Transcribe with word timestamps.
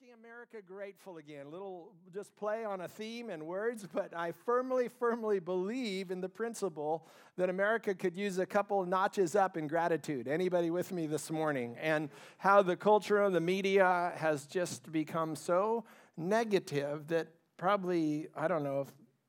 making 0.00 0.14
America 0.14 0.58
grateful 0.66 1.18
again. 1.18 1.46
A 1.46 1.48
little 1.48 1.92
just 2.12 2.34
play 2.36 2.64
on 2.64 2.82
a 2.82 2.88
theme 2.88 3.30
and 3.30 3.46
words, 3.46 3.86
but 3.92 4.14
I 4.14 4.32
firmly, 4.32 4.88
firmly 4.88 5.38
believe 5.38 6.10
in 6.10 6.20
the 6.20 6.28
principle 6.28 7.06
that 7.36 7.48
America 7.48 7.94
could 7.94 8.16
use 8.16 8.38
a 8.38 8.46
couple 8.46 8.84
notches 8.84 9.36
up 9.36 9.56
in 9.56 9.66
gratitude. 9.66 10.28
Anybody 10.28 10.70
with 10.70 10.92
me 10.92 11.06
this 11.06 11.30
morning? 11.30 11.76
And 11.80 12.10
how 12.38 12.62
the 12.62 12.76
culture 12.76 13.22
of 13.22 13.32
the 13.32 13.40
media 13.40 14.12
has 14.16 14.44
just 14.46 14.90
become 14.92 15.36
so 15.36 15.84
negative 16.16 17.06
that 17.08 17.28
probably, 17.56 18.26
I 18.36 18.48
don't 18.48 18.64
know, 18.64 18.86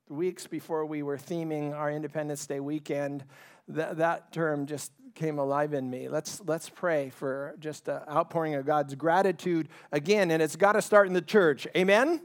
weeks 0.08 0.46
before 0.46 0.84
we 0.86 1.02
were 1.02 1.16
theming 1.16 1.74
our 1.74 1.90
Independence 1.90 2.46
Day 2.46 2.60
weekend, 2.60 3.24
that, 3.68 3.98
that 3.98 4.32
term 4.32 4.66
just 4.66 4.92
came 5.18 5.38
alive 5.40 5.74
in 5.74 5.90
me. 5.90 6.08
Let's, 6.08 6.40
let's 6.46 6.70
pray 6.70 7.10
for 7.10 7.56
just 7.58 7.88
an 7.88 8.02
outpouring 8.08 8.54
of 8.54 8.64
God's 8.64 8.94
gratitude 8.94 9.68
again, 9.90 10.30
and 10.30 10.40
it's 10.40 10.54
got 10.54 10.72
to 10.72 10.82
start 10.82 11.08
in 11.08 11.12
the 11.12 11.20
church. 11.20 11.66
Amen? 11.76 12.22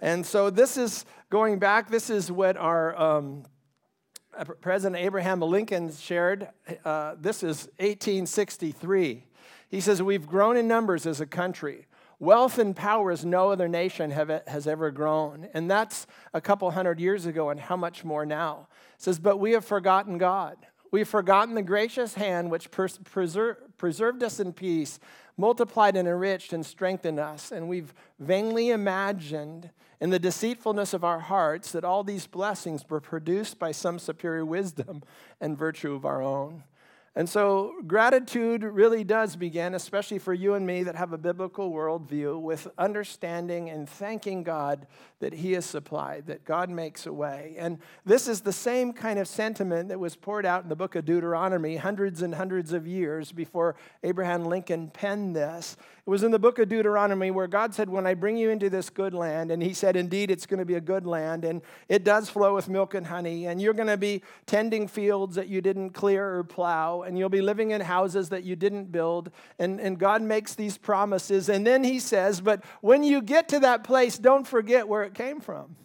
And 0.00 0.26
so 0.26 0.50
this 0.50 0.76
is 0.76 1.04
going 1.30 1.60
back, 1.60 1.88
this 1.88 2.10
is 2.10 2.32
what 2.32 2.56
our 2.56 3.00
um, 3.00 3.44
President 4.60 5.00
Abraham 5.00 5.40
Lincoln 5.40 5.92
shared. 5.92 6.48
Uh, 6.84 7.14
this 7.16 7.44
is 7.44 7.66
1863. 7.78 9.24
He 9.68 9.80
says, 9.80 10.02
We've 10.02 10.26
grown 10.26 10.56
in 10.56 10.66
numbers 10.66 11.06
as 11.06 11.20
a 11.20 11.26
country. 11.26 11.86
Wealth 12.18 12.58
and 12.58 12.74
power 12.74 13.12
as 13.12 13.24
no 13.24 13.50
other 13.50 13.68
nation 13.68 14.10
have, 14.10 14.42
has 14.48 14.66
ever 14.66 14.90
grown. 14.90 15.48
And 15.54 15.70
that's 15.70 16.08
a 16.34 16.40
couple 16.40 16.68
hundred 16.72 16.98
years 16.98 17.24
ago, 17.24 17.50
and 17.50 17.60
how 17.60 17.76
much 17.76 18.04
more 18.04 18.26
now? 18.26 18.66
It 18.96 19.02
says, 19.02 19.20
But 19.20 19.38
we 19.38 19.52
have 19.52 19.64
forgotten 19.64 20.18
God. 20.18 20.56
We've 20.92 21.08
forgotten 21.08 21.54
the 21.54 21.62
gracious 21.62 22.14
hand 22.14 22.50
which 22.50 22.70
pers- 22.70 22.98
preser- 22.98 23.56
preserved 23.78 24.22
us 24.22 24.38
in 24.38 24.52
peace, 24.52 25.00
multiplied 25.38 25.96
and 25.96 26.06
enriched 26.06 26.52
and 26.52 26.64
strengthened 26.64 27.18
us. 27.18 27.50
And 27.50 27.66
we've 27.66 27.94
vainly 28.20 28.68
imagined 28.70 29.70
in 30.02 30.10
the 30.10 30.18
deceitfulness 30.18 30.92
of 30.92 31.02
our 31.02 31.20
hearts 31.20 31.72
that 31.72 31.82
all 31.84 32.04
these 32.04 32.26
blessings 32.26 32.84
were 32.90 33.00
produced 33.00 33.58
by 33.58 33.72
some 33.72 33.98
superior 33.98 34.44
wisdom 34.44 35.02
and 35.40 35.56
virtue 35.56 35.94
of 35.94 36.04
our 36.04 36.22
own. 36.22 36.64
And 37.14 37.28
so, 37.28 37.74
gratitude 37.86 38.62
really 38.62 39.04
does 39.04 39.36
begin, 39.36 39.74
especially 39.74 40.18
for 40.18 40.32
you 40.32 40.54
and 40.54 40.66
me 40.66 40.82
that 40.84 40.96
have 40.96 41.12
a 41.12 41.18
biblical 41.18 41.70
worldview, 41.70 42.40
with 42.40 42.68
understanding 42.78 43.68
and 43.68 43.86
thanking 43.86 44.42
God 44.42 44.86
that 45.20 45.34
He 45.34 45.52
has 45.52 45.66
supplied, 45.66 46.26
that 46.28 46.46
God 46.46 46.70
makes 46.70 47.04
a 47.04 47.12
way. 47.12 47.54
And 47.58 47.78
this 48.06 48.26
is 48.26 48.40
the 48.40 48.52
same 48.52 48.94
kind 48.94 49.18
of 49.18 49.28
sentiment 49.28 49.90
that 49.90 50.00
was 50.00 50.16
poured 50.16 50.46
out 50.46 50.62
in 50.62 50.70
the 50.70 50.76
book 50.76 50.94
of 50.94 51.04
Deuteronomy 51.04 51.76
hundreds 51.76 52.22
and 52.22 52.34
hundreds 52.34 52.72
of 52.72 52.86
years 52.86 53.30
before 53.30 53.76
Abraham 54.02 54.46
Lincoln 54.46 54.88
penned 54.88 55.36
this. 55.36 55.76
It 56.04 56.10
was 56.10 56.24
in 56.24 56.32
the 56.32 56.38
book 56.38 56.58
of 56.58 56.68
Deuteronomy 56.68 57.30
where 57.30 57.46
God 57.46 57.74
said, 57.74 57.88
When 57.88 58.06
I 58.06 58.14
bring 58.14 58.36
you 58.36 58.50
into 58.50 58.68
this 58.68 58.90
good 58.90 59.14
land, 59.14 59.52
and 59.52 59.62
He 59.62 59.74
said, 59.74 59.94
Indeed, 59.94 60.30
it's 60.32 60.46
going 60.46 60.58
to 60.58 60.64
be 60.64 60.74
a 60.74 60.80
good 60.80 61.06
land, 61.06 61.44
and 61.44 61.62
it 61.88 62.02
does 62.02 62.28
flow 62.28 62.54
with 62.54 62.68
milk 62.68 62.94
and 62.94 63.06
honey, 63.06 63.46
and 63.46 63.62
you're 63.62 63.74
going 63.74 63.86
to 63.86 63.96
be 63.96 64.22
tending 64.46 64.88
fields 64.88 65.36
that 65.36 65.46
you 65.46 65.60
didn't 65.60 65.90
clear 65.90 66.38
or 66.38 66.42
plow, 66.42 67.01
and 67.02 67.18
you'll 67.18 67.28
be 67.28 67.42
living 67.42 67.70
in 67.70 67.80
houses 67.80 68.28
that 68.30 68.44
you 68.44 68.56
didn't 68.56 68.92
build. 68.92 69.30
And, 69.58 69.80
and 69.80 69.98
God 69.98 70.22
makes 70.22 70.54
these 70.54 70.78
promises. 70.78 71.48
And 71.48 71.66
then 71.66 71.84
He 71.84 71.98
says, 71.98 72.40
But 72.40 72.64
when 72.80 73.02
you 73.02 73.22
get 73.22 73.48
to 73.48 73.60
that 73.60 73.84
place, 73.84 74.18
don't 74.18 74.46
forget 74.46 74.88
where 74.88 75.02
it 75.02 75.14
came 75.14 75.40
from. 75.40 75.76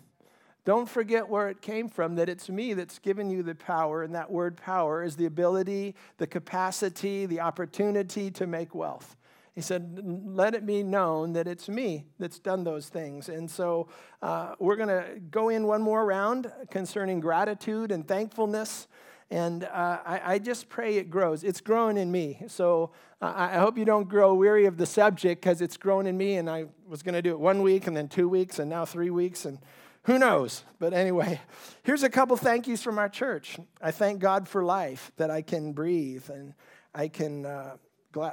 Don't 0.67 0.89
forget 0.89 1.29
where 1.29 1.47
it 1.47 1.61
came 1.61 1.87
from, 1.87 2.15
that 2.15 2.27
it's 2.27 2.49
me 2.49 2.73
that's 2.73 2.99
given 2.99 3.29
you 3.29 3.41
the 3.41 3.55
power, 3.55 4.03
and 4.03 4.13
that 4.15 4.29
word 4.29 4.57
power 4.57 5.01
is 5.01 5.15
the 5.15 5.25
ability, 5.25 5.95
the 6.17 6.27
capacity, 6.27 7.25
the 7.25 7.39
opportunity 7.39 8.29
to 8.31 8.45
make 8.45 8.75
wealth. 8.75 9.15
He 9.57 9.61
said, 9.61 9.97
Let 10.03 10.53
it 10.53 10.67
be 10.67 10.83
known 10.83 11.33
that 11.33 11.47
it's 11.47 11.67
me 11.67 12.05
that's 12.19 12.37
done 12.37 12.63
those 12.63 12.89
things. 12.89 13.27
And 13.27 13.49
so 13.49 13.87
uh, 14.21 14.53
we're 14.59 14.75
going 14.75 14.89
to 14.89 15.19
go 15.31 15.49
in 15.49 15.65
one 15.65 15.81
more 15.81 16.05
round 16.05 16.51
concerning 16.69 17.21
gratitude 17.21 17.91
and 17.91 18.07
thankfulness. 18.07 18.87
And 19.29 19.65
uh, 19.65 19.99
I, 20.05 20.21
I, 20.33 20.39
just 20.39 20.69
pray 20.69 20.95
it 20.95 21.09
grows. 21.09 21.43
It's 21.43 21.59
growing 21.59 21.97
in 21.97 22.11
me. 22.11 22.41
So 22.47 22.91
uh, 23.21 23.33
I 23.35 23.57
hope 23.57 23.77
you 23.77 23.83
don't 23.83 24.07
grow 24.07 24.33
weary 24.33 24.65
of 24.67 24.77
the 24.77 24.85
subject 24.85 25.41
because 25.41 25.61
it's 25.61 25.75
grown 25.75 26.07
in 26.07 26.17
me. 26.17 26.37
And 26.37 26.49
I 26.49 26.67
was 26.87 27.03
going 27.03 27.13
to 27.15 27.21
do 27.21 27.31
it 27.31 27.39
one 27.39 27.61
week 27.61 27.87
and 27.87 27.97
then 27.97 28.07
two 28.07 28.29
weeks 28.29 28.57
and 28.57 28.69
now 28.69 28.85
three 28.85 29.09
weeks. 29.09 29.43
And 29.43 29.59
who 30.03 30.17
knows? 30.17 30.63
But 30.79 30.93
anyway, 30.93 31.41
here's 31.83 32.03
a 32.03 32.09
couple 32.09 32.37
thank 32.37 32.67
yous 32.67 32.81
from 32.81 32.97
our 32.97 33.09
church. 33.09 33.57
I 33.81 33.91
thank 33.91 34.19
God 34.19 34.47
for 34.47 34.63
life, 34.63 35.11
that 35.17 35.29
I 35.29 35.41
can 35.41 35.73
breathe 35.73 36.29
and 36.29 36.53
I 36.95 37.09
can 37.09 37.45
uh, 37.45 37.75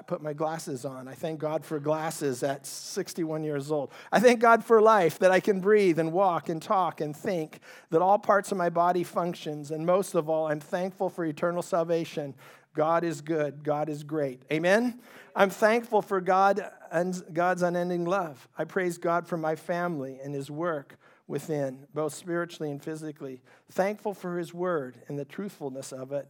put 0.07 0.23
my 0.23 0.33
glasses 0.33 0.85
on. 0.85 1.09
I 1.09 1.15
thank 1.15 1.41
God 1.41 1.65
for 1.65 1.79
glasses 1.79 2.43
at 2.43 2.67
61 2.67 3.45
years 3.45 3.71
old. 3.71 3.93
I 4.11 4.21
thank 4.21 4.41
God 4.41 4.65
for 4.65 4.81
life, 4.81 5.19
that 5.21 5.31
I 5.31 5.41
can 5.41 5.61
breathe 5.61 5.99
and 5.99 6.13
walk 6.13 6.49
and 6.49 6.61
talk 6.61 7.01
and 7.01 7.17
think, 7.17 7.61
that 7.91 8.03
all 8.03 8.19
parts 8.19 8.53
of 8.53 8.59
my 8.59 8.71
body 8.71 9.05
functions. 9.05 9.71
And 9.71 9.87
most 9.87 10.15
of 10.15 10.29
all, 10.29 10.47
I'm 10.47 10.61
thankful 10.61 11.09
for 11.09 11.25
eternal 11.25 11.63
salvation. 11.63 12.35
God 12.75 13.05
is 13.05 13.21
good. 13.21 13.63
God 13.63 13.89
is 13.89 14.03
great. 14.03 14.43
Amen? 14.53 15.01
I'm 15.37 15.51
thankful 15.51 16.03
for 16.03 16.21
God 16.21 16.69
and 16.91 17.23
God's 17.33 17.63
unending 17.63 18.05
love. 18.05 18.49
I 18.59 18.65
praise 18.65 18.99
God 18.99 19.27
for 19.27 19.37
my 19.37 19.57
family 19.57 20.19
and 20.23 20.35
his 20.35 20.51
work 20.51 20.99
within, 21.27 21.87
both 21.95 22.15
spiritually 22.15 22.71
and 22.71 22.83
physically. 22.83 23.43
Thankful 23.71 24.15
for 24.15 24.39
his 24.39 24.53
word 24.53 24.99
and 25.09 25.19
the 25.19 25.25
truthfulness 25.25 25.93
of 25.93 26.13
it. 26.13 26.29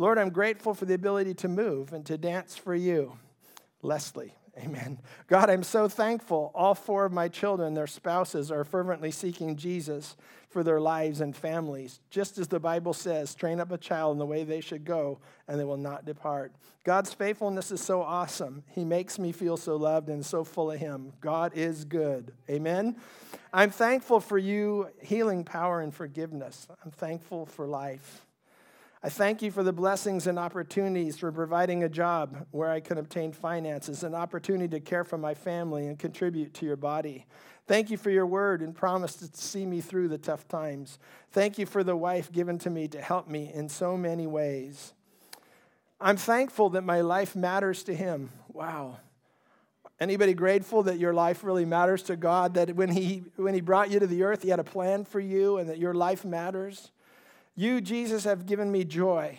Lord, 0.00 0.16
I'm 0.16 0.30
grateful 0.30 0.72
for 0.72 0.86
the 0.86 0.94
ability 0.94 1.34
to 1.34 1.48
move 1.48 1.92
and 1.92 2.06
to 2.06 2.16
dance 2.16 2.56
for 2.56 2.74
you. 2.74 3.18
Leslie, 3.82 4.32
amen. 4.56 4.98
God, 5.26 5.50
I'm 5.50 5.62
so 5.62 5.88
thankful. 5.88 6.50
All 6.54 6.74
four 6.74 7.04
of 7.04 7.12
my 7.12 7.28
children, 7.28 7.74
their 7.74 7.86
spouses, 7.86 8.50
are 8.50 8.64
fervently 8.64 9.10
seeking 9.10 9.56
Jesus 9.56 10.16
for 10.48 10.64
their 10.64 10.80
lives 10.80 11.20
and 11.20 11.36
families. 11.36 12.00
Just 12.08 12.38
as 12.38 12.48
the 12.48 12.58
Bible 12.58 12.94
says, 12.94 13.34
train 13.34 13.60
up 13.60 13.72
a 13.72 13.76
child 13.76 14.12
in 14.12 14.18
the 14.18 14.24
way 14.24 14.42
they 14.42 14.62
should 14.62 14.86
go, 14.86 15.18
and 15.46 15.60
they 15.60 15.64
will 15.64 15.76
not 15.76 16.06
depart. 16.06 16.54
God's 16.82 17.12
faithfulness 17.12 17.70
is 17.70 17.82
so 17.82 18.00
awesome. 18.00 18.64
He 18.70 18.86
makes 18.86 19.18
me 19.18 19.32
feel 19.32 19.58
so 19.58 19.76
loved 19.76 20.08
and 20.08 20.24
so 20.24 20.44
full 20.44 20.70
of 20.70 20.80
Him. 20.80 21.12
God 21.20 21.52
is 21.54 21.84
good. 21.84 22.32
Amen. 22.48 22.96
I'm 23.52 23.70
thankful 23.70 24.20
for 24.20 24.38
you 24.38 24.88
healing 25.02 25.44
power 25.44 25.82
and 25.82 25.92
forgiveness. 25.92 26.68
I'm 26.82 26.90
thankful 26.90 27.44
for 27.44 27.66
life. 27.66 28.24
I 29.02 29.08
thank 29.08 29.40
you 29.40 29.50
for 29.50 29.62
the 29.62 29.72
blessings 29.72 30.26
and 30.26 30.38
opportunities 30.38 31.16
for 31.16 31.32
providing 31.32 31.84
a 31.84 31.88
job 31.88 32.46
where 32.50 32.70
I 32.70 32.80
can 32.80 32.98
obtain 32.98 33.32
finances, 33.32 34.02
an 34.02 34.14
opportunity 34.14 34.68
to 34.68 34.80
care 34.80 35.04
for 35.04 35.16
my 35.16 35.32
family 35.32 35.86
and 35.86 35.98
contribute 35.98 36.52
to 36.54 36.66
your 36.66 36.76
body. 36.76 37.24
Thank 37.66 37.90
you 37.90 37.96
for 37.96 38.10
your 38.10 38.26
word 38.26 38.60
and 38.60 38.74
promise 38.74 39.14
to 39.16 39.30
see 39.32 39.64
me 39.64 39.80
through 39.80 40.08
the 40.08 40.18
tough 40.18 40.46
times. 40.48 40.98
Thank 41.30 41.56
you 41.58 41.64
for 41.64 41.82
the 41.82 41.96
wife 41.96 42.30
given 42.30 42.58
to 42.58 42.68
me 42.68 42.88
to 42.88 43.00
help 43.00 43.26
me 43.26 43.50
in 43.54 43.70
so 43.70 43.96
many 43.96 44.26
ways. 44.26 44.92
I'm 45.98 46.18
thankful 46.18 46.68
that 46.70 46.82
my 46.82 47.00
life 47.00 47.34
matters 47.34 47.82
to 47.84 47.94
him. 47.94 48.30
Wow. 48.48 48.98
Anybody 49.98 50.34
grateful 50.34 50.82
that 50.82 50.98
your 50.98 51.14
life 51.14 51.42
really 51.42 51.64
matters 51.64 52.02
to 52.04 52.16
God? 52.16 52.54
That 52.54 52.74
when 52.74 52.90
he, 52.90 53.24
when 53.36 53.54
he 53.54 53.62
brought 53.62 53.90
you 53.90 53.98
to 53.98 54.06
the 54.06 54.24
earth, 54.24 54.42
He 54.42 54.48
had 54.48 54.60
a 54.60 54.64
plan 54.64 55.04
for 55.04 55.20
you 55.20 55.56
and 55.56 55.70
that 55.70 55.78
your 55.78 55.94
life 55.94 56.24
matters? 56.24 56.90
You, 57.56 57.80
Jesus, 57.80 58.24
have 58.24 58.46
given 58.46 58.70
me 58.70 58.84
joy 58.84 59.38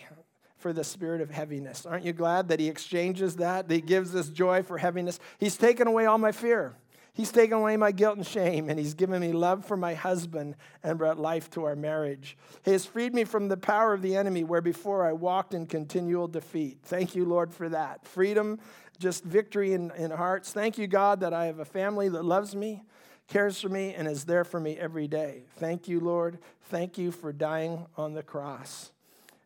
for 0.56 0.72
the 0.72 0.84
spirit 0.84 1.20
of 1.20 1.30
heaviness. 1.30 1.84
Aren't 1.84 2.04
you 2.04 2.12
glad 2.12 2.48
that 2.48 2.60
He 2.60 2.68
exchanges 2.68 3.36
that? 3.36 3.68
That 3.68 3.74
He 3.74 3.80
gives 3.80 4.14
us 4.14 4.28
joy 4.28 4.62
for 4.62 4.78
heaviness. 4.78 5.18
He's 5.38 5.56
taken 5.56 5.88
away 5.88 6.06
all 6.06 6.18
my 6.18 6.32
fear. 6.32 6.76
He's 7.14 7.32
taken 7.32 7.58
away 7.58 7.76
my 7.76 7.92
guilt 7.92 8.16
and 8.16 8.26
shame, 8.26 8.70
and 8.70 8.78
He's 8.78 8.94
given 8.94 9.20
me 9.20 9.32
love 9.32 9.66
for 9.66 9.76
my 9.76 9.94
husband 9.94 10.54
and 10.82 10.96
brought 10.96 11.18
life 11.18 11.50
to 11.50 11.64
our 11.64 11.76
marriage. 11.76 12.38
He 12.64 12.70
has 12.70 12.86
freed 12.86 13.12
me 13.12 13.24
from 13.24 13.48
the 13.48 13.56
power 13.56 13.92
of 13.92 14.00
the 14.00 14.16
enemy, 14.16 14.44
where 14.44 14.62
before 14.62 15.04
I 15.04 15.12
walked 15.12 15.52
in 15.52 15.66
continual 15.66 16.28
defeat. 16.28 16.78
Thank 16.84 17.14
you, 17.14 17.24
Lord, 17.26 17.52
for 17.52 17.68
that. 17.68 18.06
Freedom, 18.06 18.58
just 18.98 19.24
victory 19.24 19.74
in, 19.74 19.90
in 19.96 20.10
hearts. 20.10 20.52
Thank 20.52 20.78
you, 20.78 20.86
God, 20.86 21.20
that 21.20 21.34
I 21.34 21.46
have 21.46 21.58
a 21.58 21.66
family 21.66 22.08
that 22.08 22.24
loves 22.24 22.54
me 22.54 22.82
cares 23.32 23.62
for 23.62 23.70
me, 23.70 23.94
and 23.94 24.06
is 24.06 24.26
there 24.26 24.44
for 24.44 24.60
me 24.60 24.76
every 24.76 25.08
day. 25.08 25.44
Thank 25.56 25.88
you, 25.88 26.00
Lord. 26.00 26.38
Thank 26.64 26.98
you 26.98 27.10
for 27.10 27.32
dying 27.32 27.86
on 27.96 28.12
the 28.12 28.22
cross. 28.22 28.92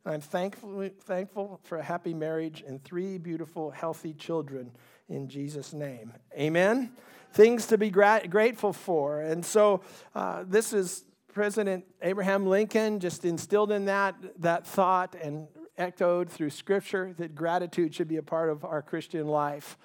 And 0.05 0.13
I'm 0.13 0.21
thankful, 0.21 0.91
thankful 1.03 1.61
for 1.63 1.79
a 1.79 1.85
happy 1.85 2.13
marriage 2.13 2.65
and 2.67 2.83
three 2.83 3.17
beautiful, 3.17 3.71
healthy 3.71 4.13
children 4.13 4.73
in 5.09 5.29
Jesus' 5.29 5.73
name. 5.73 6.13
Amen. 6.37 6.91
Things 7.33 7.69
to 7.69 7.79
be 7.79 7.91
gra- 7.91 8.27
grateful 8.29 8.73
for. 8.73 9.21
And 9.21 9.47
so 9.47 9.83
uh, 10.17 10.43
this 10.45 10.73
is 10.73 11.05
President 11.33 11.85
Abraham 12.03 12.45
Lincoln 12.45 12.99
just 12.99 13.25
instilled 13.25 13.71
in 13.71 13.85
that, 13.85 14.17
that 14.41 14.67
thought 14.67 15.15
and 15.23 15.47
echoed 15.79 16.29
through 16.29 16.51
Scripture 16.51 17.15
that 17.19 17.37
gratitude 17.37 17.95
should 17.95 18.09
be 18.09 18.17
a 18.17 18.23
part 18.23 18.51
of 18.51 18.65
our 18.65 18.83
Christian 18.83 19.29
life. 19.29 19.79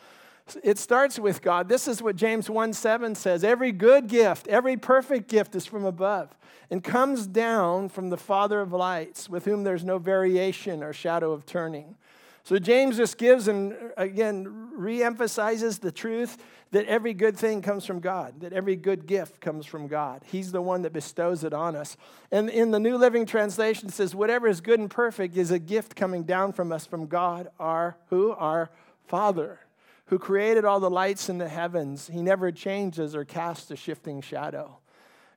It 0.64 0.78
starts 0.78 1.20
with 1.20 1.42
God. 1.42 1.70
This 1.70 1.88
is 1.88 2.02
what 2.02 2.16
James 2.16 2.50
1 2.50 2.74
7 2.74 3.16
says 3.16 3.44
Every 3.44 3.72
good 3.72 4.08
gift, 4.08 4.48
every 4.48 4.78
perfect 4.78 5.30
gift 5.30 5.56
is 5.56 5.66
from 5.66 5.86
above 5.86 6.36
and 6.70 6.84
comes 6.84 7.28
down 7.28 7.90
from 7.90 8.10
the 8.10 8.18
Father 8.18 8.62
of 8.62 8.72
lights, 8.72 9.30
with 9.30 9.46
whom 9.46 9.64
there's 9.64 9.84
no 9.84 9.98
variation 10.00 10.82
or 10.82 10.94
shadow 10.94 11.34
of 11.34 11.46
turning. 11.46 11.96
So 12.44 12.58
James 12.58 12.98
just 12.98 13.18
gives 13.18 13.48
and 13.48 13.76
again 13.98 14.72
reemphasizes 14.78 15.80
the 15.80 15.92
truth 15.92 16.38
that 16.72 16.86
every 16.86 17.14
good 17.14 17.38
thing 17.38 17.62
comes 17.62 17.86
from 17.86 18.00
God, 18.00 18.40
that 18.40 18.54
every 18.54 18.78
good 18.78 19.06
gift 19.06 19.42
comes 19.42 19.66
from 19.66 19.88
God. 19.88 20.24
He's 20.26 20.52
the 20.52 20.62
one 20.62 20.82
that 20.84 20.94
bestows 20.94 21.44
it 21.44 21.54
on 21.54 21.76
us. 21.76 21.98
And 22.32 22.50
in 22.50 22.72
the 22.72 22.80
New 22.80 22.98
Living 22.98 23.26
Translation 23.26 23.90
it 23.90 23.94
says 23.94 24.16
whatever 24.16 24.48
is 24.48 24.62
good 24.62 24.80
and 24.80 24.90
perfect 24.90 25.36
is 25.38 25.52
a 25.52 25.60
gift 25.60 25.96
coming 25.96 26.24
down 26.24 26.54
from 26.54 26.72
us 26.72 26.86
from 26.86 27.08
God, 27.08 27.50
our 27.60 27.98
who? 28.10 28.32
Our 28.32 28.72
Father, 29.06 29.60
who 30.12 30.20
created 30.20 30.66
all 30.66 30.82
the 30.82 30.90
lights 30.90 31.30
in 31.30 31.38
the 31.38 31.48
heavens. 31.48 32.08
He 32.12 32.22
never 32.22 32.52
changes 32.52 33.16
or 33.16 33.24
casts 33.24 33.72
a 33.72 33.78
shifting 33.78 34.20
shadow. 34.20 34.78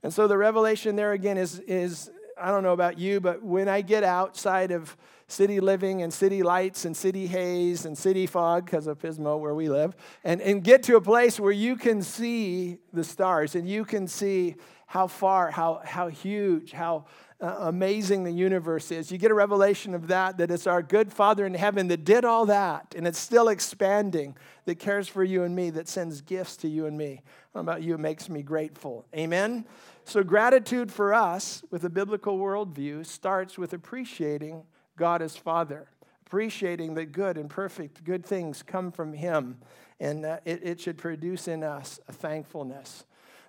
And 0.03 0.13
so 0.13 0.27
the 0.27 0.37
revelation 0.37 0.97
there 0.97 1.13
again 1.13 1.39
is 1.39 1.61
is 1.61 2.11
I 2.37 2.51
don't 2.51 2.65
know 2.65 2.73
about 2.73 2.99
you, 2.99 3.21
but 3.21 3.41
when 3.41 3.69
I 3.69 3.83
get 3.83 4.03
outside 4.03 4.73
of 4.73 4.97
city 5.29 5.61
living 5.61 6.03
and 6.03 6.13
city 6.13 6.43
lights 6.43 6.85
and 6.85 6.97
city 6.97 7.29
haze 7.29 7.87
and 7.87 7.97
city 7.97 8.27
fog 8.27 8.65
because 8.65 8.89
of 8.89 8.99
Pismo 8.99 9.39
where 9.39 9.55
we 9.55 9.69
live, 9.69 9.95
and, 10.25 10.41
and 10.43 10.65
get 10.65 10.83
to 10.85 10.97
a 10.97 11.01
place 11.01 11.39
where 11.39 11.53
you 11.53 11.77
can 11.77 12.03
see 12.03 12.79
the 12.93 13.05
stars 13.05 13.55
and 13.55 13.69
you 13.69 13.85
can 13.85 14.09
see 14.09 14.57
how 14.87 15.07
far, 15.07 15.51
how, 15.51 15.81
how 15.85 16.09
huge, 16.09 16.73
how 16.73 17.07
uh, 17.41 17.57
amazing 17.61 18.25
the 18.25 18.31
universe 18.31 18.91
is. 18.91 19.11
You 19.11 19.19
get 19.19 19.31
a 19.31 19.35
revelation 19.35 19.95
of 19.95 20.09
that, 20.09 20.39
that 20.39 20.51
it's 20.51 20.67
our 20.67 20.83
good 20.83 21.13
Father 21.13 21.45
in 21.47 21.55
heaven 21.55 21.89
that 21.89 22.05
did 22.05 22.25
all 22.25 22.47
that, 22.47 22.95
and 22.97 23.07
it's 23.07 23.19
still 23.19 23.49
expanding, 23.49 24.37
that 24.67 24.79
cares 24.79 25.09
for 25.09 25.25
you 25.25 25.43
and 25.43 25.55
me, 25.55 25.71
that 25.71 25.89
sends 25.89 26.21
gifts 26.21 26.57
to 26.59 26.69
you 26.69 26.87
and 26.87 26.97
me. 26.97 27.23
How 27.53 27.61
about 27.61 27.83
you? 27.83 27.95
It 27.95 28.01
makes 28.01 28.29
me 28.29 28.43
grateful. 28.43 29.07
Amen? 29.15 29.67
So, 30.05 30.23
gratitude 30.23 30.93
for 30.93 31.15
us 31.15 31.63
with 31.71 31.85
a 31.85 31.91
biblical 31.91 32.39
worldview 32.39 33.07
starts 33.07 33.59
with 33.59 33.73
appreciating 33.73 34.65
God 34.97 35.23
as 35.23 35.37
Father, 35.37 35.89
appreciating 36.27 36.95
that 36.95 37.13
good 37.13 37.37
and 37.37 37.49
perfect, 37.49 38.05
good 38.05 38.25
things 38.25 38.63
come 38.63 38.93
from 38.93 39.13
Him, 39.13 39.59
and 39.99 40.25
uh, 40.25 40.39
it, 40.45 40.61
it 40.63 40.81
should 40.81 40.99
produce 40.99 41.49
in 41.49 41.63
us 41.63 42.01
a 42.09 42.13
thankfulness. 42.13 43.05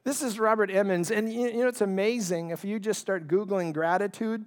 This 0.06 0.22
is 0.22 0.38
Robert 0.38 0.70
Emmons, 0.70 1.10
and 1.10 1.34
you 1.34 1.52
know, 1.58 1.68
it's 1.68 1.82
amazing 1.82 2.52
if 2.52 2.64
you 2.64 2.80
just 2.80 3.02
start 3.02 3.28
Googling 3.28 3.74
gratitude 3.74 4.46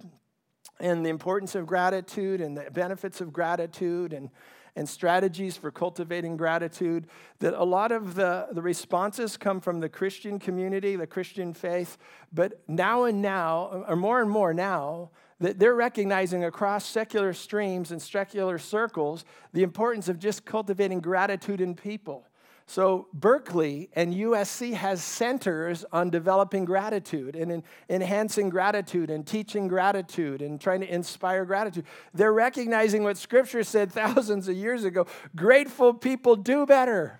and 0.79 1.05
the 1.05 1.09
importance 1.09 1.53
of 1.53 1.65
gratitude 1.65 2.39
and 2.39 2.55
the 2.55 2.71
benefits 2.71 3.19
of 3.19 3.33
gratitude 3.33 4.13
and 4.13 4.29
and 4.77 4.87
strategies 4.87 5.57
for 5.57 5.69
cultivating 5.69 6.37
gratitude, 6.37 7.07
that 7.39 7.53
a 7.53 7.63
lot 7.65 7.91
of 7.91 8.15
the, 8.15 8.47
the 8.53 8.61
responses 8.61 9.35
come 9.35 9.59
from 9.59 9.81
the 9.81 9.89
Christian 9.89 10.39
community, 10.39 10.95
the 10.95 11.07
Christian 11.07 11.53
faith, 11.53 11.97
but 12.31 12.61
now 12.69 13.03
and 13.03 13.21
now, 13.21 13.83
or 13.89 13.97
more 13.97 14.21
and 14.21 14.29
more 14.29 14.53
now, 14.53 15.09
that 15.39 15.59
they're 15.59 15.75
recognizing 15.75 16.45
across 16.45 16.85
secular 16.85 17.33
streams 17.33 17.91
and 17.91 18.01
secular 18.01 18.57
circles 18.57 19.25
the 19.51 19.63
importance 19.63 20.07
of 20.07 20.19
just 20.19 20.45
cultivating 20.45 21.01
gratitude 21.01 21.59
in 21.59 21.75
people. 21.75 22.28
So 22.69 23.07
Berkeley 23.15 23.89
and 23.95 24.13
USC 24.13 24.73
has 24.73 25.03
centers 25.03 25.85
on 25.91 26.11
developing 26.11 26.65
gratitude 26.65 27.35
and 27.35 27.51
in 27.51 27.63
enhancing 27.89 28.49
gratitude 28.49 29.09
and 29.09 29.25
teaching 29.25 29.67
gratitude 29.67 30.43
and 30.43 30.61
trying 30.61 30.81
to 30.81 30.93
inspire 30.93 31.45
gratitude. 31.45 31.85
They're 32.13 32.31
recognizing 32.31 33.01
what 33.01 33.17
scripture 33.17 33.63
said 33.63 33.91
thousands 34.01 34.47
of 34.47 34.55
years 34.55 34.83
ago, 34.83 35.07
grateful 35.35 35.95
people 35.95 36.35
do 36.35 36.67
better. 36.67 37.19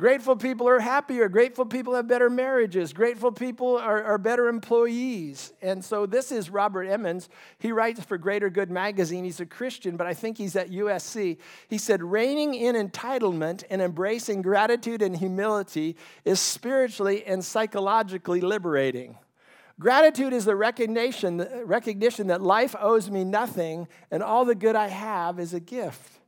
Grateful 0.00 0.34
people 0.34 0.66
are 0.66 0.80
happier. 0.80 1.28
Grateful 1.28 1.66
people 1.66 1.94
have 1.94 2.08
better 2.08 2.30
marriages. 2.30 2.94
Grateful 2.94 3.30
people 3.30 3.76
are, 3.76 4.02
are, 4.02 4.16
better 4.16 4.48
employees. 4.48 5.52
And 5.60 5.84
so 5.84 6.06
this 6.06 6.32
is 6.32 6.48
Robert 6.48 6.84
Emmons. 6.84 7.28
He 7.58 7.70
writes 7.70 8.02
for 8.02 8.16
Greater 8.16 8.48
Good 8.48 8.70
magazine. 8.70 9.24
He's 9.24 9.40
a 9.40 9.44
Christian, 9.46 9.98
but 9.98 10.06
I 10.06 10.14
think 10.14 10.38
he's 10.38 10.56
at 10.56 10.70
USC. 10.70 11.36
He 11.68 11.76
said, 11.76 12.02
Reining 12.02 12.54
in 12.54 12.76
entitlement 12.76 13.64
and 13.68 13.82
embracing 13.82 14.40
gratitude 14.40 15.02
and 15.02 15.14
humility 15.14 15.96
is 16.24 16.40
spiritually 16.40 17.22
and 17.26 17.44
psychologically 17.44 18.40
liberating. 18.40 19.18
Gratitude 19.78 20.32
is 20.32 20.46
the 20.46 20.56
recognition, 20.56 21.46
recognition 21.66 22.28
that 22.28 22.40
life 22.40 22.74
owes 22.80 23.10
me 23.10 23.22
nothing 23.22 23.86
and 24.10 24.22
all 24.22 24.46
the 24.46 24.54
good 24.54 24.76
I 24.76 24.88
have 24.88 25.38
is 25.38 25.52
a 25.52 25.60
gift. 25.60 26.19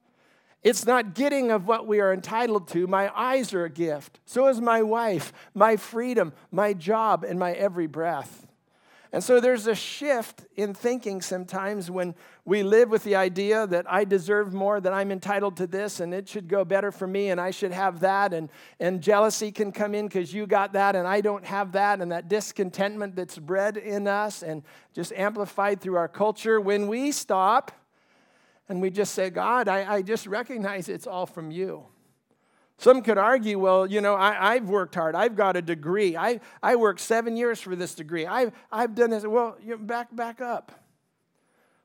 It's 0.63 0.87
not 0.87 1.15
getting 1.15 1.51
of 1.51 1.67
what 1.67 1.87
we 1.87 2.01
are 2.01 2.13
entitled 2.13 2.69
to. 2.69 2.87
My 2.87 3.11
eyes 3.19 3.53
are 3.53 3.65
a 3.65 3.71
gift. 3.71 4.21
So 4.25 4.47
is 4.47 4.61
my 4.61 4.83
wife, 4.83 5.33
my 5.55 5.77
freedom, 5.77 6.33
my 6.53 6.73
job, 6.73 7.25
and 7.25 7.39
my 7.39 7.53
every 7.53 7.89
breath. 7.89 8.47
And 9.15 9.23
so 9.23 9.41
there's 9.41 9.67
a 9.67 9.75
shift 9.75 10.47
in 10.57 10.73
thinking 10.73 11.21
sometimes 11.21 11.91
when 11.91 12.15
we 12.47 12.63
live 12.63 12.89
with 12.89 13.05
the 13.05 13.15
idea 13.17 13.67
that 13.67 13.85
I 13.91 14.05
deserve 14.05 14.55
more, 14.55 14.81
that 14.81 14.93
I'm 14.95 15.13
entitled 15.13 15.59
to 15.59 15.67
this, 15.67 16.01
and 16.01 16.15
it 16.15 16.31
should 16.31 16.49
go 16.49 16.65
better 16.65 16.91
for 16.91 17.07
me, 17.07 17.29
and 17.29 17.39
I 17.39 17.51
should 17.51 17.73
have 17.73 18.01
that. 18.01 18.33
And, 18.33 18.49
and 18.81 19.03
jealousy 19.03 19.53
can 19.53 19.71
come 19.71 19.95
in 19.95 20.09
because 20.09 20.33
you 20.33 20.47
got 20.47 20.73
that, 20.73 20.97
and 20.97 21.07
I 21.07 21.21
don't 21.21 21.45
have 21.45 21.73
that. 21.73 22.01
And 22.01 22.11
that 22.11 22.29
discontentment 22.29 23.15
that's 23.15 23.37
bred 23.37 23.77
in 23.77 24.09
us 24.09 24.43
and 24.43 24.63
just 24.95 25.13
amplified 25.13 25.83
through 25.83 25.97
our 25.97 26.09
culture. 26.09 26.59
When 26.59 26.89
we 26.89 27.13
stop 27.13 27.71
and 28.69 28.81
we 28.81 28.91
just 28.91 29.15
say, 29.15 29.31
God, 29.31 29.69
I, 29.69 29.97
I 29.97 30.03
just 30.03 30.27
recognize 30.27 30.89
it's 30.89 31.07
all 31.07 31.27
from 31.27 31.51
you. 31.51 31.85
Some 32.79 33.03
could 33.03 33.19
argue, 33.19 33.59
well, 33.59 33.87
you 33.87 34.01
know, 34.01 34.17
I, 34.17 34.55
have 34.55 34.69
worked 34.69 34.95
hard. 34.95 35.15
I've 35.15 35.37
got 35.37 35.57
a 35.57 35.63
degree. 35.63 36.17
I, 36.17 36.41
I 36.63 36.75
worked 36.77 37.01
seven 37.01 37.37
years 37.37 37.61
for 37.61 37.77
this 37.77 37.95
degree. 37.95 38.27
I've, 38.27 38.53
I've 38.73 38.95
done 38.95 39.11
this. 39.11 39.25
Well, 39.25 39.57
you 39.63 39.79
back, 39.79 40.15
back 40.15 40.41
up. 40.41 40.73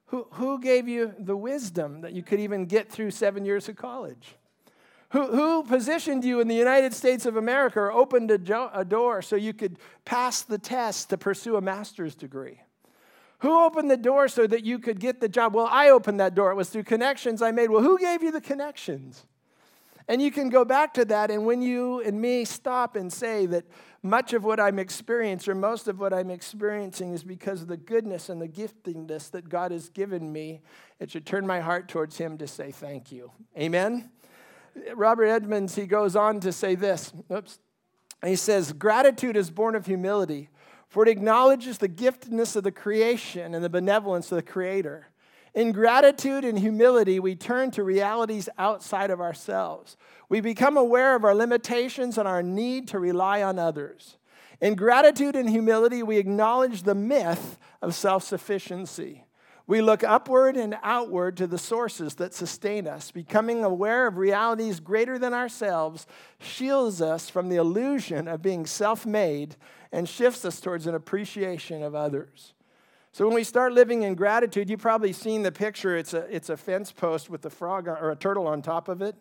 Who, 0.08 0.26
who 0.32 0.60
gave 0.60 0.88
you 0.88 1.14
the 1.20 1.36
wisdom 1.36 2.02
that 2.02 2.14
you 2.14 2.24
could 2.24 2.40
even 2.40 2.66
get 2.66 2.90
through 2.90 3.12
seven 3.12 3.46
years 3.46 3.70
of 3.70 3.76
college? 3.76 4.36
Who, 5.10 5.28
who 5.28 5.64
positioned 5.64 6.26
you 6.26 6.40
in 6.40 6.48
the 6.48 6.56
United 6.56 6.94
States 6.94 7.26
of 7.26 7.38
America 7.38 7.80
or 7.80 7.92
opened 7.92 8.32
a, 8.32 8.38
jo- 8.38 8.72
a 8.74 8.84
door 8.84 9.22
so 9.22 9.36
you 9.36 9.54
could 9.54 9.78
pass 10.04 10.42
the 10.42 10.58
test 10.58 11.10
to 11.12 11.18
pursue 11.18 11.58
a 11.58 11.62
master's 11.62 12.16
degree? 12.16 12.62
Who 13.40 13.64
opened 13.64 13.92
the 13.92 13.98
door 13.98 14.28
so 14.28 14.48
that 14.48 14.66
you 14.66 14.80
could 14.80 15.00
get 15.00 15.20
the 15.20 15.30
job? 15.30 15.54
Well, 15.54 15.68
I 15.70 15.90
opened 15.90 16.20
that 16.20 16.34
door. 16.34 16.52
It 16.52 16.56
was 16.56 16.70
through 16.70 16.84
connections 16.84 17.42
I 17.42 17.52
made. 17.52 17.70
Well, 17.70 17.84
who 17.84 18.00
gave 18.00 18.24
you 18.24 18.32
the 18.32 18.42
connections? 18.42 19.26
And 20.08 20.22
you 20.22 20.32
can 20.32 20.50
go 20.50 20.64
back 20.64 20.94
to 20.94 21.06
that, 21.06 21.30
and 21.30 21.46
when 21.46 21.62
you 21.62 22.02
and 22.02 22.20
me 22.20 22.46
stop 22.46 22.96
and 22.96 23.12
say 23.12 23.46
that 23.48 23.66
much 24.02 24.32
of 24.32 24.46
what 24.46 24.58
I'm 24.58 24.80
experiencing, 24.80 25.52
or 25.52 25.56
most 25.56 25.90
of 25.90 26.00
what 26.00 26.14
I'm 26.14 26.30
experiencing, 26.30 27.14
is 27.14 27.26
because 27.26 27.62
of 27.62 27.68
the 27.68 27.76
goodness 27.76 28.30
and 28.30 28.42
the 28.42 28.48
giftingness 28.48 29.30
that 29.32 29.50
God 29.50 29.72
has 29.72 29.90
given 29.90 30.32
me, 30.32 30.62
it 31.00 31.12
should 31.12 31.26
turn 31.26 31.46
my 31.46 31.60
heart 31.60 31.90
towards 31.90 32.18
Him 32.18 32.38
to 32.38 32.48
say 32.48 32.72
thank 32.72 33.12
you. 33.12 33.32
Amen? 33.58 34.10
Robert 34.96 35.26
Edmonds, 35.26 35.76
he 35.76 35.86
goes 35.86 36.16
on 36.16 36.40
to 36.40 36.52
say 36.52 36.76
this. 36.76 37.12
Oops. 37.32 37.60
He 38.26 38.36
says, 38.36 38.74
Gratitude 38.74 39.36
is 39.36 39.52
born 39.52 39.76
of 39.76 39.86
humility 39.86 40.50
for 40.98 41.04
it 41.04 41.10
acknowledges 41.10 41.78
the 41.78 41.88
giftedness 41.88 42.56
of 42.56 42.64
the 42.64 42.72
creation 42.72 43.54
and 43.54 43.64
the 43.64 43.70
benevolence 43.70 44.32
of 44.32 44.36
the 44.38 44.42
Creator. 44.42 45.06
In 45.54 45.72
gratitude 45.72 46.44
and 46.44 46.58
humility, 46.58 47.20
we 47.20 47.36
turn 47.36 47.70
to 47.74 47.84
realities 47.84 48.50
outside 48.58 49.12
of 49.12 49.22
ourselves. 49.22 49.96
We 50.28 50.42
become 50.42 50.76
aware 50.76 51.16
of 51.16 51.24
our 51.24 51.36
limitations 51.36 52.18
and 52.18 52.28
our 52.28 52.42
need 52.42 52.88
to 52.88 52.98
rely 52.98 53.44
on 53.44 53.60
others. 53.60 54.18
In 54.60 54.74
gratitude 54.74 55.36
and 55.36 55.48
humility, 55.48 56.02
we 56.02 56.18
acknowledge 56.18 56.82
the 56.82 56.96
myth 56.96 57.60
of 57.80 57.94
self 57.94 58.24
sufficiency. 58.24 59.24
We 59.68 59.82
look 59.82 60.04
upward 60.04 60.58
and 60.58 60.78
outward 60.82 61.38
to 61.38 61.46
the 61.46 61.60
sources 61.60 62.16
that 62.16 62.34
sustain 62.34 62.88
us. 62.88 63.12
Becoming 63.12 63.64
aware 63.64 64.08
of 64.08 64.18
realities 64.18 64.80
greater 64.80 65.20
than 65.20 65.36
ourselves 65.36 66.08
shields 66.40 67.04
us 67.04 67.30
from 67.30 67.50
the 67.50 67.58
illusion 67.58 68.28
of 68.28 68.42
being 68.42 68.66
self 68.66 69.06
made 69.06 69.58
and 69.92 70.08
shifts 70.08 70.46
us 70.46 70.60
towards 70.60 70.88
an 70.88 70.96
appreciation 70.96 71.84
of 71.84 71.96
others. 71.96 72.54
So 73.12 73.26
when 73.26 73.34
we 73.34 73.44
start 73.44 73.74
living 73.74 74.04
in 74.04 74.14
gratitude, 74.14 74.70
you've 74.70 74.82
probably 74.82 75.14
seen 75.14 75.42
the 75.42 75.52
picture. 75.52 75.98
It's 75.98 76.14
a, 76.14 76.20
it's 76.34 76.50
a 76.50 76.58
fence 76.58 76.92
post 76.92 77.30
with 77.30 77.46
a 77.46 77.50
frog 77.50 77.88
or 77.88 78.12
a 78.12 78.16
turtle 78.16 78.46
on 78.46 78.62
top 78.62 78.88
of 78.90 79.02
it. 79.02 79.16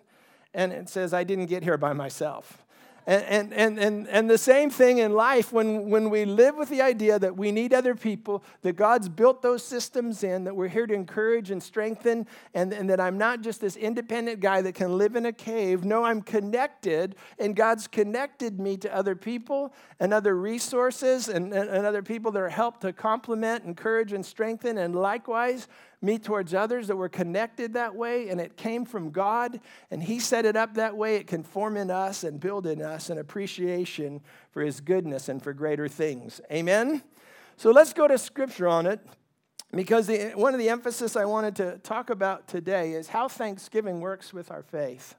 And 0.52 0.72
it 0.72 0.88
says, 0.88 1.14
I 1.14 1.24
didn't 1.24 1.46
get 1.46 1.62
here 1.62 1.78
by 1.78 1.92
myself. 1.92 2.65
And, 3.06 3.52
and, 3.52 3.78
and, 3.78 4.08
and 4.08 4.28
the 4.28 4.36
same 4.36 4.68
thing 4.68 4.98
in 4.98 5.12
life 5.12 5.52
when, 5.52 5.90
when 5.90 6.10
we 6.10 6.24
live 6.24 6.56
with 6.56 6.70
the 6.70 6.82
idea 6.82 7.20
that 7.20 7.36
we 7.36 7.52
need 7.52 7.72
other 7.72 7.94
people, 7.94 8.42
that 8.62 8.74
God's 8.74 9.08
built 9.08 9.42
those 9.42 9.62
systems 9.62 10.24
in, 10.24 10.42
that 10.42 10.56
we're 10.56 10.66
here 10.66 10.88
to 10.88 10.94
encourage 10.94 11.52
and 11.52 11.62
strengthen, 11.62 12.26
and, 12.52 12.72
and 12.72 12.90
that 12.90 13.00
I'm 13.00 13.16
not 13.16 13.42
just 13.42 13.60
this 13.60 13.76
independent 13.76 14.40
guy 14.40 14.60
that 14.60 14.74
can 14.74 14.98
live 14.98 15.14
in 15.14 15.26
a 15.26 15.32
cave. 15.32 15.84
No, 15.84 16.02
I'm 16.02 16.20
connected, 16.20 17.14
and 17.38 17.54
God's 17.54 17.86
connected 17.86 18.58
me 18.58 18.76
to 18.78 18.92
other 18.92 19.14
people 19.14 19.72
and 20.00 20.12
other 20.12 20.34
resources 20.34 21.28
and, 21.28 21.52
and, 21.52 21.70
and 21.70 21.86
other 21.86 22.02
people 22.02 22.32
that 22.32 22.42
are 22.42 22.48
helped 22.48 22.80
to 22.80 22.92
complement, 22.92 23.64
encourage, 23.64 24.12
and 24.12 24.26
strengthen. 24.26 24.78
And 24.78 24.96
likewise, 24.96 25.68
me 26.02 26.18
towards 26.18 26.54
others, 26.54 26.88
that 26.88 26.96
we're 26.96 27.08
connected 27.08 27.72
that 27.72 27.94
way, 27.94 28.28
and 28.28 28.40
it 28.40 28.56
came 28.56 28.84
from 28.84 29.10
God, 29.10 29.60
and 29.90 30.02
He 30.02 30.20
set 30.20 30.44
it 30.44 30.56
up 30.56 30.74
that 30.74 30.96
way. 30.96 31.16
It 31.16 31.26
can 31.26 31.42
form 31.42 31.76
in 31.76 31.90
us 31.90 32.22
and 32.22 32.38
build 32.38 32.66
in 32.66 32.82
us 32.82 33.10
an 33.10 33.18
appreciation 33.18 34.20
for 34.50 34.62
His 34.62 34.80
goodness 34.80 35.28
and 35.28 35.42
for 35.42 35.52
greater 35.52 35.88
things. 35.88 36.40
Amen? 36.52 37.02
So 37.56 37.70
let's 37.70 37.92
go 37.92 38.06
to 38.06 38.18
Scripture 38.18 38.68
on 38.68 38.86
it. 38.86 39.00
because 39.74 40.06
the, 40.06 40.32
one 40.34 40.54
of 40.54 40.60
the 40.60 40.68
emphasis 40.68 41.16
I 41.16 41.24
wanted 41.24 41.56
to 41.56 41.78
talk 41.78 42.10
about 42.10 42.48
today 42.48 42.92
is 42.92 43.08
how 43.08 43.28
Thanksgiving 43.28 44.00
works 44.00 44.32
with 44.32 44.50
our 44.50 44.62
faith. 44.62 45.14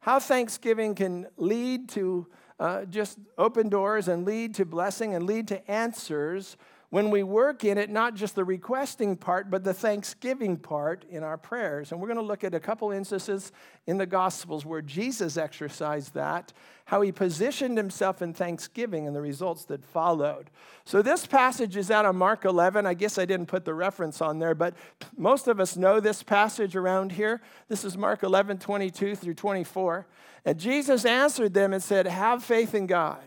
How 0.00 0.20
Thanksgiving 0.20 0.94
can 0.94 1.26
lead 1.36 1.88
to 1.90 2.26
uh, 2.60 2.84
just 2.84 3.18
open 3.36 3.68
doors 3.68 4.08
and 4.08 4.24
lead 4.24 4.54
to 4.56 4.64
blessing 4.64 5.14
and 5.14 5.26
lead 5.26 5.48
to 5.48 5.70
answers 5.70 6.56
when 6.94 7.10
we 7.10 7.24
work 7.24 7.64
in 7.64 7.76
it, 7.76 7.90
not 7.90 8.14
just 8.14 8.36
the 8.36 8.44
requesting 8.44 9.16
part, 9.16 9.50
but 9.50 9.64
the 9.64 9.74
thanksgiving 9.74 10.56
part 10.56 11.04
in 11.10 11.24
our 11.24 11.36
prayers. 11.36 11.90
And 11.90 12.00
we're 12.00 12.06
going 12.06 12.20
to 12.20 12.22
look 12.22 12.44
at 12.44 12.54
a 12.54 12.60
couple 12.60 12.92
instances 12.92 13.50
in 13.88 13.98
the 13.98 14.06
Gospels 14.06 14.64
where 14.64 14.80
Jesus 14.80 15.36
exercised 15.36 16.14
that, 16.14 16.52
how 16.84 17.00
he 17.00 17.10
positioned 17.10 17.76
himself 17.76 18.22
in 18.22 18.32
thanksgiving 18.32 19.08
and 19.08 19.16
the 19.16 19.20
results 19.20 19.64
that 19.64 19.84
followed. 19.84 20.50
So 20.84 21.02
this 21.02 21.26
passage 21.26 21.76
is 21.76 21.90
out 21.90 22.06
of 22.06 22.14
Mark 22.14 22.44
11. 22.44 22.86
I 22.86 22.94
guess 22.94 23.18
I 23.18 23.24
didn't 23.24 23.46
put 23.46 23.64
the 23.64 23.74
reference 23.74 24.20
on 24.20 24.38
there, 24.38 24.54
but 24.54 24.76
most 25.16 25.48
of 25.48 25.58
us 25.58 25.76
know 25.76 25.98
this 25.98 26.22
passage 26.22 26.76
around 26.76 27.10
here. 27.10 27.42
This 27.66 27.84
is 27.84 27.98
Mark 27.98 28.22
11, 28.22 28.58
22 28.58 29.16
through 29.16 29.34
24. 29.34 30.06
And 30.44 30.60
Jesus 30.60 31.04
answered 31.04 31.54
them 31.54 31.72
and 31.72 31.82
said, 31.82 32.06
Have 32.06 32.44
faith 32.44 32.72
in 32.72 32.86
God. 32.86 33.24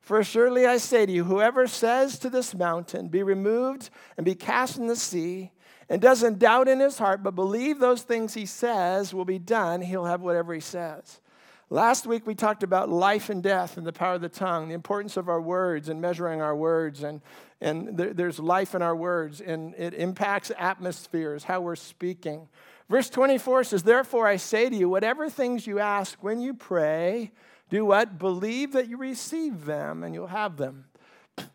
For 0.00 0.24
surely 0.24 0.66
I 0.66 0.78
say 0.78 1.06
to 1.06 1.12
you, 1.12 1.24
whoever 1.24 1.66
says 1.66 2.18
to 2.20 2.30
this 2.30 2.54
mountain, 2.54 3.08
Be 3.08 3.22
removed 3.22 3.90
and 4.16 4.24
be 4.24 4.34
cast 4.34 4.78
in 4.78 4.86
the 4.86 4.96
sea, 4.96 5.52
and 5.88 6.00
doesn't 6.00 6.38
doubt 6.38 6.68
in 6.68 6.80
his 6.80 6.98
heart, 6.98 7.22
but 7.22 7.34
believe 7.34 7.78
those 7.78 8.02
things 8.02 8.34
he 8.34 8.46
says 8.46 9.12
will 9.12 9.24
be 9.24 9.38
done, 9.38 9.82
he'll 9.82 10.04
have 10.04 10.20
whatever 10.20 10.54
he 10.54 10.60
says. 10.60 11.20
Last 11.68 12.06
week 12.06 12.26
we 12.26 12.34
talked 12.34 12.64
about 12.64 12.88
life 12.88 13.30
and 13.30 13.42
death 13.42 13.76
and 13.76 13.86
the 13.86 13.92
power 13.92 14.14
of 14.14 14.20
the 14.20 14.28
tongue, 14.28 14.68
the 14.68 14.74
importance 14.74 15.16
of 15.16 15.28
our 15.28 15.40
words 15.40 15.88
and 15.88 16.00
measuring 16.00 16.40
our 16.40 16.56
words, 16.56 17.04
and, 17.04 17.20
and 17.60 17.96
there, 17.96 18.12
there's 18.12 18.40
life 18.40 18.74
in 18.74 18.82
our 18.82 18.96
words, 18.96 19.40
and 19.40 19.74
it 19.76 19.94
impacts 19.94 20.50
atmospheres, 20.58 21.44
how 21.44 21.60
we're 21.60 21.76
speaking. 21.76 22.48
Verse 22.88 23.08
24 23.08 23.64
says, 23.64 23.82
Therefore 23.84 24.26
I 24.26 24.34
say 24.34 24.68
to 24.68 24.74
you, 24.74 24.88
whatever 24.88 25.30
things 25.30 25.64
you 25.64 25.78
ask 25.78 26.20
when 26.24 26.40
you 26.40 26.54
pray, 26.54 27.30
do 27.70 27.84
what? 27.84 28.18
Believe 28.18 28.72
that 28.72 28.88
you 28.88 28.96
receive 28.96 29.64
them 29.64 30.02
and 30.02 30.14
you'll 30.14 30.26
have 30.26 30.56
them. 30.56 30.86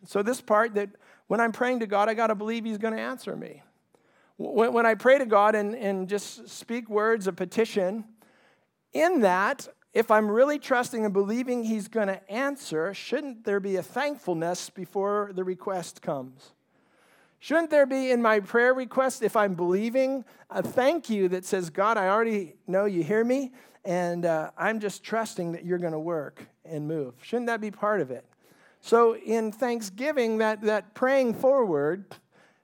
So, 0.06 0.24
this 0.24 0.42
part 0.42 0.74
that 0.76 0.90
when 1.28 1.40
I'm 1.40 1.52
praying 1.52 1.82
to 1.82 1.88
God, 1.88 2.10
I 2.10 2.14
got 2.14 2.28
to 2.28 2.36
believe 2.36 2.66
He's 2.66 2.78
going 2.78 2.96
to 2.96 3.02
answer 3.02 3.36
me. 3.36 3.62
When, 4.38 4.74
when 4.74 4.86
I 4.86 4.96
pray 4.96 5.18
to 5.18 5.26
God 5.26 5.54
and, 5.54 5.76
and 5.76 6.10
just 6.10 6.50
speak 6.50 6.90
words 6.90 7.28
of 7.28 7.36
petition, 7.36 8.06
in 8.94 9.22
that, 9.22 9.68
if 9.94 10.10
I'm 10.10 10.30
really 10.30 10.58
trusting 10.58 11.04
and 11.04 11.14
believing 11.14 11.64
He's 11.64 11.88
going 11.88 12.08
to 12.08 12.32
answer, 12.32 12.94
shouldn't 12.94 13.44
there 13.44 13.60
be 13.60 13.76
a 13.76 13.84
thankfulness 13.84 14.70
before 14.70 15.32
the 15.36 15.44
request 15.44 16.02
comes? 16.02 16.54
Shouldn't 17.40 17.70
there 17.70 17.86
be 17.86 18.10
in 18.10 18.22
my 18.22 18.40
prayer 18.40 18.74
request, 18.74 19.22
if 19.22 19.36
I'm 19.36 19.54
believing, 19.54 20.26
a 20.50 20.64
thank 20.64 21.10
you 21.10 21.30
that 21.30 21.46
says, 21.46 21.70
God, 21.70 21.98
I 21.98 22.08
already 22.08 22.56
know 22.66 22.86
you 22.86 23.04
hear 23.04 23.24
me, 23.24 23.52
and 23.86 24.26
uh, 24.26 24.50
I'm 24.58 24.80
just 24.80 25.04
trusting 25.04 25.52
that 25.52 25.64
you're 25.64 25.78
going 25.78 25.94
to 25.94 26.00
work 26.00 26.44
and 26.66 26.88
move. 26.88 27.14
Shouldn't 27.22 27.48
that 27.48 27.62
be 27.62 27.72
part 27.72 28.02
of 28.02 28.12
it? 28.12 28.26
So 28.82 29.16
in 29.16 29.52
Thanksgiving, 29.52 30.40
that, 30.40 30.62
that 30.62 30.94
praying 30.94 31.36
forward, 31.36 32.06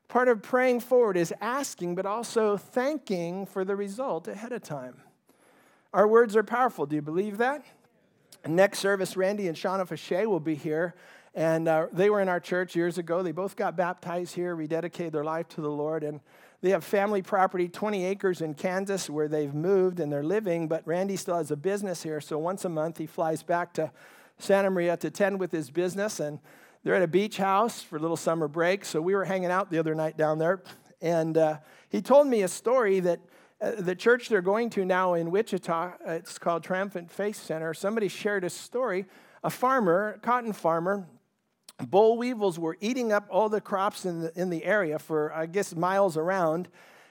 part 0.08 0.28
of 0.28 0.42
praying 0.42 0.82
forward 0.82 1.18
is 1.18 1.34
asking, 1.42 1.96
but 1.96 2.06
also 2.06 2.58
thanking 2.58 3.46
for 3.46 3.64
the 3.64 3.76
result 3.76 4.28
ahead 4.28 4.52
of 4.52 4.64
time. 4.64 4.96
Our 5.94 6.08
words 6.08 6.36
are 6.36 6.44
powerful. 6.44 6.86
Do 6.86 6.96
you 6.96 7.02
believe 7.02 7.38
that? 7.38 7.64
Next 8.48 8.80
service, 8.80 9.16
Randy 9.16 9.48
and 9.48 9.58
Shauna 9.58 9.88
Fache 9.88 10.26
will 10.26 10.40
be 10.40 10.56
here. 10.56 10.96
And 11.34 11.68
uh, 11.68 11.88
they 11.94 12.10
were 12.10 12.22
in 12.22 12.30
our 12.30 12.40
church 12.40 12.76
years 12.76 12.98
ago. 12.98 13.24
They 13.24 13.32
both 13.32 13.56
got 13.56 13.78
baptized 13.78 14.36
here, 14.36 14.56
rededicated 14.56 15.12
their 15.12 15.24
life 15.24 15.48
to 15.50 15.62
the 15.62 15.70
Lord. 15.70 16.04
And 16.04 16.20
they 16.62 16.70
have 16.70 16.84
family 16.84 17.24
property, 17.24 17.68
20 17.68 18.06
acres 18.06 18.42
in 18.42 18.54
Kansas, 18.54 19.10
where 19.10 19.28
they've 19.28 19.54
moved 19.54 20.00
and 20.00 20.12
they're 20.12 20.24
living, 20.24 20.68
but 20.68 20.86
Randy 20.86 21.16
still 21.16 21.38
has 21.38 21.50
a 21.50 21.56
business 21.56 22.04
here. 22.04 22.22
So 22.22 22.38
once 22.38 22.66
a 22.66 22.70
month, 22.70 23.00
he 23.00 23.08
flies 23.08 23.42
back 23.42 23.74
to 23.74 23.92
Santa 24.38 24.70
Maria 24.70 24.96
to 24.98 25.10
tend 25.10 25.40
with 25.40 25.52
his 25.52 25.72
business. 25.72 26.20
And 26.20 26.40
they're 26.84 26.96
at 26.96 27.02
a 27.02 27.08
beach 27.08 27.38
house 27.38 27.82
for 27.82 27.98
a 27.98 28.00
little 28.00 28.18
summer 28.18 28.48
break. 28.48 28.86
So 28.86 29.02
we 29.02 29.16
were 29.16 29.26
hanging 29.26 29.50
out 29.50 29.72
the 29.72 29.80
other 29.80 29.96
night 29.96 30.18
down 30.18 30.38
there. 30.38 30.62
And 31.02 31.36
uh, 31.36 31.58
he 31.90 32.02
told 32.02 32.28
me 32.28 32.44
a 32.44 32.48
story 32.48 33.00
that 33.00 33.20
uh, 33.60 33.72
the 33.80 33.96
church 33.96 34.30
they're 34.30 34.42
going 34.42 34.70
to 34.72 34.86
now 34.86 35.16
in 35.16 35.32
Wichita, 35.32 35.94
it's 36.06 36.38
called 36.38 36.64
Triumphant 36.64 37.12
Faith 37.12 37.38
Center. 37.38 37.74
Somebody 37.74 38.08
shared 38.08 38.44
a 38.44 38.50
story. 38.50 39.06
A 39.44 39.50
farmer, 39.50 40.20
cotton 40.22 40.54
farmer, 40.54 41.08
boll 41.90 42.18
weevils 42.18 42.60
were 42.60 42.78
eating 42.82 43.12
up 43.12 43.28
all 43.30 43.50
the 43.50 43.62
crops 43.62 44.06
in 44.06 44.22
the, 44.22 44.40
in 44.40 44.50
the 44.50 44.64
area 44.64 45.00
for, 45.00 45.34
I 45.34 45.46
guess, 45.46 45.76
miles 45.76 46.18
around. 46.18 46.68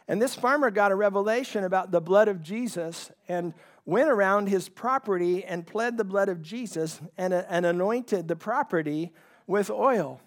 And 0.09 0.21
this 0.21 0.35
farmer 0.35 0.71
got 0.71 0.93
a 0.93 0.97
revelation 0.97 1.65
about 1.65 1.91
the 1.91 2.01
blood 2.01 2.29
of 2.29 2.43
Jesus 2.43 3.11
and 3.29 3.55
went 3.85 4.09
around 4.09 4.49
his 4.49 4.69
property 4.69 5.45
and 5.45 5.67
pled 5.67 5.97
the 5.97 6.05
blood 6.05 6.29
of 6.29 6.43
Jesus 6.43 7.01
and, 7.17 7.33
and 7.33 7.65
anointed 7.65 8.29
the 8.29 8.37
property 8.37 9.13
with 9.47 9.71
oil. 9.71 10.21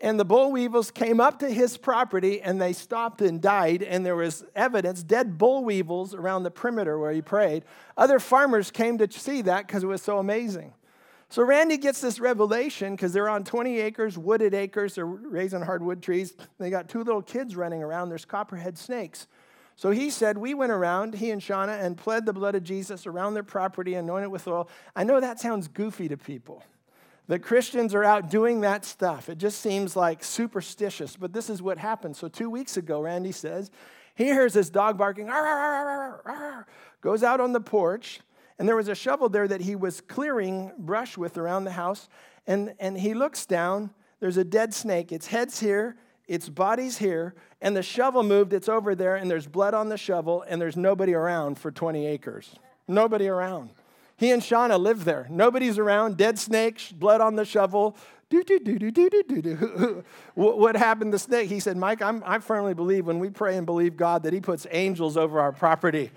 And 0.00 0.18
the 0.18 0.24
boll 0.24 0.50
weevils 0.50 0.90
came 0.90 1.20
up 1.20 1.40
to 1.40 1.50
his 1.50 1.76
property 1.76 2.40
and 2.40 2.60
they 2.60 2.72
stopped 2.72 3.20
and 3.20 3.40
died. 3.40 3.82
And 3.82 4.04
there 4.04 4.16
was 4.16 4.44
evidence, 4.56 5.02
dead 5.02 5.36
boll 5.36 5.62
weevils 5.62 6.14
around 6.14 6.44
the 6.44 6.50
perimeter 6.50 6.98
where 6.98 7.12
he 7.12 7.20
prayed. 7.20 7.64
Other 7.96 8.18
farmers 8.18 8.70
came 8.70 8.96
to 8.98 9.10
see 9.10 9.42
that 9.42 9.66
because 9.66 9.82
it 9.82 9.88
was 9.88 10.00
so 10.00 10.18
amazing. 10.18 10.72
So 11.30 11.44
Randy 11.44 11.76
gets 11.76 12.00
this 12.00 12.18
revelation 12.18 12.96
because 12.96 13.12
they're 13.12 13.28
on 13.28 13.44
20 13.44 13.78
acres, 13.78 14.18
wooded 14.18 14.52
acres. 14.52 14.96
They're 14.96 15.06
raising 15.06 15.62
hardwood 15.62 16.02
trees. 16.02 16.34
They 16.58 16.70
got 16.70 16.88
two 16.88 17.04
little 17.04 17.22
kids 17.22 17.54
running 17.54 17.84
around. 17.84 18.08
There's 18.08 18.24
copperhead 18.24 18.76
snakes. 18.76 19.28
So 19.76 19.92
he 19.92 20.10
said, 20.10 20.36
We 20.36 20.54
went 20.54 20.72
around, 20.72 21.14
he 21.14 21.30
and 21.30 21.40
Shauna, 21.40 21.80
and 21.80 21.96
pled 21.96 22.26
the 22.26 22.32
blood 22.32 22.56
of 22.56 22.64
Jesus 22.64 23.06
around 23.06 23.34
their 23.34 23.44
property, 23.44 23.94
anointed 23.94 24.30
with 24.30 24.46
oil. 24.48 24.68
I 24.96 25.04
know 25.04 25.20
that 25.20 25.38
sounds 25.38 25.68
goofy 25.68 26.08
to 26.08 26.16
people. 26.16 26.64
The 27.28 27.38
Christians 27.38 27.94
are 27.94 28.02
out 28.02 28.28
doing 28.28 28.62
that 28.62 28.84
stuff. 28.84 29.28
It 29.28 29.38
just 29.38 29.60
seems 29.60 29.94
like 29.94 30.24
superstitious, 30.24 31.16
but 31.16 31.32
this 31.32 31.48
is 31.48 31.62
what 31.62 31.78
happened. 31.78 32.16
So 32.16 32.26
two 32.26 32.50
weeks 32.50 32.76
ago, 32.76 33.00
Randy 33.00 33.30
says, 33.30 33.70
he 34.16 34.24
hears 34.24 34.52
this 34.52 34.68
dog 34.68 34.98
barking, 34.98 35.30
arr, 35.30 35.46
arr, 35.46 36.22
arr, 36.26 36.66
goes 37.00 37.22
out 37.22 37.40
on 37.40 37.52
the 37.52 37.60
porch, 37.60 38.20
and 38.60 38.68
there 38.68 38.76
was 38.76 38.88
a 38.88 38.94
shovel 38.94 39.30
there 39.30 39.48
that 39.48 39.62
he 39.62 39.74
was 39.74 40.02
clearing 40.02 40.70
brush 40.76 41.16
with 41.16 41.38
around 41.38 41.64
the 41.64 41.70
house. 41.70 42.10
And, 42.46 42.74
and 42.78 43.00
he 43.00 43.14
looks 43.14 43.46
down. 43.46 43.88
There's 44.20 44.36
a 44.36 44.44
dead 44.44 44.74
snake. 44.74 45.12
Its 45.12 45.28
head's 45.28 45.60
here, 45.60 45.96
its 46.28 46.50
body's 46.50 46.98
here, 46.98 47.34
and 47.62 47.74
the 47.74 47.82
shovel 47.82 48.22
moved. 48.22 48.52
It's 48.52 48.68
over 48.68 48.94
there, 48.94 49.16
and 49.16 49.30
there's 49.30 49.46
blood 49.46 49.72
on 49.72 49.88
the 49.88 49.96
shovel, 49.96 50.44
and 50.46 50.60
there's 50.60 50.76
nobody 50.76 51.14
around 51.14 51.58
for 51.58 51.70
20 51.70 52.06
acres. 52.06 52.54
Nobody 52.86 53.28
around. 53.28 53.70
He 54.18 54.30
and 54.30 54.42
Shauna 54.42 54.78
live 54.78 55.06
there. 55.06 55.26
Nobody's 55.30 55.78
around. 55.78 56.18
Dead 56.18 56.38
snake, 56.38 56.82
blood 56.92 57.22
on 57.22 57.36
the 57.36 57.46
shovel. 57.46 57.96
Do, 58.28 58.44
do, 58.44 58.58
do, 58.58 58.78
do, 58.78 58.90
do, 58.90 59.08
do, 59.08 59.40
do, 59.40 60.04
what 60.34 60.76
happened 60.76 61.12
to 61.12 61.14
the 61.14 61.18
snake? 61.18 61.48
He 61.48 61.60
said, 61.60 61.78
Mike, 61.78 62.02
I'm, 62.02 62.22
I 62.26 62.40
firmly 62.40 62.74
believe 62.74 63.06
when 63.06 63.20
we 63.20 63.30
pray 63.30 63.56
and 63.56 63.64
believe 63.64 63.96
God 63.96 64.24
that 64.24 64.34
He 64.34 64.40
puts 64.42 64.66
angels 64.70 65.16
over 65.16 65.40
our 65.40 65.50
property. 65.50 66.10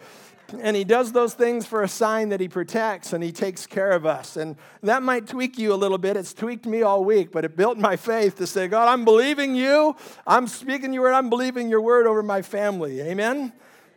And 0.62 0.76
he 0.76 0.84
does 0.84 1.12
those 1.12 1.34
things 1.34 1.66
for 1.66 1.84
a 1.84 1.88
sign 1.88 2.30
that 2.30 2.40
he 2.40 2.48
protects 2.48 3.14
and 3.14 3.24
he 3.24 3.32
takes 3.32 3.66
care 3.66 3.92
of 3.92 4.06
us. 4.06 4.38
And 4.38 4.56
that 4.82 5.04
might 5.04 5.28
tweak 5.28 5.58
you 5.58 5.74
a 5.74 5.76
little 5.76 5.98
bit. 5.98 6.18
It's 6.18 6.34
tweaked 6.34 6.66
me 6.66 6.82
all 6.82 7.04
week, 7.04 7.32
but 7.32 7.46
it 7.46 7.56
built 7.56 7.78
my 7.78 7.96
faith 7.96 8.38
to 8.38 8.48
say, 8.48 8.68
God, 8.68 8.88
I'm 8.88 9.06
believing 9.06 9.56
you. 9.56 9.96
I'm 10.28 10.48
speaking 10.48 10.94
your 10.94 11.04
word. 11.04 11.14
I'm 11.14 11.30
believing 11.30 11.70
your 11.70 11.82
word 11.82 12.08
over 12.08 12.22
my 12.22 12.42
family. 12.42 13.02
Amen? 13.02 13.54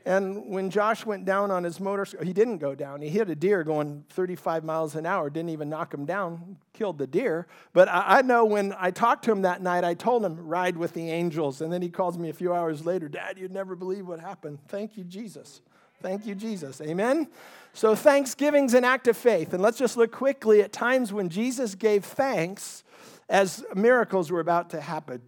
And 0.06 0.46
when 0.46 0.70
Josh 0.70 1.04
went 1.04 1.24
down 1.24 1.50
on 1.50 1.64
his 1.64 1.80
motorcycle, 1.80 2.24
he 2.24 2.32
didn't 2.32 2.58
go 2.58 2.76
down. 2.76 3.02
He 3.02 3.08
hit 3.08 3.28
a 3.28 3.34
deer 3.34 3.64
going 3.64 4.04
35 4.10 4.62
miles 4.62 4.94
an 4.94 5.04
hour, 5.04 5.28
didn't 5.28 5.50
even 5.50 5.68
knock 5.68 5.92
him 5.92 6.04
down, 6.06 6.58
killed 6.72 6.98
the 6.98 7.08
deer. 7.08 7.48
But 7.72 7.88
I, 7.88 8.18
I, 8.18 8.22
know 8.22 8.44
when 8.44 8.72
I 8.78 8.92
talked 8.92 9.24
to 9.24 9.32
him 9.32 9.42
that 9.42 9.62
night, 9.62 9.82
I 9.82 9.94
told 9.94 10.24
him, 10.24 10.36
ride 10.46 10.76
with 10.76 10.94
the 10.94 11.10
angels. 11.10 11.60
And 11.60 11.72
then 11.72 11.82
he 11.82 11.88
calls 11.88 12.16
me 12.18 12.28
a 12.28 12.32
few 12.32 12.54
hours 12.54 12.86
later, 12.86 13.08
Dad, 13.08 13.36
you'd 13.36 13.50
never 13.50 13.74
believe 13.74 14.06
what 14.06 14.20
happened. 14.20 14.60
Thank 14.68 14.96
you, 14.96 15.02
Jesus. 15.02 15.60
Thank 16.02 16.26
you, 16.26 16.34
Jesus. 16.34 16.80
Amen? 16.80 17.28
So, 17.72 17.94
thanksgiving's 17.94 18.74
an 18.74 18.84
act 18.84 19.08
of 19.08 19.16
faith. 19.16 19.52
And 19.52 19.62
let's 19.62 19.78
just 19.78 19.96
look 19.96 20.12
quickly 20.12 20.62
at 20.62 20.72
times 20.72 21.12
when 21.12 21.28
Jesus 21.28 21.74
gave 21.74 22.04
thanks 22.04 22.84
as 23.28 23.64
miracles 23.74 24.30
were 24.30 24.40
about 24.40 24.70
to 24.70 24.80
happen. 24.80 25.20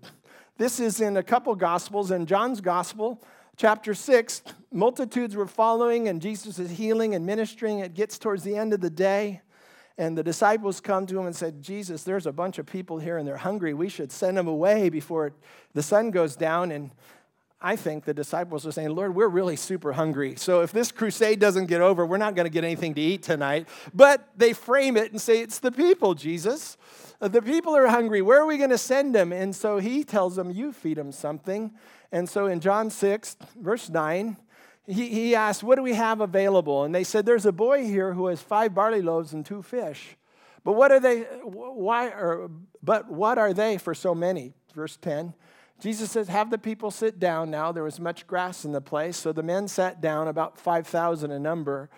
This 0.56 0.80
is 0.80 1.00
in 1.00 1.16
a 1.16 1.22
couple 1.22 1.54
gospels. 1.54 2.10
In 2.10 2.26
John's 2.26 2.60
gospel, 2.60 3.22
chapter 3.56 3.94
6, 3.94 4.42
multitudes 4.72 5.37
were 5.37 5.46
following, 5.46 6.08
and 6.08 6.20
Jesus 6.20 6.58
is 6.58 6.70
healing 6.70 7.14
and 7.14 7.25
ministering. 7.25 7.80
It 7.80 7.94
gets 7.94 8.18
towards 8.18 8.44
the 8.44 8.56
end 8.56 8.72
of 8.72 8.80
the 8.80 8.90
day. 8.90 9.42
And 9.98 10.16
the 10.16 10.22
disciples 10.22 10.80
come 10.80 11.06
to 11.06 11.18
him 11.18 11.26
and 11.26 11.34
said, 11.34 11.60
Jesus, 11.60 12.04
there's 12.04 12.26
a 12.26 12.32
bunch 12.32 12.58
of 12.58 12.66
people 12.66 13.00
here 13.00 13.18
and 13.18 13.26
they're 13.26 13.37
hungry. 13.37 13.75
We 13.75 13.88
should 13.88 14.12
send 14.12 14.37
them 14.37 14.46
away 14.46 14.90
before 14.90 15.32
the 15.75 15.82
sun 15.82 16.12
goes 16.12 16.37
down. 16.37 16.70
And 16.70 16.92
I 17.61 17.75
think 17.75 18.05
the 18.05 18.15
disciples 18.15 18.65
are 18.67 18.73
saying, 18.73 18.95
Lord, 18.95 19.17
we're 19.17 19.29
really 19.29 19.57
super 19.57 19.93
hungry. 19.93 20.37
So 20.37 20.62
if 20.62 20.71
this 20.71 20.93
crusade 20.93 21.41
doesn't 21.41 21.67
get 21.67 21.81
over, 21.81 22.07
we're 22.07 22.17
not 22.17 22.37
going 22.37 22.47
to 22.47 22.50
get 22.50 22.62
anything 22.62 22.95
to 22.95 23.00
eat 23.00 23.25
tonight. 23.25 23.69
But 23.93 24.29
they 24.37 24.53
frame 24.53 24.97
it 24.97 25.11
and 25.11 25.21
say, 25.21 25.41
It's 25.41 25.59
the 25.59 25.73
people, 25.73 26.15
Jesus. 26.15 26.77
Uh, 27.21 27.27
the 27.27 27.43
people 27.43 27.77
are 27.77 27.88
hungry. 27.88 28.23
Where 28.23 28.41
are 28.41 28.47
we 28.47 28.59
going 28.59 28.71
to 28.71 28.79
send 28.79 29.12
them? 29.12 29.33
And 29.33 29.57
so 29.57 29.79
he 29.79 30.05
tells 30.05 30.37
them, 30.37 30.53
You 30.53 30.73
feed 30.73 30.99
them 30.99 31.11
something. 31.11 31.73
And 32.12 32.29
so 32.29 32.47
in 32.47 32.61
John 32.61 32.91
6, 32.91 33.37
verse 33.61 33.91
9, 33.91 34.37
he, 34.87 35.09
he 35.09 35.35
asked, 35.35 35.65
What 35.65 35.77
do 35.77 35.83
we 35.83 35.95
have 35.95 36.21
available? 36.21 36.85
And 36.85 36.95
they 36.95 37.05
said, 37.05 37.27
There's 37.27 37.47
a 37.47 37.53
boy 37.53 37.85
here 37.85 38.15
who 38.15 38.29
has 38.29 38.41
five 38.41 38.73
barley 38.73 39.03
loaves 39.03 39.33
and 39.33 39.45
two 39.45 39.62
fish. 39.62 40.17
But 40.62 40.75
what 40.75 40.93
are 40.93 41.00
they? 41.00 41.23
Why? 41.43 42.07
Or, 42.07 42.50
but 42.85 43.11
what 43.11 43.37
are 43.37 43.53
they 43.53 43.79
for 43.79 43.95
so 43.95 44.15
many? 44.15 44.53
Verse 44.75 44.97
10. 44.97 45.35
Jesus 45.80 46.11
says, 46.11 46.28
Have 46.28 46.50
the 46.50 46.58
people 46.58 46.90
sit 46.90 47.18
down 47.18 47.50
now. 47.50 47.73
There 47.73 47.85
was 47.85 48.00
much 48.00 48.26
grass 48.26 48.64
in 48.64 48.73
the 48.73 48.80
place. 48.80 49.16
So 49.16 49.32
the 49.32 49.42
men 49.42 49.68
sat 49.68 50.00
down, 50.00 50.28
about 50.28 50.58
5,000 50.58 51.30
in 51.30 51.42
number. 51.42 51.88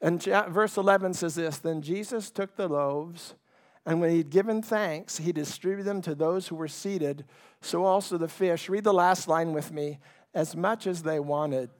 And 0.00 0.22
verse 0.22 0.76
11 0.76 1.14
says 1.14 1.34
this 1.34 1.58
Then 1.58 1.82
Jesus 1.82 2.30
took 2.30 2.56
the 2.56 2.68
loaves, 2.68 3.34
and 3.86 4.00
when 4.00 4.10
he'd 4.10 4.30
given 4.30 4.62
thanks, 4.62 5.18
he 5.18 5.32
distributed 5.32 5.86
them 5.86 6.02
to 6.02 6.14
those 6.14 6.48
who 6.48 6.56
were 6.56 6.68
seated. 6.68 7.24
So 7.60 7.84
also 7.84 8.18
the 8.18 8.28
fish. 8.28 8.68
Read 8.68 8.84
the 8.84 8.94
last 8.94 9.28
line 9.28 9.52
with 9.52 9.72
me 9.72 9.98
as 10.34 10.54
much 10.54 10.86
as 10.86 11.02
they 11.02 11.20
wanted. 11.20 11.70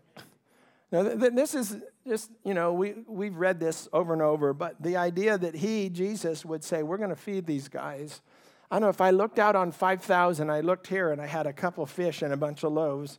Now, 0.93 1.03
this 1.03 1.55
is 1.55 1.77
just, 2.07 2.31
you 2.45 2.53
know, 2.53 2.73
we, 2.73 2.95
we've 3.07 3.37
read 3.37 3.61
this 3.61 3.89
over 3.93 4.13
and 4.13 4.21
over, 4.21 4.53
but 4.53 4.83
the 4.83 4.97
idea 4.97 5.39
that 5.39 5.55
he, 5.55 5.89
Jesus, 5.89 6.45
would 6.45 6.65
say, 6.65 6.83
We're 6.83 6.99
going 6.99 7.11
to 7.11 7.17
feed 7.17 7.47
these 7.47 7.69
guys. 7.69 8.23
I 8.71 8.77
don't 8.77 8.83
know 8.83 8.89
if 8.89 9.01
I 9.01 9.11
looked 9.11 9.39
out 9.39 9.57
on 9.57 9.73
5,000, 9.73 10.51
I 10.51 10.61
looked 10.61 10.87
here 10.87 11.11
and 11.11 11.21
I 11.21 11.27
had 11.27 11.47
a 11.47 11.53
couple 11.53 11.85
fish 11.87 12.23
and 12.23 12.33
a 12.33 12.37
bunch 12.37 12.63
of 12.63 12.73
loaves. 12.73 13.19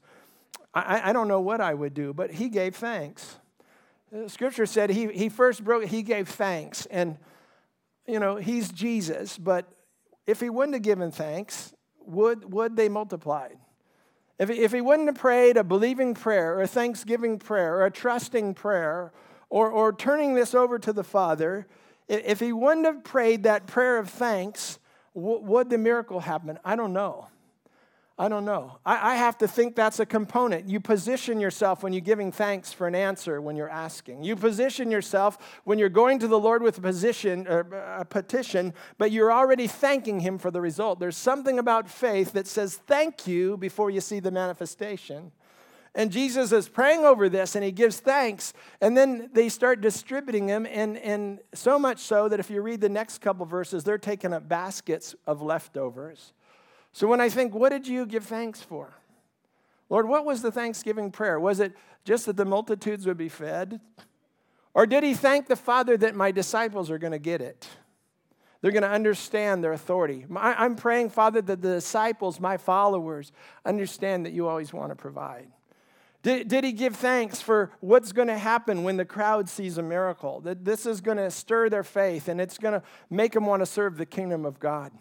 I, 0.74 1.10
I 1.10 1.14
don't 1.14 1.28
know 1.28 1.42
what 1.42 1.60
I 1.60 1.74
would 1.74 1.94
do, 1.94 2.14
but 2.14 2.32
he 2.32 2.48
gave 2.48 2.76
thanks. 2.76 3.38
Uh, 4.16 4.28
scripture 4.28 4.66
said 4.66 4.90
he, 4.90 5.08
he 5.08 5.28
first 5.28 5.64
broke, 5.64 5.86
he 5.86 6.04
gave 6.04 6.30
thanks. 6.30 6.86
And, 6.86 7.18
you 8.08 8.20
know, 8.20 8.38
he's 8.38 8.72
Jesus, 8.72 9.38
but 9.38 9.66
if 10.26 10.40
he 10.40 10.50
wouldn't 10.50 10.76
have 10.76 10.84
given 10.84 11.12
thanks, 11.12 11.74
would, 12.06 12.54
would 12.54 12.78
they 12.78 12.88
multiplied? 12.88 13.58
If 14.42 14.50
if 14.50 14.72
he 14.72 14.82
wouldn't 14.82 15.08
have 15.08 15.20
prayed 15.20 15.56
a 15.56 15.64
believing 15.64 16.16
prayer 16.16 16.56
or 16.56 16.64
a 16.64 16.68
thanksgiving 16.68 17.38
prayer 17.38 17.76
or 17.76 17.86
a 17.86 17.92
trusting 17.92 18.56
prayer 18.56 19.14
or, 19.52 19.70
or 19.70 19.94
turning 19.94 20.34
this 20.34 20.56
over 20.56 20.80
to 20.80 20.92
the 20.92 21.04
Father, 21.04 21.68
if 22.08 22.40
he 22.40 22.52
wouldn't 22.52 22.88
have 22.88 23.04
prayed 23.04 23.44
that 23.44 23.68
prayer 23.68 24.00
of 24.00 24.10
thanks, 24.10 24.80
would 25.14 25.70
the 25.70 25.78
miracle 25.78 26.20
happen? 26.20 26.60
I 26.64 26.76
don't 26.76 26.94
know. 26.94 27.28
I 28.22 28.28
don't 28.28 28.46
know. 28.46 28.78
I, 28.86 29.14
I, 29.14 29.16
have 29.16 29.40
to 29.40 29.48
think 29.48 29.76
that's 29.76 30.00
a 30.00 30.06
component. 30.06 30.70
You 30.70 30.80
position 30.80 31.40
yourself 31.40 31.82
when 31.82 31.92
you're 31.92 32.02
giving 32.02 32.32
thanks 32.32 32.72
for 32.72 32.86
an 32.86 32.94
answer 32.94 33.42
when 33.42 33.56
you're 33.56 33.68
asking. 33.68 34.24
You 34.24 34.36
position 34.36 34.92
yourself 34.92 35.60
when 35.64 35.80
you're 35.80 35.90
going 35.90 36.20
to 36.20 36.28
the 36.28 36.38
Lord 36.40 36.62
with 36.62 36.78
a 36.78 36.82
position 36.82 37.48
or 37.48 37.62
a 37.98 38.06
petition, 38.06 38.76
but 39.00 39.12
you're 39.12 39.32
already 39.32 39.66
thanking 39.66 40.20
Him 40.20 40.38
for 40.38 40.52
the 40.52 40.62
result. 40.62 41.00
There's 41.00 41.18
something 41.18 41.58
about 41.58 41.90
faith 41.90 42.34
that 42.34 42.46
says 42.46 42.76
thank 42.86 43.26
you 43.26 43.58
before 43.58 43.90
you 43.90 44.02
see 44.02 44.20
the 44.20 44.30
manifestation. 44.30 45.32
And 45.94 46.12
Jesus 46.12 46.52
is 46.54 46.70
praying 46.70 47.04
over 47.04 47.28
this 47.28 47.56
and 47.56 47.66
he 47.66 47.72
gives 47.72 48.00
thanks. 48.00 48.54
And 48.80 48.96
then 48.96 49.30
they 49.34 49.50
start 49.50 49.82
distributing 49.82 50.46
them. 50.46 50.66
And, 50.66 50.98
and 50.98 51.40
so 51.54 51.78
much 51.78 52.00
so 52.00 52.30
that 52.30 52.40
if 52.40 52.50
you 52.50 52.62
read 52.62 52.80
the 52.80 52.90
next 52.90 53.20
couple 53.20 53.46
verses, 53.46 53.84
they're 53.84 53.98
taking 53.98 54.34
up 54.34 54.48
baskets 54.48 55.16
of 55.28 55.42
leftovers. 55.42 56.34
So 56.94 57.08
when 57.08 57.20
I 57.20 57.30
think, 57.30 57.54
what 57.54 57.70
did 57.70 57.88
you 57.88 58.06
give 58.06 58.26
thanks 58.26 58.62
for? 58.62 58.94
Lord, 59.90 60.08
what 60.08 60.26
was 60.26 60.42
the 60.42 60.52
thanksgiving 60.52 61.12
prayer? 61.12 61.40
Was 61.40 61.60
it 61.60 61.74
just 62.06 62.26
that 62.26 62.38
the 62.38 62.46
multitudes 62.46 63.06
would 63.06 63.18
be 63.18 63.30
fed? 63.30 63.82
Or 64.74 64.86
did 64.86 65.04
he 65.04 65.14
thank 65.14 65.48
the 65.48 65.58
Father 65.58 65.98
that 65.98 66.16
my 66.16 66.32
disciples 66.32 66.90
are 66.90 66.98
going 66.98 67.12
to 67.12 67.20
get 67.20 67.42
it? 67.42 67.68
They're 68.62 68.72
going 68.72 68.84
to 68.84 68.90
understand 68.90 69.64
their 69.64 69.74
authority. 69.74 70.26
I'm 70.34 70.76
praying, 70.76 71.10
Father, 71.10 71.42
that 71.42 71.62
the 71.62 71.74
disciples, 71.74 72.40
my 72.40 72.56
followers, 72.58 73.34
understand 73.66 74.26
that 74.26 74.34
you 74.34 74.48
always 74.48 74.72
want 74.72 74.92
to 74.92 74.96
provide. 74.96 75.48
Did, 76.24 76.48
did 76.48 76.64
he 76.64 76.72
give 76.72 76.96
thanks 76.96 77.42
for 77.42 77.72
what's 77.80 78.12
going 78.12 78.28
to 78.28 78.38
happen 78.38 78.84
when 78.84 78.98
the 78.98 79.06
crowd 79.06 79.50
sees 79.50 79.78
a 79.78 79.84
miracle? 79.84 80.40
That 80.42 80.64
this 80.64 80.86
is 80.86 81.02
going 81.02 81.18
to 81.18 81.32
stir 81.32 81.70
their 81.70 81.84
faith 81.84 82.28
and 82.28 82.40
it's 82.40 82.58
going 82.58 82.80
to 82.80 82.84
make 83.10 83.34
them 83.34 83.46
want 83.46 83.62
to 83.62 83.66
serve 83.66 83.98
the 83.98 84.06
kingdom 84.06 84.46
of 84.46 84.60
God. 84.60 84.92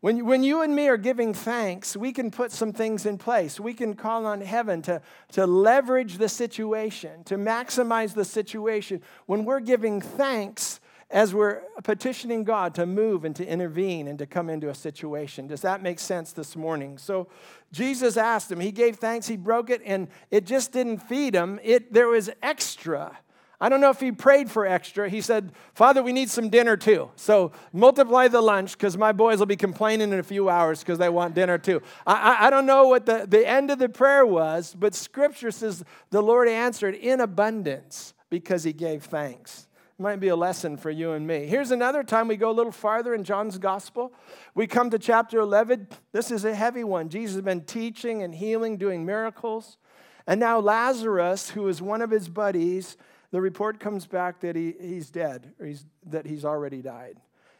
When, 0.00 0.26
when 0.26 0.44
you 0.44 0.62
and 0.62 0.74
me 0.76 0.88
are 0.88 0.96
giving 0.96 1.34
thanks, 1.34 1.96
we 1.96 2.12
can 2.12 2.30
put 2.30 2.52
some 2.52 2.72
things 2.72 3.04
in 3.04 3.18
place. 3.18 3.58
We 3.58 3.74
can 3.74 3.94
call 3.94 4.26
on 4.26 4.40
heaven 4.40 4.80
to, 4.82 5.02
to 5.32 5.46
leverage 5.46 6.18
the 6.18 6.28
situation, 6.28 7.24
to 7.24 7.36
maximize 7.36 8.14
the 8.14 8.24
situation. 8.24 9.02
When 9.26 9.44
we're 9.44 9.60
giving 9.60 10.00
thanks, 10.00 10.78
as 11.10 11.34
we're 11.34 11.62
petitioning 11.84 12.44
God 12.44 12.74
to 12.74 12.84
move 12.84 13.24
and 13.24 13.34
to 13.36 13.46
intervene 13.46 14.08
and 14.08 14.18
to 14.18 14.26
come 14.26 14.50
into 14.50 14.68
a 14.68 14.74
situation. 14.74 15.46
Does 15.46 15.62
that 15.62 15.82
make 15.82 15.98
sense 15.98 16.32
this 16.32 16.54
morning? 16.54 16.98
So 16.98 17.28
Jesus 17.72 18.16
asked 18.16 18.52
him, 18.52 18.60
he 18.60 18.72
gave 18.72 18.96
thanks, 18.96 19.26
he 19.26 19.36
broke 19.36 19.70
it, 19.70 19.80
and 19.84 20.08
it 20.30 20.44
just 20.44 20.72
didn't 20.72 20.98
feed 20.98 21.34
him. 21.34 21.58
It, 21.62 21.92
there 21.92 22.08
was 22.08 22.28
extra. 22.42 23.18
I 23.60 23.68
don't 23.68 23.80
know 23.80 23.90
if 23.90 24.00
he 24.00 24.12
prayed 24.12 24.50
for 24.50 24.66
extra. 24.66 25.08
He 25.08 25.20
said, 25.20 25.52
Father, 25.74 26.02
we 26.02 26.12
need 26.12 26.30
some 26.30 26.50
dinner 26.50 26.76
too. 26.76 27.10
So 27.16 27.52
multiply 27.72 28.28
the 28.28 28.42
lunch 28.42 28.72
because 28.72 28.96
my 28.96 29.12
boys 29.12 29.38
will 29.38 29.46
be 29.46 29.56
complaining 29.56 30.12
in 30.12 30.18
a 30.18 30.22
few 30.22 30.48
hours 30.48 30.80
because 30.80 30.98
they 30.98 31.08
want 31.08 31.34
dinner 31.34 31.58
too. 31.58 31.82
I, 32.06 32.12
I, 32.12 32.46
I, 32.46 32.50
don't 32.50 32.66
know 32.66 32.86
what 32.86 33.06
the, 33.06 33.26
the 33.28 33.48
end 33.48 33.70
of 33.70 33.78
the 33.78 33.88
prayer 33.88 34.24
was, 34.24 34.76
but 34.78 34.94
scripture 34.94 35.50
says 35.50 35.82
the 36.10 36.22
Lord 36.22 36.48
answered 36.48 36.94
in 36.94 37.20
abundance 37.20 38.14
because 38.30 38.62
he 38.62 38.72
gave 38.72 39.04
thanks. 39.04 39.67
Might 40.00 40.20
be 40.20 40.28
a 40.28 40.36
lesson 40.36 40.76
for 40.76 40.92
you 40.92 41.10
and 41.12 41.26
me. 41.26 41.46
Here's 41.46 41.72
another 41.72 42.04
time 42.04 42.28
we 42.28 42.36
go 42.36 42.50
a 42.50 42.52
little 42.52 42.70
farther 42.70 43.14
in 43.14 43.24
John's 43.24 43.58
gospel. 43.58 44.12
We 44.54 44.68
come 44.68 44.90
to 44.90 44.98
chapter 44.98 45.40
11. 45.40 45.88
This 46.12 46.30
is 46.30 46.44
a 46.44 46.54
heavy 46.54 46.84
one. 46.84 47.08
Jesus 47.08 47.34
has 47.34 47.44
been 47.44 47.62
teaching 47.62 48.22
and 48.22 48.32
healing, 48.32 48.76
doing 48.76 49.04
miracles. 49.04 49.76
And 50.24 50.38
now 50.38 50.60
Lazarus, 50.60 51.50
who 51.50 51.66
is 51.66 51.82
one 51.82 52.00
of 52.00 52.12
his 52.12 52.28
buddies, 52.28 52.96
the 53.32 53.40
report 53.40 53.80
comes 53.80 54.06
back 54.06 54.38
that 54.40 54.54
he, 54.54 54.74
he's 54.80 55.10
dead, 55.10 55.52
or 55.58 55.66
he's, 55.66 55.84
that 56.06 56.26
he's 56.26 56.44
already 56.44 56.80
died. 56.80 57.16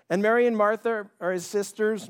And 0.08 0.22
Mary 0.22 0.46
and 0.46 0.56
Martha 0.56 1.10
are 1.20 1.32
his 1.32 1.44
sisters. 1.44 2.08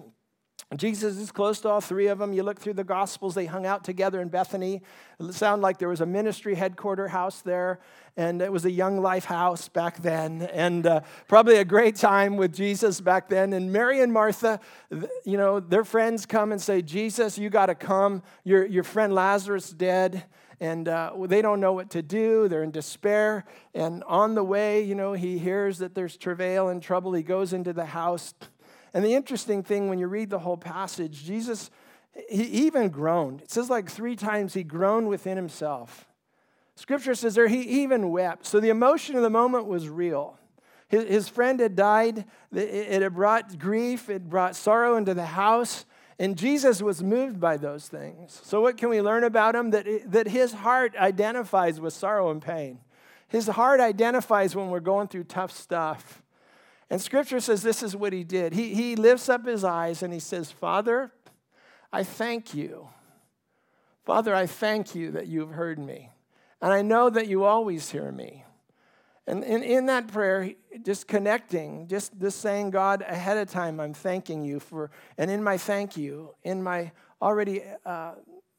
Jesus 0.77 1.17
is 1.17 1.33
close 1.33 1.61
to 1.63 1.69
all 1.71 1.81
three 1.81 2.09
of 2.09 2.19
them. 2.19 2.35
You 2.35 2.43
look 2.43 2.61
through 2.61 2.75
the 2.75 2.85
Gospels, 2.85 3.35
they 3.35 3.47
hung 3.47 3.65
out 3.65 3.85
together 3.85 4.21
in 4.21 4.29
Bethany. 4.29 4.83
It 5.19 5.33
sounded 5.33 5.63
like 5.63 5.79
there 5.79 5.89
was 5.89 6.03
a 6.03 6.07
ministry 6.07 6.55
headquarter 6.55 7.09
house 7.09 7.41
there, 7.41 7.81
and 8.19 8.43
it 8.43 8.53
was 8.53 8.67
a 8.67 8.71
young 8.71 9.01
life 9.01 9.25
house 9.25 9.69
back 9.69 10.03
then, 10.03 10.43
and 10.53 10.87
uh, 10.87 11.01
probably 11.27 11.57
a 11.57 11.65
great 11.65 11.97
time 11.97 12.37
with 12.37 12.55
Jesus 12.55 13.01
back 13.01 13.31
then. 13.31 13.55
And 13.55 13.73
Mary 13.73 14.03
and 14.03 14.13
Martha, 14.13 14.61
you 15.25 15.39
know, 15.39 15.59
their 15.59 15.85
friends 15.85 16.27
come 16.27 16.53
and 16.53 16.61
say, 16.61 16.83
Jesus, 16.83 17.39
you 17.39 17.49
got 17.49 17.67
to 17.67 17.75
come. 17.75 18.23
Your, 18.45 18.67
your 18.67 18.85
friend 18.85 19.15
Lazarus 19.15 19.71
dead 19.71 20.25
and 20.61 20.89
uh, 20.89 21.13
they 21.27 21.41
don't 21.41 21.61
know 21.61 21.73
what 21.73 21.91
to 21.91 22.03
do. 22.03 22.49
They're 22.49 22.65
in 22.65 22.73
despair. 22.73 23.45
And 23.75 24.03
on 24.05 24.35
the 24.35 24.43
way, 24.43 24.83
you 24.83 24.97
know, 24.97 25.13
he 25.13 25.39
hears 25.39 25.79
that 25.79 25.95
there's 25.95 26.17
travail 26.17 26.69
and 26.69 26.83
trouble. 26.83 27.13
He 27.13 27.23
goes 27.23 27.53
into 27.53 27.73
the 27.73 27.85
house. 27.85 28.35
And 28.95 29.05
the 29.05 29.15
interesting 29.15 29.63
thing 29.63 29.89
when 29.89 29.99
you 29.99 30.07
read 30.07 30.31
the 30.31 30.39
whole 30.39 30.57
passage, 30.57 31.25
Jesus, 31.25 31.71
he 32.29 32.45
even 32.45 32.89
groaned. 32.89 33.43
It 33.43 33.51
says 33.51 33.71
like 33.71 33.91
three 33.91 34.17
times 34.17 34.55
he 34.55 34.63
groaned 34.63 35.09
within 35.09 35.37
himself. 35.37 36.07
Scripture 36.75 37.15
says 37.15 37.35
there 37.35 37.49
he 37.49 37.83
even 37.83 38.11
wept. 38.11 38.47
So 38.47 38.61
the 38.61 38.69
emotion 38.69 39.17
of 39.17 39.23
the 39.23 39.31
moment 39.31 39.67
was 39.67 39.89
real. 39.89 40.39
His, 40.89 41.29
friend 41.29 41.61
had 41.61 41.77
died. 41.77 42.25
It, 42.51 42.59
it 42.59 43.03
had 43.03 43.15
brought 43.15 43.59
grief, 43.59 44.09
it 44.09 44.29
brought 44.29 44.57
sorrow 44.57 44.97
into 44.97 45.13
the 45.13 45.27
house. 45.27 45.85
And 46.19 46.37
Jesus 46.37 46.83
was 46.83 47.03
moved 47.03 47.39
by 47.39 47.59
those 47.59 47.87
things. 47.87 48.41
So, 48.43 48.61
what 48.61 48.77
can 48.77 48.89
we 48.89 49.01
learn 49.01 49.23
about 49.23 49.55
him? 49.55 49.71
That, 49.71 49.87
that 50.11 50.27
his 50.27 50.53
heart 50.53 50.97
identifies 50.97 51.81
with 51.81 51.93
sorrow 51.93 52.31
and 52.31 52.43
pain. 52.43 52.81
His 53.29 53.47
heart 53.47 53.79
identifies 53.79 54.57
when 54.57 54.71
we're 54.71 54.81
going 54.81 55.09
through 55.09 55.25
tough 55.25 55.53
stuff. 55.53 56.23
And 56.91 57.01
scripture 57.01 57.41
says 57.41 57.63
this 57.63 57.83
is 57.83 57.95
what 57.95 58.13
he 58.13 58.25
did. 58.25 58.55
He, 58.55 58.75
he 58.75 58.97
lifts 58.97 59.29
up 59.29 59.47
his 59.47 59.63
eyes 59.63 60.03
and 60.03 60.13
he 60.13 60.21
says, 60.21 60.51
Father, 60.51 61.13
I 61.93 62.03
thank 62.03 62.55
you. 62.55 62.89
Father, 64.05 64.35
I 64.35 64.47
thank 64.47 64.95
you 64.95 65.11
that 65.13 65.27
you've 65.27 65.51
heard 65.51 65.79
me. 65.79 66.11
And 66.63 66.73
I 66.73 66.83
know 66.83 67.11
that 67.11 67.29
you 67.29 67.45
always 67.45 67.91
hear 67.91 68.11
me. 68.11 68.45
And 69.27 69.45
in, 69.45 69.63
in 69.63 69.87
that 69.87 70.09
prayer, 70.09 70.53
just 70.83 71.07
connecting, 71.07 71.87
just, 71.87 72.19
just 72.19 72.41
saying, 72.41 72.71
God, 72.71 73.03
ahead 73.07 73.37
of 73.37 73.51
time, 73.51 73.79
I'm 73.79 73.93
thanking 73.93 74.43
you 74.43 74.59
for, 74.59 74.91
and 75.19 75.31
in 75.31 75.43
my 75.43 75.59
thank 75.59 75.99
you, 75.99 76.35
in 76.43 76.63
my 76.63 76.93
already, 77.21 77.63
uh, 77.85 78.13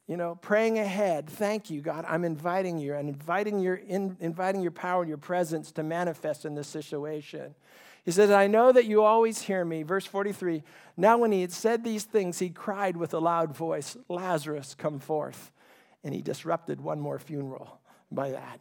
you 0.06 0.16
know, 0.16 0.36
praying 0.36 0.78
ahead, 0.78 1.28
thank 1.28 1.70
you, 1.70 1.80
God, 1.80 2.04
I'm 2.06 2.24
inviting 2.24 2.78
you 2.78 2.94
and 2.94 3.08
inviting 3.08 3.58
your, 3.58 3.74
in, 3.74 4.16
inviting 4.20 4.60
your 4.60 4.70
power 4.70 5.02
and 5.02 5.08
your 5.08 5.18
presence 5.18 5.72
to 5.72 5.82
manifest 5.82 6.44
in 6.44 6.54
this 6.54 6.68
situation. 6.68 7.56
He 8.04 8.10
says, 8.10 8.30
I 8.30 8.46
know 8.46 8.72
that 8.72 8.86
you 8.86 9.02
always 9.02 9.42
hear 9.42 9.64
me. 9.64 9.82
Verse 9.82 10.06
43 10.06 10.62
Now, 10.96 11.18
when 11.18 11.32
he 11.32 11.42
had 11.42 11.52
said 11.52 11.84
these 11.84 12.04
things, 12.04 12.38
he 12.38 12.50
cried 12.50 12.96
with 12.96 13.14
a 13.14 13.18
loud 13.18 13.54
voice, 13.54 13.96
Lazarus, 14.08 14.74
come 14.76 14.98
forth. 14.98 15.50
And 16.02 16.14
he 16.14 16.22
disrupted 16.22 16.80
one 16.80 17.00
more 17.00 17.18
funeral 17.18 17.78
by 18.10 18.30
that. 18.30 18.60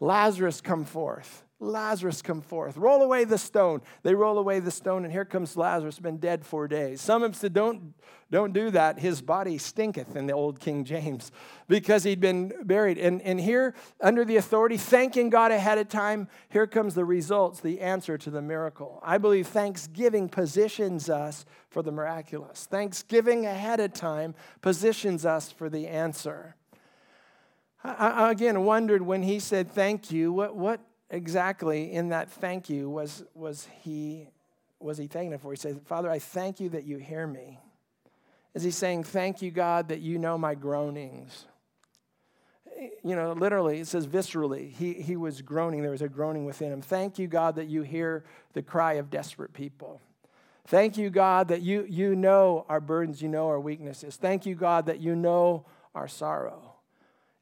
Lazarus, 0.00 0.60
come 0.60 0.84
forth. 0.84 1.44
Lazarus, 1.62 2.22
come 2.22 2.40
forth. 2.40 2.78
Roll 2.78 3.02
away 3.02 3.24
the 3.24 3.36
stone. 3.36 3.82
They 4.02 4.14
roll 4.14 4.38
away 4.38 4.60
the 4.60 4.70
stone, 4.70 5.04
and 5.04 5.12
here 5.12 5.26
comes 5.26 5.58
Lazarus, 5.58 5.98
been 5.98 6.16
dead 6.16 6.44
four 6.44 6.66
days. 6.66 7.02
Some 7.02 7.20
have 7.20 7.36
said, 7.36 7.52
don't, 7.52 7.92
don't 8.30 8.54
do 8.54 8.70
that. 8.70 8.98
His 8.98 9.20
body 9.20 9.58
stinketh 9.58 10.16
in 10.16 10.26
the 10.26 10.32
old 10.32 10.58
King 10.58 10.84
James 10.84 11.30
because 11.68 12.02
he'd 12.02 12.18
been 12.18 12.54
buried. 12.64 12.96
And, 12.96 13.20
and 13.20 13.38
here, 13.38 13.74
under 14.00 14.24
the 14.24 14.36
authority, 14.36 14.78
thanking 14.78 15.28
God 15.28 15.52
ahead 15.52 15.76
of 15.76 15.90
time, 15.90 16.28
here 16.48 16.66
comes 16.66 16.94
the 16.94 17.04
results, 17.04 17.60
the 17.60 17.80
answer 17.80 18.16
to 18.16 18.30
the 18.30 18.40
miracle. 18.40 18.98
I 19.04 19.18
believe 19.18 19.46
thanksgiving 19.46 20.30
positions 20.30 21.10
us 21.10 21.44
for 21.68 21.82
the 21.82 21.92
miraculous. 21.92 22.64
Thanksgiving 22.70 23.44
ahead 23.44 23.80
of 23.80 23.92
time 23.92 24.34
positions 24.62 25.26
us 25.26 25.52
for 25.52 25.68
the 25.68 25.88
answer. 25.88 26.56
I, 27.84 28.08
I 28.08 28.30
again 28.30 28.64
wondered 28.64 29.02
when 29.02 29.22
he 29.22 29.38
said 29.40 29.70
thank 29.70 30.10
you, 30.10 30.32
what, 30.32 30.56
what 30.56 30.80
exactly 31.10 31.92
in 31.92 32.10
that 32.10 32.30
thank 32.30 32.70
you 32.70 32.88
was, 32.88 33.24
was 33.34 33.68
he 33.82 34.28
was 34.80 34.96
he 34.96 35.06
thanking 35.06 35.32
him 35.32 35.38
for? 35.38 35.52
He 35.52 35.56
said, 35.56 35.80
Father, 35.84 36.10
I 36.10 36.18
thank 36.18 36.58
you 36.58 36.70
that 36.70 36.84
you 36.84 36.96
hear 36.96 37.26
me. 37.26 37.58
Is 38.54 38.62
he 38.62 38.70
saying, 38.70 39.04
Thank 39.04 39.42
you, 39.42 39.50
God, 39.50 39.88
that 39.88 40.00
you 40.00 40.18
know 40.18 40.36
my 40.36 40.54
groanings? 40.54 41.46
You 43.04 43.14
know, 43.14 43.32
literally, 43.32 43.80
it 43.80 43.86
says 43.88 44.06
viscerally. 44.06 44.72
He, 44.72 44.94
he 44.94 45.16
was 45.16 45.42
groaning. 45.42 45.82
There 45.82 45.90
was 45.90 46.00
a 46.00 46.08
groaning 46.08 46.46
within 46.46 46.72
him. 46.72 46.80
Thank 46.80 47.18
you, 47.18 47.26
God, 47.28 47.56
that 47.56 47.68
you 47.68 47.82
hear 47.82 48.24
the 48.54 48.62
cry 48.62 48.94
of 48.94 49.10
desperate 49.10 49.52
people. 49.52 50.00
Thank 50.66 50.96
you, 50.96 51.10
God, 51.10 51.48
that 51.48 51.60
you, 51.60 51.84
you 51.88 52.16
know 52.16 52.64
our 52.70 52.80
burdens, 52.80 53.20
you 53.20 53.28
know 53.28 53.48
our 53.48 53.60
weaknesses. 53.60 54.16
Thank 54.16 54.46
you, 54.46 54.54
God, 54.54 54.86
that 54.86 55.00
you 55.00 55.14
know 55.14 55.66
our 55.94 56.08
sorrow. 56.08 56.69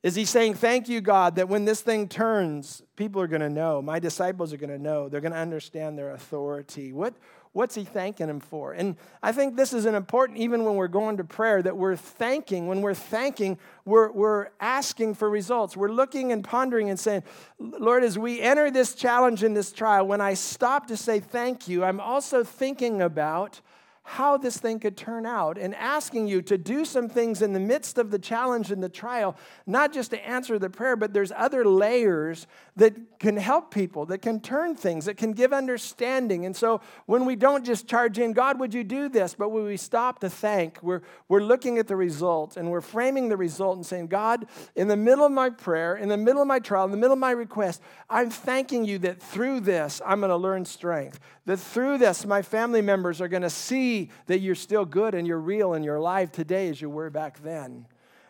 Is 0.03 0.15
he 0.15 0.25
saying, 0.25 0.55
Thank 0.55 0.89
you, 0.89 1.01
God, 1.01 1.37
that 1.37 1.49
when 1.49 1.65
this 1.65 1.81
thing 1.81 2.09
turns, 2.09 2.83
people 2.95 3.21
are 3.21 3.27
going 3.27 3.41
to 3.41 3.51
know. 3.51 3.83
My 3.83 3.99
disciples 3.99 4.53
are 4.53 4.57
going 4.57 4.71
to 4.71 4.79
know. 4.79 5.09
They're 5.09 5.21
going 5.21 5.33
to 5.33 5.39
understand 5.39 5.99
their 5.99 6.13
authority. 6.13 6.93
What, 6.93 7.15
what's 7.53 7.75
he 7.75 7.83
thanking 7.85 8.29
him 8.29 8.39
for? 8.39 8.73
And 8.73 8.97
I 9.25 9.33
think 9.33 9.57
this 9.57 9.73
is 9.73 9.87
an 9.87 9.97
important, 9.97 10.39
even 10.39 10.65
when 10.65 10.77
we're 10.77 10.87
going 10.87 11.17
to 11.17 11.25
prayer, 11.25 11.61
that 11.63 11.77
we're 11.77 11.97
thanking. 11.97 12.69
When 12.69 12.81
we're 12.81 12.95
thanking, 12.95 13.59
we're, 13.85 14.13
we're 14.13 14.49
asking 14.61 15.15
for 15.15 15.29
results. 15.29 15.77
We're 15.77 15.91
looking 15.91 16.31
and 16.31 16.45
pondering 16.45 16.91
and 16.91 16.99
saying, 16.99 17.25
Lord, 17.59 18.05
as 18.05 18.17
we 18.17 18.41
enter 18.41 18.71
this 18.71 18.95
challenge 18.95 19.43
in 19.43 19.55
this 19.55 19.73
trial, 19.73 20.07
when 20.07 20.21
I 20.21 20.35
stop 20.35 20.87
to 20.89 20.97
say 20.97 21.19
thank 21.19 21.67
you, 21.67 21.83
I'm 21.83 21.99
also 21.99 22.45
thinking 22.45 23.03
about 23.03 23.61
how 24.09 24.39
this 24.39 24.57
thing 24.57 24.81
could 24.81 24.97
turn 24.97 25.27
out 25.27 25.59
and 25.59 25.75
asking 25.75 26.27
you 26.27 26.41
to 26.41 26.57
do 26.57 26.87
some 26.87 27.11
things 27.11 27.43
in 27.43 27.53
the 27.53 27.61
midst 27.61 27.99
of 27.99 28.11
the 28.11 28.19
challenge 28.19 28.71
and 28.71 28.83
the 28.83 28.89
trial, 28.89 29.37
not 29.67 29.93
just 29.93 30.13
to 30.13 30.27
answer 30.27 30.59
the 30.59 30.71
prayer, 30.71 30.97
but 30.97 31.13
there's 31.13 31.31
other 31.37 31.63
layers 31.63 32.47
that 32.77 32.97
can 33.19 33.37
help 33.37 33.73
people, 33.73 34.07
that 34.07 34.23
can 34.23 34.41
turn 34.41 34.75
things, 34.75 35.05
that 35.05 35.19
can 35.19 35.33
give 35.33 35.53
understanding. 35.53 36.47
And 36.47 36.57
so 36.57 36.81
when 37.05 37.27
we 37.27 37.37
don't 37.37 37.67
just 37.67 37.87
charge 37.87 38.19
in, 38.19 38.33
God, 38.33 38.59
would 38.59 38.73
you 38.73 38.83
do 38.83 39.11
this? 39.11 39.35
But 39.35 39.51
when 39.51 39.65
we 39.65 39.77
stop 39.77 40.21
to 40.21 40.31
thank, 40.31 40.83
we're, 40.83 41.03
we're 41.29 41.43
looking 41.43 41.77
at 41.77 41.87
the 41.87 41.97
result 41.97 42.57
and 42.57 42.71
we're 42.71 42.81
framing 42.81 43.29
the 43.29 43.37
result 43.37 43.77
and 43.77 43.85
saying, 43.85 44.07
God, 44.07 44.47
in 44.75 44.89
the 44.89 44.97
middle 44.97 45.27
of 45.27 45.33
my 45.33 45.51
prayer, 45.51 45.97
in 45.97 46.09
the 46.09 46.17
middle 46.17 46.41
of 46.41 46.49
my 46.49 46.61
trial, 46.61 46.87
in 46.87 46.93
the 46.93 46.97
middle 46.97 47.13
of 47.13 47.19
my 47.19 47.33
request, 47.33 47.83
I'm 48.09 48.31
thanking 48.31 48.87
you 48.87 48.99
that 49.01 49.21
through 49.21 49.61
this, 49.61 50.01
I'm 50.07 50.21
going 50.21 50.31
to 50.31 50.37
learn 50.37 50.65
strength. 50.65 51.21
That 51.45 51.59
through 51.59 51.99
this, 51.99 52.25
my 52.27 52.43
family 52.43 52.83
members 52.83 53.21
are 53.21 53.29
going 53.29 53.43
to 53.43 53.51
see 53.51 53.98
that 54.27 54.41
you're 54.41 54.55
still 54.55 54.85
good 54.85 55.15
and 55.15 55.27
you're 55.27 55.41
real 55.41 55.75
and 55.75 55.85
you're 55.85 55.97
alive 55.97 56.33
today 56.33 56.69
as 56.69 56.81
you 56.81 56.91
were 56.91 57.11
back 57.11 57.43
then. 57.43 57.87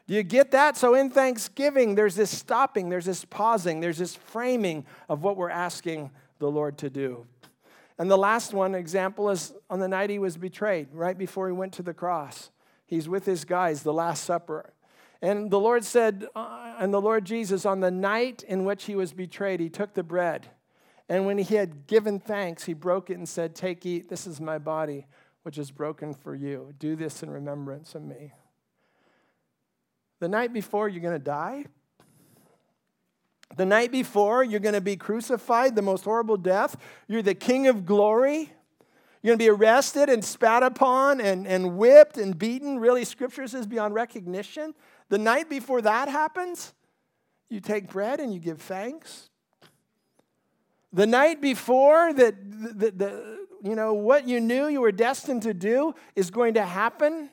Do 0.07 0.15
you 0.15 0.23
get 0.23 0.53
that? 0.53 0.77
So 0.77 0.95
in 0.95 1.11
Thanksgiving, 1.11 1.95
there's 1.95 2.15
this 2.15 2.37
stopping, 2.37 2.89
there's 2.89 3.05
this 3.05 3.25
pausing, 3.27 3.81
there's 3.81 3.99
this 3.99 4.15
framing 4.15 4.87
of 5.09 5.23
what 5.23 5.37
we're 5.37 5.51
asking 5.51 6.11
the 6.39 6.51
Lord 6.51 6.79
to 6.79 6.89
do. 6.89 7.27
And 7.99 8.11
the 8.11 8.17
last 8.17 8.55
one 8.55 8.75
example 8.75 9.29
is 9.29 9.53
on 9.69 9.81
the 9.81 9.89
night 9.89 10.09
he 10.09 10.19
was 10.19 10.37
betrayed, 10.37 10.89
right 10.93 11.19
before 11.19 11.49
he 11.49 11.53
went 11.53 11.75
to 11.75 11.83
the 11.83 11.93
cross. 11.93 12.51
He's 12.87 13.09
with 13.09 13.27
his 13.27 13.45
guys, 13.45 13.83
the 13.83 13.93
Last 13.93 14.25
Supper. 14.25 14.73
And 15.21 15.51
the 15.51 15.61
Lord 15.61 15.85
said, 15.85 16.27
uh, 16.35 16.75
and 16.79 16.95
the 16.95 17.01
Lord 17.01 17.25
Jesus, 17.25 17.67
on 17.67 17.81
the 17.81 17.91
night 17.91 18.45
in 18.47 18.65
which 18.65 18.85
he 18.85 18.95
was 18.95 19.13
betrayed, 19.13 19.61
he 19.61 19.69
took 19.69 19.95
the 19.95 20.05
bread. 20.05 20.49
And 21.09 21.27
when 21.27 21.39
he 21.39 21.57
had 21.57 21.87
given 21.87 22.21
thanks, 22.21 22.65
he 22.65 22.73
broke 22.73 23.11
it 23.11 23.19
and 23.19 23.29
said, 23.29 23.55
Take, 23.55 23.85
eat, 23.85 24.09
this 24.09 24.27
is 24.27 24.41
my 24.41 24.59
body, 24.59 25.07
which 25.49 25.57
is 25.57 25.71
broken 25.71 26.13
for 26.13 26.35
you. 26.35 26.75
Do 26.79 26.95
this 26.95 27.23
in 27.23 27.31
remembrance 27.31 27.95
of 27.95 28.03
me. 28.03 28.35
The 30.21 30.29
night 30.29 30.53
before 30.53 30.91
you're 30.91 31.01
going 31.01 31.15
to 31.15 31.19
die, 31.19 31.65
the 33.57 33.65
night 33.65 33.91
before 33.91 34.45
you're 34.45 34.61
going 34.61 34.75
to 34.75 34.83
be 34.83 34.95
crucified, 34.95 35.75
the 35.75 35.81
most 35.81 36.05
horrible 36.05 36.37
death, 36.37 36.77
you're 37.07 37.23
the 37.23 37.35
king 37.35 37.67
of 37.67 37.87
glory. 37.87 38.53
You're 39.23 39.37
going 39.37 39.39
to 39.39 39.45
be 39.45 39.49
arrested 39.49 40.11
and 40.11 40.23
spat 40.23 40.63
upon 40.63 41.19
and, 41.19 41.47
and 41.47 41.79
whipped 41.79 42.19
and 42.19 42.39
beaten. 42.39 42.79
Really, 42.79 43.07
scripture 43.07 43.49
says 43.49 43.67
beyond 43.67 43.95
recognition. 43.95 44.75
The 45.09 45.17
night 45.17 45.49
before 45.49 45.81
that 45.81 46.11
happens, 46.11 46.75
you 47.49 47.61
take 47.61 47.89
bread 47.89 48.21
and 48.21 48.35
you 48.35 48.39
give 48.39 48.61
thanks. 48.61 49.31
The 50.93 51.07
night 51.07 51.41
before 51.41 52.13
that 52.13 52.35
the, 52.39 52.91
the, 52.91 53.38
you 53.63 53.75
know, 53.75 53.93
what 53.93 54.29
you 54.29 54.41
knew 54.41 54.69
you 54.69 54.81
were 54.81 54.93
destined 54.93 55.43
to 55.43 55.55
do 55.55 55.95
is 56.15 56.31
going 56.31 56.55
to 56.55 56.65
happen? 56.65 57.31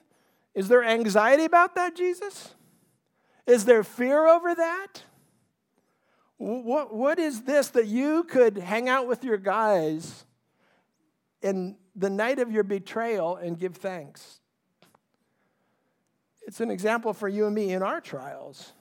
Is 0.53 0.67
there 0.67 0.83
anxiety 0.83 1.45
about 1.45 1.75
that, 1.75 1.95
Jesus? 1.95 2.55
Is 3.45 3.65
there 3.65 3.83
fear 3.83 4.27
over 4.27 4.55
that? 4.55 5.03
What, 6.37 6.93
what 6.93 7.19
is 7.19 7.43
this 7.43 7.69
that 7.69 7.87
you 7.87 8.23
could 8.23 8.57
hang 8.57 8.89
out 8.89 9.07
with 9.07 9.23
your 9.23 9.37
guys 9.37 10.25
in 11.41 11.77
the 11.95 12.09
night 12.09 12.39
of 12.39 12.51
your 12.51 12.63
betrayal 12.63 13.37
and 13.37 13.57
give 13.57 13.75
thanks? 13.75 14.39
It's 16.47 16.59
an 16.59 16.69
example 16.69 17.13
for 17.13 17.27
you 17.27 17.45
and 17.45 17.55
me 17.55 17.71
in 17.71 17.81
our 17.81 18.01
trials, 18.01 18.73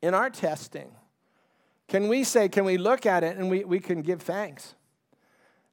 in 0.00 0.14
our 0.14 0.30
testing. 0.30 0.92
Can 1.88 2.08
we 2.08 2.24
say, 2.24 2.48
can 2.48 2.64
we 2.64 2.78
look 2.78 3.06
at 3.06 3.24
it 3.24 3.36
and 3.36 3.50
we, 3.50 3.64
we 3.64 3.80
can 3.80 4.02
give 4.02 4.22
thanks? 4.22 4.74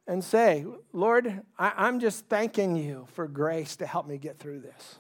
And 0.10 0.24
say, 0.24 0.66
Lord, 0.92 1.44
I, 1.60 1.88
am 1.88 2.00
just 2.00 2.26
thanking 2.26 2.76
you 2.76 3.06
for 3.14 3.28
grace 3.28 3.76
to 3.76 3.86
help 3.86 4.08
me 4.08 4.18
get 4.18 4.40
through 4.40 4.62
this. 4.62 4.98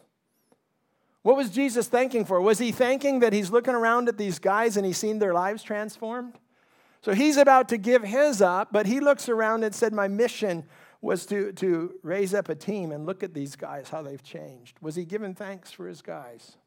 What 1.24 1.36
was 1.36 1.50
Jesus 1.50 1.88
thanking 1.88 2.26
for? 2.26 2.40
Was 2.40 2.60
he 2.60 2.72
thanking 2.72 3.22
that 3.22 3.34
he's 3.34 3.50
looking 3.50 3.74
around 3.74 4.08
at 4.08 4.20
these 4.20 4.38
guys 4.38 4.78
and 4.78 4.86
he's 4.86 5.00
seen 5.00 5.18
their 5.18 5.34
lives 5.34 5.64
transformed? 5.64 6.38
So 7.02 7.14
he's 7.14 7.38
about 7.38 7.70
to 7.70 7.78
give 7.80 8.04
his 8.04 8.40
up, 8.40 8.72
but 8.72 8.86
he 8.86 9.00
looks 9.00 9.28
around 9.30 9.64
and 9.64 9.74
said, 9.74 9.94
My 9.94 10.08
mission 10.08 10.66
was 11.02 11.26
to, 11.26 11.54
to 11.54 11.96
raise 12.04 12.36
up 12.36 12.48
a 12.48 12.56
team 12.56 12.92
and 12.92 13.08
look 13.08 13.24
at 13.24 13.34
these 13.34 13.56
guys, 13.56 13.90
how 13.90 14.04
they've 14.04 14.24
changed. 14.24 14.78
Was 14.80 14.94
he 14.94 15.06
giving 15.06 15.34
thanks 15.34 15.72
for 15.72 15.88
his 15.88 16.04
guys? 16.04 16.58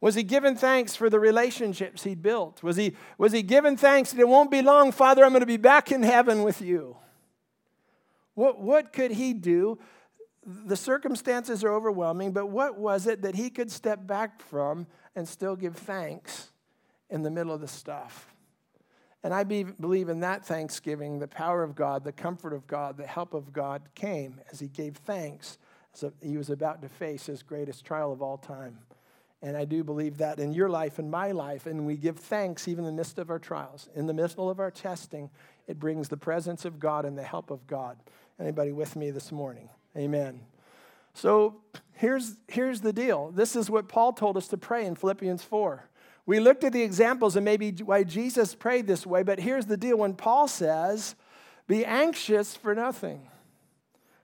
Was 0.00 0.14
he 0.14 0.22
giving 0.22 0.56
thanks 0.56 0.96
for 0.96 1.10
the 1.10 1.20
relationships 1.20 2.04
he'd 2.04 2.22
built? 2.22 2.62
Was 2.62 2.76
he, 2.76 2.96
was 3.18 3.32
he 3.32 3.42
giving 3.42 3.76
thanks 3.76 4.12
that 4.12 4.20
it 4.20 4.28
won't 4.28 4.50
be 4.50 4.62
long, 4.62 4.92
Father, 4.92 5.22
I'm 5.24 5.32
going 5.32 5.40
to 5.40 5.46
be 5.46 5.58
back 5.58 5.92
in 5.92 6.02
heaven 6.02 6.42
with 6.42 6.62
you? 6.62 6.96
What, 8.34 8.60
what 8.60 8.92
could 8.92 9.12
he 9.12 9.32
do? 9.32 9.78
The 10.46 10.76
circumstances 10.76 11.64
are 11.64 11.72
overwhelming, 11.72 12.32
but 12.32 12.46
what 12.46 12.78
was 12.78 13.06
it 13.06 13.22
that 13.22 13.34
he 13.34 13.48
could 13.48 13.70
step 13.70 14.06
back 14.06 14.42
from 14.42 14.86
and 15.16 15.26
still 15.26 15.56
give 15.56 15.76
thanks 15.76 16.50
in 17.08 17.22
the 17.22 17.30
middle 17.30 17.52
of 17.52 17.60
the 17.60 17.68
stuff? 17.68 18.34
And 19.22 19.32
I 19.32 19.42
be, 19.42 19.62
believe 19.62 20.10
in 20.10 20.20
that 20.20 20.44
thanksgiving, 20.44 21.18
the 21.18 21.26
power 21.26 21.62
of 21.62 21.74
God, 21.74 22.04
the 22.04 22.12
comfort 22.12 22.52
of 22.52 22.66
God, 22.66 22.98
the 22.98 23.06
help 23.06 23.32
of 23.32 23.54
God 23.54 23.82
came 23.94 24.38
as 24.52 24.60
he 24.60 24.68
gave 24.68 24.96
thanks 24.96 25.56
as 25.94 26.04
he 26.20 26.36
was 26.36 26.50
about 26.50 26.82
to 26.82 26.90
face 26.90 27.24
his 27.26 27.42
greatest 27.42 27.86
trial 27.86 28.12
of 28.12 28.20
all 28.20 28.36
time. 28.36 28.78
And 29.40 29.56
I 29.56 29.64
do 29.64 29.82
believe 29.82 30.18
that 30.18 30.40
in 30.40 30.52
your 30.52 30.68
life 30.68 30.98
and 30.98 31.10
my 31.10 31.32
life, 31.32 31.66
and 31.66 31.86
we 31.86 31.96
give 31.96 32.18
thanks 32.18 32.68
even 32.68 32.84
in 32.84 32.96
the 32.96 32.96
midst 32.96 33.18
of 33.18 33.30
our 33.30 33.38
trials, 33.38 33.88
in 33.94 34.06
the 34.06 34.14
middle 34.14 34.50
of 34.50 34.60
our 34.60 34.70
testing, 34.70 35.30
it 35.66 35.78
brings 35.78 36.08
the 36.08 36.16
presence 36.16 36.64
of 36.64 36.78
God 36.78 37.04
and 37.04 37.16
the 37.16 37.22
help 37.22 37.50
of 37.50 37.66
God. 37.66 37.98
Anybody 38.40 38.72
with 38.72 38.96
me 38.96 39.10
this 39.10 39.30
morning? 39.30 39.68
Amen. 39.96 40.40
So 41.12 41.60
here's, 41.92 42.36
here's 42.48 42.80
the 42.80 42.92
deal. 42.92 43.30
This 43.30 43.54
is 43.54 43.70
what 43.70 43.88
Paul 43.88 44.12
told 44.12 44.36
us 44.36 44.48
to 44.48 44.56
pray 44.56 44.86
in 44.86 44.96
Philippians 44.96 45.42
4. 45.42 45.88
We 46.26 46.40
looked 46.40 46.64
at 46.64 46.72
the 46.72 46.82
examples 46.82 47.36
and 47.36 47.44
maybe 47.44 47.70
why 47.70 48.02
Jesus 48.02 48.54
prayed 48.54 48.86
this 48.86 49.06
way, 49.06 49.22
but 49.22 49.38
here's 49.38 49.66
the 49.66 49.76
deal. 49.76 49.98
When 49.98 50.14
Paul 50.14 50.48
says, 50.48 51.14
be 51.66 51.84
anxious 51.84 52.56
for 52.56 52.74
nothing. 52.74 53.28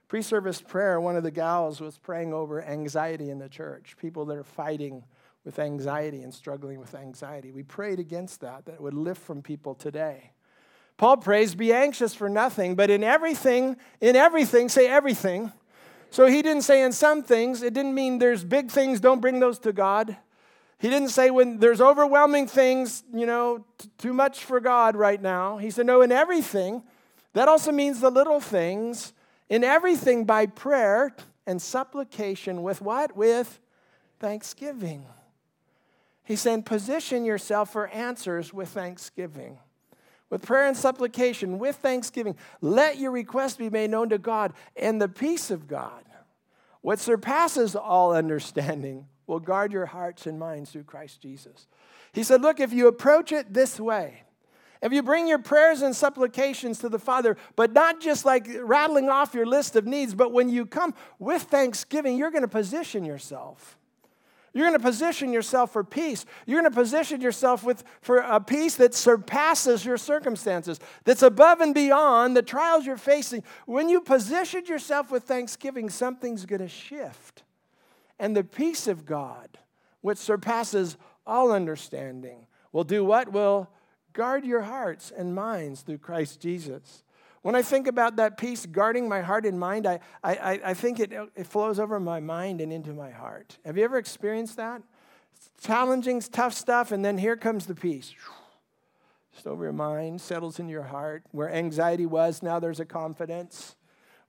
Pre 0.07 0.21
service 0.21 0.61
prayer, 0.61 0.99
one 0.99 1.15
of 1.15 1.23
the 1.23 1.31
gals 1.31 1.79
was 1.79 1.97
praying 1.97 2.33
over 2.33 2.61
anxiety 2.61 3.29
in 3.29 3.39
the 3.39 3.47
church, 3.47 3.95
people 3.97 4.25
that 4.25 4.37
are 4.37 4.43
fighting 4.43 5.05
with 5.45 5.57
anxiety 5.57 6.21
and 6.21 6.33
struggling 6.33 6.79
with 6.79 6.93
anxiety. 6.93 7.51
We 7.51 7.63
prayed 7.63 7.99
against 7.99 8.41
that, 8.41 8.65
that 8.65 8.81
would 8.81 8.93
lift 8.93 9.21
from 9.21 9.41
people 9.41 9.73
today. 9.73 10.30
Paul 11.01 11.17
prays, 11.17 11.55
be 11.55 11.73
anxious 11.73 12.13
for 12.13 12.29
nothing, 12.29 12.75
but 12.75 12.91
in 12.91 13.03
everything, 13.03 13.75
in 14.01 14.15
everything, 14.15 14.69
say 14.69 14.87
everything. 14.87 15.51
So 16.11 16.27
he 16.27 16.43
didn't 16.43 16.61
say 16.61 16.83
in 16.83 16.91
some 16.91 17.23
things, 17.23 17.63
it 17.63 17.73
didn't 17.73 17.95
mean 17.95 18.19
there's 18.19 18.43
big 18.43 18.69
things, 18.69 18.99
don't 18.99 19.19
bring 19.19 19.39
those 19.39 19.57
to 19.61 19.73
God. 19.73 20.15
He 20.77 20.89
didn't 20.89 21.09
say 21.09 21.31
when 21.31 21.57
there's 21.57 21.81
overwhelming 21.81 22.45
things, 22.45 23.03
you 23.11 23.25
know, 23.25 23.65
t- 23.79 23.89
too 23.97 24.13
much 24.13 24.43
for 24.43 24.59
God 24.59 24.95
right 24.95 25.19
now. 25.19 25.57
He 25.57 25.71
said, 25.71 25.87
no, 25.87 26.03
in 26.03 26.11
everything. 26.11 26.83
That 27.33 27.47
also 27.47 27.71
means 27.71 27.99
the 27.99 28.11
little 28.11 28.39
things. 28.39 29.13
In 29.49 29.63
everything 29.63 30.25
by 30.25 30.45
prayer 30.45 31.15
and 31.47 31.59
supplication 31.59 32.61
with 32.61 32.79
what? 32.79 33.17
With 33.17 33.59
thanksgiving. 34.19 35.07
He's 36.23 36.41
saying, 36.41 36.61
position 36.61 37.25
yourself 37.25 37.71
for 37.71 37.87
answers 37.87 38.53
with 38.53 38.69
thanksgiving. 38.69 39.57
With 40.31 40.43
prayer 40.43 40.65
and 40.65 40.77
supplication, 40.77 41.59
with 41.59 41.75
thanksgiving, 41.75 42.37
let 42.61 42.97
your 42.97 43.11
request 43.11 43.59
be 43.59 43.69
made 43.69 43.91
known 43.91 44.09
to 44.09 44.17
God, 44.17 44.53
and 44.77 44.99
the 44.99 45.09
peace 45.09 45.51
of 45.51 45.67
God, 45.67 46.05
what 46.79 46.99
surpasses 46.99 47.75
all 47.75 48.13
understanding, 48.15 49.05
will 49.27 49.41
guard 49.41 49.71
your 49.71 49.85
hearts 49.85 50.25
and 50.25 50.39
minds 50.39 50.71
through 50.71 50.83
Christ 50.85 51.21
Jesus. 51.21 51.67
He 52.13 52.23
said, 52.23 52.41
Look, 52.41 52.59
if 52.59 52.73
you 52.73 52.87
approach 52.87 53.31
it 53.31 53.53
this 53.53 53.79
way, 53.79 54.23
if 54.81 54.91
you 54.91 55.03
bring 55.03 55.27
your 55.27 55.37
prayers 55.37 55.81
and 55.81 55.95
supplications 55.95 56.79
to 56.79 56.89
the 56.89 56.97
Father, 56.97 57.37
but 57.55 57.73
not 57.73 57.99
just 57.99 58.25
like 58.25 58.47
rattling 58.61 59.09
off 59.09 59.33
your 59.33 59.45
list 59.45 59.75
of 59.75 59.85
needs, 59.85 60.15
but 60.15 60.31
when 60.31 60.49
you 60.49 60.65
come 60.65 60.95
with 61.19 61.43
thanksgiving, 61.43 62.17
you're 62.17 62.31
going 62.31 62.41
to 62.41 62.47
position 62.47 63.03
yourself. 63.03 63.77
You're 64.53 64.67
going 64.67 64.77
to 64.77 64.85
position 64.85 65.31
yourself 65.31 65.71
for 65.71 65.83
peace. 65.83 66.25
You're 66.45 66.61
going 66.61 66.71
to 66.71 66.75
position 66.75 67.21
yourself 67.21 67.63
with, 67.63 67.83
for 68.01 68.17
a 68.17 68.41
peace 68.41 68.75
that 68.75 68.93
surpasses 68.93 69.85
your 69.85 69.97
circumstances, 69.97 70.79
that's 71.05 71.23
above 71.23 71.61
and 71.61 71.73
beyond 71.73 72.35
the 72.35 72.41
trials 72.41 72.85
you're 72.85 72.97
facing. 72.97 73.43
When 73.65 73.87
you 73.87 74.01
position 74.01 74.65
yourself 74.65 75.09
with 75.09 75.23
thanksgiving, 75.23 75.89
something's 75.89 76.45
going 76.45 76.61
to 76.61 76.67
shift. 76.67 77.43
And 78.19 78.35
the 78.35 78.43
peace 78.43 78.87
of 78.87 79.05
God, 79.05 79.57
which 80.01 80.17
surpasses 80.17 80.97
all 81.25 81.51
understanding, 81.51 82.45
will 82.73 82.83
do 82.83 83.05
what? 83.05 83.31
Will 83.31 83.69
guard 84.13 84.45
your 84.45 84.61
hearts 84.61 85.11
and 85.15 85.33
minds 85.33 85.81
through 85.81 85.99
Christ 85.99 86.41
Jesus. 86.41 87.03
When 87.41 87.55
I 87.55 87.61
think 87.63 87.87
about 87.87 88.17
that 88.17 88.37
peace 88.37 88.65
guarding 88.65 89.09
my 89.09 89.21
heart 89.21 89.45
and 89.45 89.59
mind, 89.59 89.87
I, 89.87 89.99
I, 90.23 90.59
I 90.63 90.73
think 90.73 90.99
it, 90.99 91.11
it 91.35 91.47
flows 91.47 91.79
over 91.79 91.99
my 91.99 92.19
mind 92.19 92.61
and 92.61 92.71
into 92.71 92.93
my 92.93 93.09
heart. 93.09 93.57
Have 93.65 93.77
you 93.77 93.83
ever 93.83 93.97
experienced 93.97 94.57
that? 94.57 94.83
challenging, 95.61 96.21
tough 96.21 96.53
stuff, 96.53 96.91
and 96.91 97.03
then 97.03 97.17
here 97.17 97.37
comes 97.37 97.65
the 97.65 97.75
peace. 97.75 98.13
Just 99.33 99.47
over 99.47 99.63
your 99.63 99.73
mind, 99.73 100.19
settles 100.19 100.59
in 100.59 100.67
your 100.67 100.83
heart. 100.83 101.23
Where 101.31 101.49
anxiety 101.49 102.05
was, 102.05 102.43
now 102.43 102.59
there's 102.59 102.79
a 102.79 102.85
confidence 102.85 103.75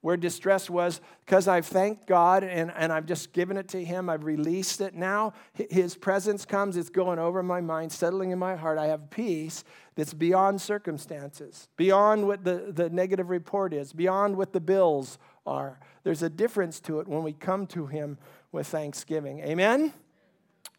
where 0.01 0.17
distress 0.17 0.69
was 0.69 0.99
because 1.25 1.47
I've 1.47 1.65
thanked 1.65 2.07
God 2.07 2.43
and, 2.43 2.73
and 2.75 2.91
I've 2.91 3.05
just 3.05 3.31
given 3.31 3.55
it 3.55 3.69
to 3.69 3.83
Him. 3.83 4.09
I've 4.09 4.25
released 4.25 4.81
it. 4.81 4.93
Now 4.93 5.33
His 5.53 5.95
presence 5.95 6.45
comes, 6.45 6.77
it's 6.77 6.89
going 6.89 7.19
over 7.19 7.41
my 7.41 7.61
mind, 7.61 7.91
settling 7.91 8.31
in 8.31 8.39
my 8.39 8.55
heart. 8.55 8.77
I 8.77 8.87
have 8.87 9.09
peace 9.09 9.63
that's 9.95 10.13
beyond 10.13 10.61
circumstances, 10.61 11.67
beyond 11.77 12.27
what 12.27 12.43
the, 12.43 12.71
the 12.73 12.89
negative 12.89 13.29
report 13.29 13.73
is, 13.73 13.93
beyond 13.93 14.37
what 14.37 14.53
the 14.53 14.59
bills 14.59 15.17
are. 15.45 15.79
There's 16.03 16.23
a 16.23 16.29
difference 16.29 16.79
to 16.81 16.99
it 16.99 17.07
when 17.07 17.23
we 17.23 17.33
come 17.33 17.67
to 17.67 17.85
Him 17.85 18.17
with 18.51 18.67
thanksgiving. 18.67 19.39
Amen? 19.39 19.93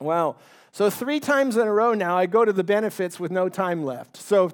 Wow. 0.00 0.36
So, 0.72 0.90
three 0.90 1.20
times 1.20 1.56
in 1.56 1.66
a 1.66 1.72
row 1.72 1.94
now, 1.94 2.18
I 2.18 2.26
go 2.26 2.44
to 2.44 2.52
the 2.52 2.64
benefits 2.64 3.20
with 3.20 3.30
no 3.30 3.48
time 3.48 3.84
left. 3.84 4.16
So, 4.16 4.50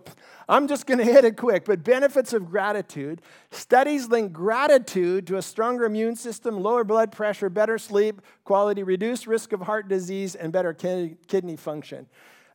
I'm 0.51 0.67
just 0.69 0.87
going 0.87 0.99
to 0.99 1.05
hit 1.05 1.25
it 1.25 1.37
quick, 1.37 1.65
but 1.65 1.83
benefits 1.83 2.33
of 2.33 2.51
gratitude. 2.51 3.23
Studies 3.53 4.09
link 4.09 4.33
gratitude 4.33 5.27
to 5.29 5.37
a 5.37 5.43
stronger 5.43 5.85
immune 5.85 6.17
system, 6.17 6.61
lower 6.61 6.85
blood 6.85 7.13
pressure, 7.13 7.49
better 7.49 7.79
sleep 7.79 8.21
quality, 8.45 8.83
reduced 8.83 9.27
risk 9.27 9.53
of 9.53 9.61
heart 9.63 9.89
disease, 9.89 10.35
and 10.35 10.53
better 10.53 10.75
kidney 10.75 11.57
function. 11.57 12.07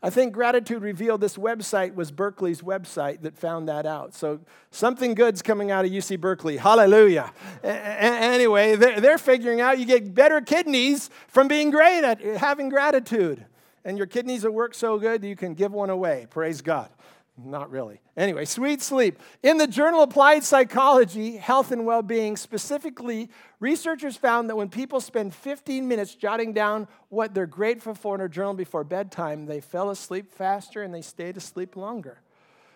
I 0.06 0.12
think 0.12 0.34
Gratitude 0.34 0.84
Revealed, 0.84 1.20
this 1.20 1.36
website 1.36 1.96
was 1.96 2.12
Berkeley's 2.12 2.62
website 2.62 3.24
that 3.24 3.36
found 3.36 3.68
that 3.70 3.88
out. 3.88 4.13
So 4.13 4.39
something 4.70 5.15
good's 5.15 5.41
coming 5.41 5.72
out 5.72 5.84
of 5.84 5.89
UC 5.89 6.22
Berkeley. 6.22 6.58
Hallelujah. 6.58 7.34
A- 7.63 7.68
anyway, 7.68 8.76
they're, 8.76 9.02
they're 9.02 9.18
figuring 9.18 9.62
out 9.62 9.80
you 9.80 9.86
get 9.88 10.13
better 10.13 10.41
kidneys 10.41 11.10
from 11.28 11.48
being 11.48 11.72
great 11.72 12.04
at 12.04 12.22
having 12.22 12.70
gratitude. 12.70 13.48
And 13.84 13.98
your 13.98 14.06
kidneys 14.06 14.44
will 14.44 14.52
work 14.52 14.76
so 14.76 15.00
good 15.00 15.24
you 15.24 15.36
can 15.36 15.56
give 15.56 15.72
one 15.74 15.89
away. 15.89 16.28
Praise 16.30 16.62
God. 16.62 16.89
Not 17.38 17.69
really. 17.69 18.00
Anyway, 18.15 18.45
sweet 18.45 18.82
sleep. 18.82 19.19
In 19.43 19.58
the 19.58 19.67
journal 19.67 20.04
Applied 20.04 20.45
Psychology, 20.45 21.36
Health 21.36 21.71
and 21.71 21.86
Well-being, 21.86 22.38
specifically, 22.38 23.30
researchers 23.60 24.15
found 24.15 24.50
that 24.50 24.56
when 24.56 24.69
people 24.69 25.02
spend 25.02 25.36
15 25.36 25.86
minutes 25.86 26.15
jotting 26.15 26.54
down 26.54 26.88
what 27.10 27.34
they're 27.34 27.45
grateful 27.45 27.93
for 27.93 28.15
in 28.15 28.21
a 28.21 28.30
journal 28.30 28.54
before 28.54 28.86
bedtime, 28.86 29.48
they 29.48 29.60
fell 29.60 29.89
asleep 29.89 30.32
faster 30.32 30.82
and 30.82 30.93
they 30.93 31.02
stayed 31.02 31.36
asleep 31.36 31.76
longer. 31.76 32.21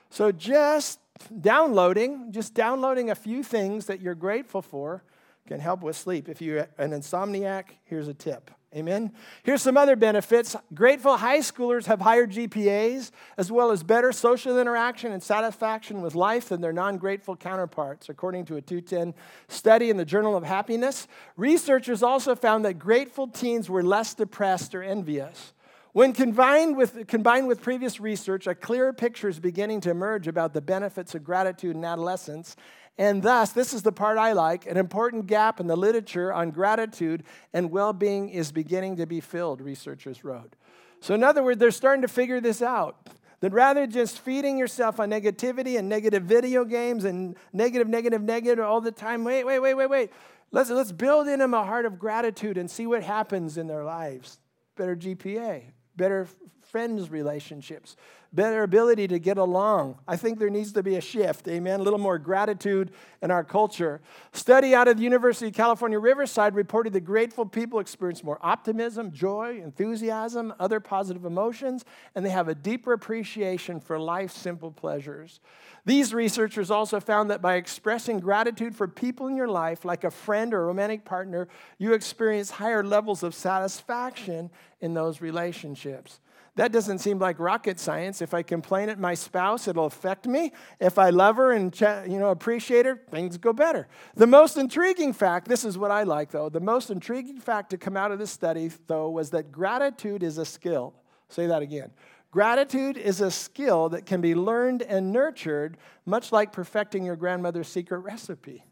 So 0.09 0.31
just 0.31 0.99
downloading, 1.39 2.33
just 2.33 2.53
downloading 2.53 3.11
a 3.11 3.15
few 3.15 3.43
things 3.43 3.85
that 3.85 4.01
you're 4.01 4.15
grateful 4.15 4.61
for 4.61 5.03
can 5.47 5.61
help 5.61 5.83
with 5.83 5.95
sleep. 5.95 6.27
If 6.27 6.41
you're 6.41 6.67
an 6.77 6.91
insomniac, 6.91 7.65
here's 7.85 8.09
a 8.09 8.13
tip. 8.13 8.51
Amen. 8.75 9.11
Here's 9.41 9.63
some 9.63 9.77
other 9.77 9.95
benefits. 9.95 10.55
Grateful 10.75 11.17
high 11.17 11.39
schoolers 11.39 11.87
have 11.87 12.01
higher 12.01 12.27
GPAs, 12.27 13.09
as 13.35 13.51
well 13.51 13.71
as 13.71 13.81
better 13.81 14.11
social 14.11 14.59
interaction 14.59 15.11
and 15.11 15.23
satisfaction 15.23 16.01
with 16.01 16.13
life 16.13 16.49
than 16.49 16.61
their 16.61 16.71
non 16.71 16.97
grateful 16.97 17.35
counterparts, 17.35 18.09
according 18.09 18.45
to 18.45 18.57
a 18.57 18.61
210 18.61 19.15
study 19.47 19.89
in 19.89 19.97
the 19.97 20.05
Journal 20.05 20.37
of 20.37 20.43
Happiness. 20.43 21.07
Researchers 21.35 22.03
also 22.03 22.35
found 22.35 22.63
that 22.65 22.77
grateful 22.77 23.27
teens 23.27 23.71
were 23.71 23.81
less 23.81 24.13
depressed 24.13 24.75
or 24.75 24.83
envious. 24.83 25.53
When 25.93 26.13
combined 26.13 26.77
with, 26.77 27.07
combined 27.07 27.47
with 27.47 27.63
previous 27.63 27.99
research, 27.99 28.45
a 28.45 28.53
clearer 28.53 28.93
picture 28.93 29.27
is 29.27 29.39
beginning 29.39 29.81
to 29.81 29.89
emerge 29.89 30.27
about 30.27 30.53
the 30.53 30.61
benefits 30.61 31.15
of 31.15 31.23
gratitude 31.23 31.75
in 31.75 31.83
adolescence 31.83 32.55
and 32.99 33.23
thus, 33.23 33.53
this 33.53 33.73
is 33.73 33.81
the 33.81 33.93
part 33.93 34.17
I 34.17 34.33
like 34.33 34.65
an 34.65 34.75
important 34.75 35.25
gap 35.25 35.61
in 35.61 35.67
the 35.67 35.77
literature 35.77 36.33
on 36.33 36.51
gratitude 36.51 37.23
and 37.53 37.71
well 37.71 37.93
being 37.93 38.27
is 38.27 38.51
beginning 38.51 38.97
to 38.97 39.05
be 39.05 39.21
filled, 39.21 39.61
researchers 39.61 40.25
wrote. 40.25 40.57
So, 40.99 41.15
in 41.15 41.23
other 41.23 41.41
words, 41.41 41.61
they're 41.61 41.71
starting 41.71 42.01
to 42.01 42.09
figure 42.09 42.41
this 42.41 42.61
out. 42.61 43.07
That 43.39 43.53
rather 43.53 43.87
just 43.87 44.19
feeding 44.19 44.57
yourself 44.57 44.99
on 44.99 45.09
negativity 45.09 45.79
and 45.79 45.87
negative 45.87 46.23
video 46.23 46.65
games 46.65 47.05
and 47.05 47.37
negative, 47.53 47.87
negative, 47.87 48.21
negative 48.21 48.65
all 48.65 48.81
the 48.81 48.91
time, 48.91 49.23
wait, 49.23 49.45
wait, 49.45 49.59
wait, 49.59 49.75
wait, 49.75 49.89
wait. 49.89 50.11
Let's, 50.51 50.69
let's 50.69 50.91
build 50.91 51.29
in 51.29 51.39
them 51.39 51.53
a 51.53 51.63
heart 51.63 51.85
of 51.85 51.97
gratitude 51.97 52.57
and 52.57 52.69
see 52.69 52.85
what 52.85 53.01
happens 53.01 53.57
in 53.57 53.67
their 53.67 53.85
lives. 53.85 54.39
Better 54.75 54.97
GPA, 54.97 55.63
better 55.95 56.27
friends 56.69 57.09
relationships, 57.09 57.95
better 58.31 58.61
ability 58.61 59.07
to 59.07 59.17
get 59.17 59.39
along. 59.39 59.97
I 60.07 60.15
think 60.15 60.37
there 60.37 60.51
needs 60.51 60.71
to 60.73 60.83
be 60.83 60.95
a 60.95 61.01
shift, 61.01 61.47
amen, 61.47 61.79
a 61.79 61.83
little 61.83 61.97
more 61.97 62.19
gratitude 62.19 62.91
in 63.23 63.31
our 63.31 63.43
culture. 63.43 64.01
Study 64.33 64.75
out 64.75 64.87
of 64.87 64.97
the 64.97 65.03
University 65.03 65.47
of 65.47 65.55
California, 65.55 65.97
Riverside 65.97 66.53
reported 66.53 66.93
that 66.93 67.01
grateful 67.01 67.45
people 67.45 67.79
experience 67.79 68.23
more 68.23 68.37
optimism, 68.43 69.11
joy, 69.11 69.59
enthusiasm, 69.63 70.53
other 70.59 70.79
positive 70.79 71.25
emotions, 71.25 71.85
and 72.13 72.23
they 72.23 72.29
have 72.29 72.47
a 72.47 72.55
deeper 72.55 72.93
appreciation 72.93 73.79
for 73.79 73.97
life's 73.97 74.37
simple 74.37 74.71
pleasures. 74.71 75.39
These 75.85 76.13
researchers 76.13 76.69
also 76.69 76.99
found 76.99 77.31
that 77.31 77.41
by 77.41 77.55
expressing 77.55 78.19
gratitude 78.19 78.75
for 78.75 78.87
people 78.87 79.25
in 79.27 79.35
your 79.35 79.47
life, 79.47 79.85
like 79.85 80.03
a 80.03 80.11
friend 80.11 80.53
or 80.53 80.61
a 80.61 80.65
romantic 80.65 81.03
partner, 81.03 81.47
you 81.79 81.93
experience 81.93 82.51
higher 82.51 82.83
levels 82.83 83.23
of 83.23 83.33
satisfaction 83.33 84.51
in 84.81 84.93
those 84.93 85.19
relationships. 85.19 86.19
That 86.59 86.73
doesn't 86.73 86.99
seem 86.99 87.19
like 87.19 87.39
rocket 87.39 87.79
science. 87.79 88.21
If 88.21 88.33
I 88.33 88.43
complain 88.43 88.89
at 88.89 88.99
my 88.99 89.13
spouse, 89.13 89.69
it'll 89.69 89.85
affect 89.85 90.27
me. 90.27 90.51
If 90.81 90.99
I 90.99 91.09
love 91.09 91.37
her 91.37 91.53
and 91.53 91.73
you 91.79 92.19
know 92.19 92.31
appreciate 92.31 92.85
her, 92.85 92.97
things 93.09 93.37
go 93.37 93.53
better. 93.53 93.87
The 94.15 94.27
most 94.27 94.57
intriguing 94.57 95.13
fact, 95.13 95.47
this 95.47 95.63
is 95.63 95.77
what 95.77 95.89
I 95.89 96.03
like 96.03 96.31
though, 96.31 96.49
the 96.49 96.59
most 96.59 96.89
intriguing 96.89 97.39
fact 97.39 97.69
to 97.69 97.77
come 97.77 97.95
out 97.95 98.11
of 98.11 98.19
this 98.19 98.29
study 98.29 98.69
though 98.87 99.09
was 99.09 99.29
that 99.29 99.53
gratitude 99.53 100.21
is 100.21 100.37
a 100.37 100.43
skill. 100.43 100.93
Say 101.29 101.47
that 101.47 101.61
again. 101.61 101.91
Gratitude 102.29 102.97
is 102.97 103.21
a 103.21 103.31
skill 103.31 103.87
that 103.87 104.05
can 104.05 104.19
be 104.19 104.35
learned 104.35 104.81
and 104.81 105.13
nurtured, 105.13 105.77
much 106.05 106.33
like 106.33 106.51
perfecting 106.51 107.05
your 107.05 107.15
grandmother's 107.15 107.69
secret 107.69 107.99
recipe. 107.99 108.65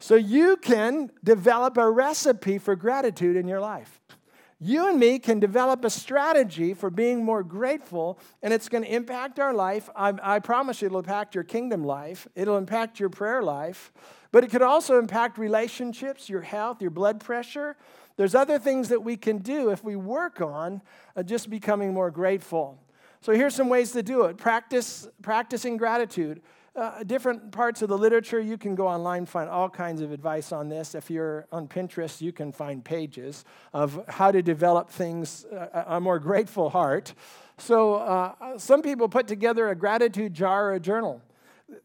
So 0.00 0.16
you 0.16 0.56
can 0.56 1.12
develop 1.22 1.76
a 1.76 1.88
recipe 1.88 2.58
for 2.58 2.74
gratitude 2.74 3.36
in 3.36 3.46
your 3.46 3.60
life 3.60 4.00
you 4.60 4.88
and 4.88 4.98
me 4.98 5.18
can 5.18 5.40
develop 5.40 5.84
a 5.84 5.90
strategy 5.90 6.74
for 6.74 6.90
being 6.90 7.24
more 7.24 7.42
grateful, 7.42 8.18
and 8.42 8.52
it's 8.52 8.68
going 8.68 8.84
to 8.84 8.94
impact 8.94 9.38
our 9.38 9.52
life. 9.52 9.90
I, 9.96 10.12
I, 10.22 10.38
promise 10.38 10.80
you, 10.80 10.86
it'll 10.86 11.00
impact 11.00 11.34
your 11.34 11.44
kingdom 11.44 11.84
life, 11.84 12.28
it'll 12.34 12.56
impact 12.56 13.00
your 13.00 13.10
prayer 13.10 13.42
life, 13.42 13.92
but 14.32 14.44
it 14.44 14.50
could 14.50 14.62
also 14.62 14.98
impact 14.98 15.38
relationships, 15.38 16.28
your 16.28 16.40
health, 16.42 16.80
your 16.80 16.90
blood 16.90 17.20
pressure. 17.20 17.76
There's 18.16 18.34
other 18.34 18.58
things 18.58 18.88
that 18.90 19.02
we 19.02 19.16
can 19.16 19.38
do 19.38 19.70
if 19.70 19.82
we 19.82 19.96
work 19.96 20.40
on 20.40 20.82
uh, 21.16 21.22
just 21.22 21.50
becoming 21.50 21.92
more 21.92 22.10
grateful. 22.10 22.78
So 23.20 23.32
here's 23.32 23.54
some 23.54 23.68
ways 23.68 23.92
to 23.92 24.02
do 24.02 24.24
it. 24.24 24.36
Practice 24.36 25.08
practicing 25.22 25.76
gratitude. 25.76 26.42
Uh, 26.76 27.04
different 27.04 27.52
parts 27.52 27.82
of 27.82 27.88
the 27.88 27.96
literature. 27.96 28.40
You 28.40 28.58
can 28.58 28.74
go 28.74 28.88
online, 28.88 29.26
find 29.26 29.48
all 29.48 29.68
kinds 29.68 30.00
of 30.00 30.12
advice 30.12 30.52
on 30.52 30.68
this. 30.68 30.94
If 30.94 31.10
you're 31.10 31.46
on 31.52 31.68
Pinterest, 31.68 32.20
you 32.20 32.32
can 32.32 32.52
find 32.52 32.84
pages 32.84 33.44
of 33.72 34.04
how 34.08 34.32
to 34.32 34.42
develop 34.42 34.90
things, 34.90 35.44
uh, 35.46 35.84
a 35.86 36.00
more 36.00 36.18
grateful 36.18 36.70
heart. 36.70 37.14
So, 37.58 37.94
uh, 37.94 38.58
some 38.58 38.82
people 38.82 39.08
put 39.08 39.28
together 39.28 39.68
a 39.68 39.76
gratitude 39.76 40.34
jar 40.34 40.70
or 40.70 40.74
a 40.74 40.80
journal. 40.80 41.22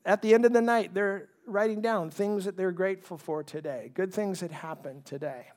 At 0.06 0.21
the 0.21 0.34
end 0.34 0.45
of 0.45 0.54
the 0.54 0.62
night, 0.62 0.93
they're 0.93 1.30
writing 1.45 1.82
down 1.82 2.10
things 2.10 2.45
that 2.45 2.58
they're 2.58 2.71
grateful 2.71 3.17
for 3.17 3.43
today, 3.43 3.91
good 3.93 4.13
things 4.13 4.39
that 4.39 4.52
happened 4.52 5.06
today. 5.06 5.47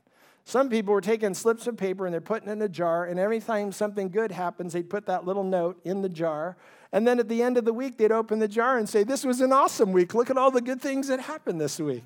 Some 0.44 0.68
people 0.68 0.92
were 0.92 1.00
taking 1.00 1.34
slips 1.34 1.66
of 1.66 1.76
paper 1.76 2.04
and 2.04 2.12
they're 2.12 2.20
putting 2.20 2.48
it 2.48 2.52
in 2.52 2.62
a 2.62 2.68
jar, 2.68 3.04
and 3.04 3.18
every 3.18 3.40
time 3.40 3.72
something 3.72 4.08
good 4.08 4.32
happens, 4.32 4.72
they'd 4.72 4.90
put 4.90 5.06
that 5.06 5.24
little 5.24 5.44
note 5.44 5.80
in 5.84 6.02
the 6.02 6.08
jar. 6.08 6.56
And 6.92 7.06
then 7.06 7.18
at 7.18 7.28
the 7.28 7.42
end 7.42 7.56
of 7.56 7.64
the 7.64 7.72
week, 7.72 7.96
they'd 7.96 8.12
open 8.12 8.38
the 8.38 8.48
jar 8.48 8.76
and 8.76 8.88
say, 8.88 9.04
This 9.04 9.24
was 9.24 9.40
an 9.40 9.52
awesome 9.52 9.92
week. 9.92 10.14
Look 10.14 10.30
at 10.30 10.36
all 10.36 10.50
the 10.50 10.60
good 10.60 10.80
things 10.80 11.08
that 11.08 11.20
happened 11.20 11.60
this 11.60 11.78
week. 11.78 12.04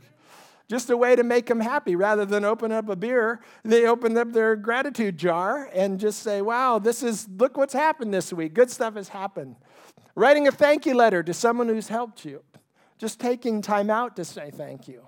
Just 0.68 0.90
a 0.90 0.96
way 0.96 1.14
to 1.16 1.22
make 1.22 1.46
them 1.46 1.60
happy. 1.60 1.96
Rather 1.96 2.24
than 2.24 2.44
open 2.44 2.72
up 2.72 2.88
a 2.88 2.96
beer, 2.96 3.40
they 3.64 3.86
open 3.86 4.16
up 4.16 4.32
their 4.32 4.56
gratitude 4.56 5.16
jar 5.16 5.70
and 5.72 5.98
just 5.98 6.22
say, 6.22 6.42
Wow, 6.42 6.78
this 6.78 7.02
is, 7.02 7.28
look 7.36 7.56
what's 7.56 7.74
happened 7.74 8.12
this 8.12 8.32
week. 8.32 8.54
Good 8.54 8.70
stuff 8.70 8.94
has 8.94 9.08
happened. 9.08 9.56
Writing 10.14 10.46
a 10.46 10.52
thank 10.52 10.86
you 10.86 10.94
letter 10.94 11.22
to 11.22 11.34
someone 11.34 11.68
who's 11.68 11.88
helped 11.88 12.24
you. 12.24 12.42
Just 12.98 13.18
taking 13.20 13.60
time 13.60 13.90
out 13.90 14.16
to 14.16 14.24
say 14.24 14.50
thank 14.50 14.88
you. 14.88 15.06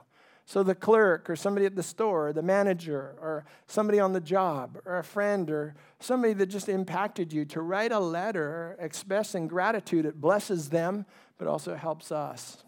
So 0.48 0.62
the 0.62 0.74
clerk 0.74 1.28
or 1.28 1.36
somebody 1.36 1.66
at 1.66 1.76
the 1.76 1.82
store, 1.82 2.28
or 2.28 2.32
the 2.32 2.40
manager, 2.40 3.14
or 3.20 3.44
somebody 3.66 4.00
on 4.00 4.14
the 4.14 4.20
job, 4.20 4.78
or 4.86 4.96
a 4.96 5.04
friend, 5.04 5.50
or 5.50 5.74
somebody 6.00 6.32
that 6.32 6.46
just 6.46 6.70
impacted 6.70 7.34
you, 7.34 7.44
to 7.44 7.60
write 7.60 7.92
a 7.92 7.98
letter 7.98 8.74
expressing 8.80 9.46
gratitude, 9.46 10.06
it 10.06 10.22
blesses 10.22 10.70
them, 10.70 11.04
but 11.36 11.48
also 11.48 11.74
helps 11.74 12.10
us. 12.10 12.64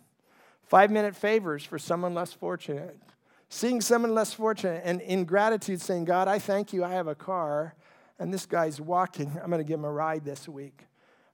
Five 0.63 0.91
minute 0.91 1.17
favors 1.17 1.65
for 1.65 1.79
someone 1.79 2.13
less 2.13 2.35
fortunate. 2.35 2.99
Seeing 3.49 3.81
someone 3.81 4.15
less 4.15 4.35
fortunate 4.35 4.83
and 4.85 5.01
in 5.01 5.25
gratitude 5.25 5.81
saying, 5.81 6.05
God, 6.05 6.29
I 6.29 6.39
thank 6.39 6.75
you, 6.75 6.85
I 6.85 6.91
have 6.91 7.07
a 7.07 7.15
car, 7.15 7.75
and 8.19 8.31
this 8.31 8.45
guy's 8.45 8.79
walking. 8.79 9.41
I'm 9.43 9.49
going 9.49 9.57
to 9.57 9.65
give 9.67 9.79
him 9.79 9.87
a 9.87 9.91
ride 9.91 10.27
this 10.27 10.47
week. 10.47 10.85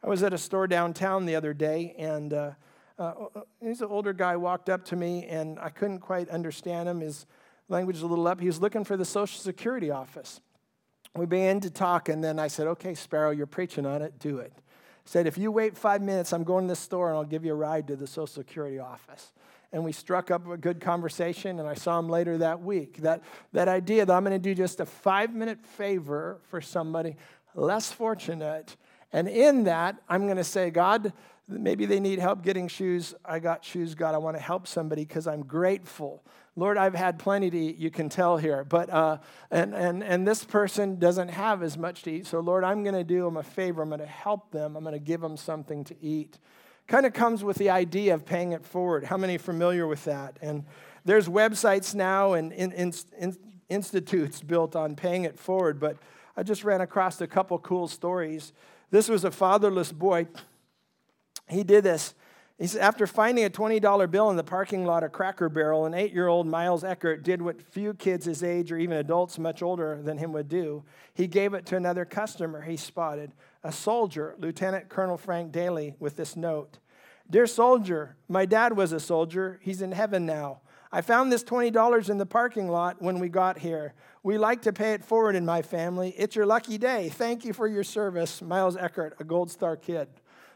I 0.01 0.07
was 0.07 0.23
at 0.23 0.33
a 0.33 0.39
store 0.39 0.69
downtown 0.69 1.27
the 1.27 1.35
other 1.35 1.53
day, 1.53 1.97
and 1.99 2.33
uh, 2.33 2.51
uh, 2.99 3.13
he's 3.61 3.83
an 3.83 3.89
older 3.89 4.13
guy, 4.13 4.37
walked 4.37 4.69
up 4.69 4.85
to 4.87 4.97
me, 4.97 5.27
and 5.27 5.59
I 5.59 5.69
couldn't 5.69 5.99
quite 5.99 6.29
understand 6.31 6.89
him. 6.89 7.01
His 7.01 7.27
language 7.69 7.97
was 7.97 8.03
a 8.03 8.07
little 8.07 8.27
up. 8.27 8.41
He 8.41 8.47
was 8.47 8.61
looking 8.61 8.85
for 8.85 8.97
the 8.97 9.05
Social 9.05 9.41
Security 9.41 9.91
office. 9.91 10.41
We 11.15 11.27
began 11.27 11.61
to 11.61 11.71
talk, 11.71 12.09
and 12.09 12.23
then 12.23 12.39
I 12.39 12.49
said, 12.49 12.67
Okay, 12.69 12.95
Sparrow, 12.95 13.31
you're 13.31 13.47
preaching 13.47 13.87
on 13.87 14.03
it, 14.03 14.19
do 14.19 14.39
it. 14.39 14.53
said, 15.05 15.27
If 15.27 15.39
you 15.39 15.51
wait 15.51 15.77
five 15.77 16.03
minutes, 16.03 16.33
I'm 16.33 16.45
going 16.45 16.65
to 16.65 16.69
the 16.69 16.77
store 16.77 17.09
and 17.09 17.17
I'll 17.17 17.25
give 17.25 17.45
you 17.45 17.53
a 17.53 17.57
ride 17.57 17.87
to 17.89 17.97
the 17.97 18.07
Social 18.07 18.27
Security 18.27 18.79
office. 18.79 19.33
And 19.73 19.85
we 19.85 19.93
struck 19.93 20.31
up 20.31 20.49
a 20.49 20.57
good 20.57 20.81
conversation, 20.81 21.59
and 21.59 21.69
I 21.69 21.75
saw 21.75 21.99
him 21.99 22.09
later 22.09 22.39
that 22.39 22.63
week. 22.63 22.99
That, 22.99 23.23
that 23.53 23.69
idea 23.69 24.07
that 24.07 24.13
I'm 24.13 24.25
going 24.25 24.33
to 24.33 24.39
do 24.39 24.55
just 24.55 24.81
a 24.81 24.87
five 24.87 25.35
minute 25.35 25.65
favor 25.65 26.39
for 26.49 26.61
somebody 26.61 27.17
less 27.55 27.91
fortunate. 27.91 28.77
And 29.13 29.29
in 29.29 29.65
that, 29.65 29.97
I'm 30.09 30.25
going 30.25 30.37
to 30.37 30.45
say, 30.45 30.71
God, 30.71 31.13
Maybe 31.49 31.87
they 31.87 32.01
need 32.01 32.19
help 32.19 32.43
getting 32.43 32.67
shoes. 32.67 33.15
I 33.25 33.39
got 33.39 33.65
shoes, 33.65 33.95
God. 33.95 34.17
I 34.17 34.19
want 34.19 34.37
to 34.37 34.43
help 34.43 34.67
somebody 34.67 35.05
because 35.05 35.29
I'm 35.29 35.45
grateful. 35.45 36.25
Lord, 36.57 36.77
I've 36.77 36.95
had 36.95 37.21
plenty 37.21 37.51
to 37.51 37.57
eat, 37.57 37.77
you 37.77 37.91
can 37.91 38.09
tell 38.09 38.37
here. 38.37 38.65
But, 38.65 38.91
uh, 38.91 39.19
and, 39.51 39.73
and, 39.73 40.03
and 40.03 40.27
this 40.27 40.43
person 40.43 40.99
doesn't 40.99 41.29
have 41.29 41.63
as 41.63 41.79
much 41.79 42.03
to 42.05 42.11
eat. 42.11 42.27
So, 42.27 42.41
Lord, 42.41 42.65
I'm 42.65 42.83
going 42.83 42.97
to 42.97 43.05
do 43.05 43.23
them 43.23 43.37
a 43.37 43.45
favor. 43.45 43.83
I'm 43.83 43.91
going 43.91 44.01
to 44.01 44.07
help 44.07 44.51
them. 44.51 44.75
I'm 44.75 44.83
going 44.83 44.95
to 44.95 44.99
give 44.99 45.21
them 45.21 45.37
something 45.37 45.85
to 45.85 45.95
eat. 46.03 46.39
Kind 46.89 47.07
of 47.07 47.13
comes 47.13 47.45
with 47.45 47.59
the 47.59 47.71
idea 47.71 48.15
of 48.15 48.25
paying 48.25 48.51
it 48.51 48.65
forward. 48.65 49.05
How 49.05 49.17
many 49.17 49.39
familiar 49.39 49.87
with 49.87 50.05
that? 50.07 50.39
And 50.43 50.65
there's 51.05 51.29
websites 51.29 51.95
now 51.95 52.33
and 52.33 52.53
in, 52.53 52.73
in, 52.73 52.93
in, 53.19 53.37
institutes 53.69 54.41
built 54.41 54.75
on 54.75 54.97
paying 54.97 55.25
it 55.25 55.39
forward. 55.39 55.79
But 55.79 55.99
I 56.37 56.43
just 56.43 56.65
ran 56.65 56.81
across 56.81 57.21
a 57.21 57.27
couple 57.29 57.57
cool 57.61 57.87
stories. 57.87 58.53
This 58.91 59.09
was 59.09 59.25
a 59.25 59.31
fatherless 59.31 59.93
boy 59.93 60.27
he 61.49 61.63
did 61.63 61.85
this. 61.85 62.15
He 62.59 62.67
said, 62.67 62.81
after 62.81 63.07
finding 63.07 63.45
a 63.45 63.51
$20 63.51 64.11
bill 64.11 64.31
in 64.31 64.37
the 64.37 64.43
parking 64.43 64.87
lot 64.87 65.05
of 65.05 65.13
Cracker 65.13 65.51
Barrel, 65.51 65.85
an 65.85 65.93
eight 65.93 66.13
year 66.13 66.27
old 66.27 66.47
Miles 66.47 66.85
Eckert 66.85 67.23
did 67.23 67.43
what 67.43 67.61
few 67.61 67.93
kids 67.93 68.25
his 68.25 68.43
age 68.43 68.73
or 68.73 68.79
even 68.79 68.97
adults 68.97 69.39
much 69.39 69.63
older 69.63 70.01
than 70.03 70.17
him 70.17 70.33
would 70.33 70.49
do. 70.49 70.83
He 71.13 71.27
gave 71.27 71.53
it 71.53 71.67
to 71.67 71.77
another 71.77 72.07
customer 72.07 72.63
he 72.63 72.77
spotted, 72.77 73.33
a 73.63 73.71
soldier, 73.71 74.35
Lieutenant 74.39 74.89
Colonel 74.89 75.19
Frank 75.19 75.53
Daly, 75.53 75.95
with 75.99 76.17
this 76.17 76.35
note 76.35 76.79
Dear 77.29 77.47
soldier, 77.47 78.17
my 78.29 78.47
dad 78.47 78.77
was 78.77 78.93
a 78.93 79.01
soldier. 79.01 79.59
He's 79.61 79.83
in 79.83 79.93
heaven 79.93 80.25
now. 80.25 80.61
I 80.97 81.03
found 81.03 81.31
this 81.31 81.45
$20 81.45 82.09
in 82.09 82.17
the 82.17 82.25
parking 82.25 82.71
lot 82.71 83.03
when 83.03 83.19
we 83.19 83.29
got 83.29 83.59
here. 83.59 83.93
We 84.23 84.39
like 84.39 84.63
to 84.63 84.73
pay 84.73 84.95
it 84.95 85.05
forward 85.05 85.37
in 85.37 85.45
my 85.45 85.61
family. 85.61 86.15
It's 86.17 86.35
your 86.35 86.47
lucky 86.47 86.79
day. 86.79 87.11
Thank 87.11 87.45
you 87.45 87.53
for 87.53 87.67
your 87.67 87.85
service, 87.85 88.41
Miles 88.41 88.79
Eckert, 88.79 89.15
a 89.21 89.25
Gold 89.25 89.51
Star 89.51 89.77
kid. 89.77 90.09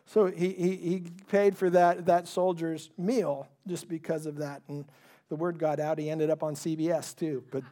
So 0.07 0.31
he, 0.31 0.55
he, 0.55 0.77
he 0.77 1.03
paid 1.29 1.59
for 1.59 1.69
that, 1.69 2.07
that 2.07 2.27
soldier's 2.27 2.89
meal 2.97 3.49
just 3.69 3.87
because 3.87 4.25
of 4.25 4.39
that. 4.39 4.63
And 4.67 4.87
the 5.29 5.37
word 5.37 5.59
got 5.59 5.79
out. 5.79 5.99
He 5.99 6.09
ended 6.09 6.31
up 6.31 6.43
on 6.43 6.55
CBS 6.55 7.15
too. 7.15 7.45
But 7.51 7.63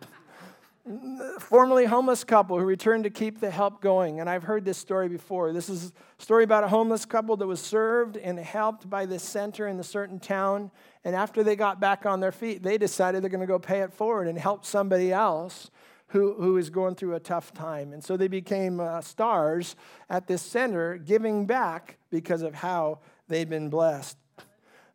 formerly 1.41 1.87
homeless 1.87 2.25
couple 2.25 2.59
who 2.59 2.65
returned 2.65 3.05
to 3.05 3.11
keep 3.11 3.41
the 3.41 3.51
help 3.51 3.81
going. 3.81 4.21
And 4.21 4.29
I've 4.29 4.43
heard 4.43 4.65
this 4.65 4.79
story 4.79 5.09
before. 5.09 5.53
This 5.53 5.69
is 5.69 5.93
a 6.19 6.23
story 6.23 6.45
about 6.45 6.65
a 6.65 6.69
homeless 6.69 7.05
couple 7.05 7.37
that 7.37 7.47
was 7.47 7.61
served 7.61 8.17
and 8.17 8.39
helped 8.39 8.89
by 8.89 9.07
this 9.07 9.23
center 9.23 9.69
in 9.69 9.79
a 9.81 9.85
certain 9.85 10.19
town. 10.19 10.71
And 11.05 11.15
after 11.15 11.43
they 11.43 11.57
got 11.57 11.81
back 11.81 12.07
on 12.07 12.21
their 12.21 12.33
feet, 12.33 12.63
they 12.63 12.79
decided 12.79 13.23
they're 13.23 13.31
going 13.31 13.41
to 13.41 13.47
go 13.47 13.59
pay 13.59 13.81
it 13.81 13.93
forward 13.93 14.29
and 14.29 14.39
help 14.39 14.65
somebody 14.65 15.13
else 15.13 15.71
who, 16.09 16.35
who 16.35 16.57
is 16.57 16.71
going 16.71 16.95
through 16.95 17.15
a 17.15 17.21
tough 17.21 17.53
time. 17.53 17.93
And 17.93 18.03
so 18.03 18.17
they 18.17 18.29
became 18.29 18.81
uh, 18.81 19.01
stars 19.01 19.77
at 20.09 20.27
this 20.27 20.43
center, 20.43 20.97
giving 20.97 21.47
back 21.47 21.99
because 22.11 22.43
of 22.43 22.55
how 22.55 23.01
they'd 23.29 23.49
been 23.49 23.69
blessed. 23.69 24.17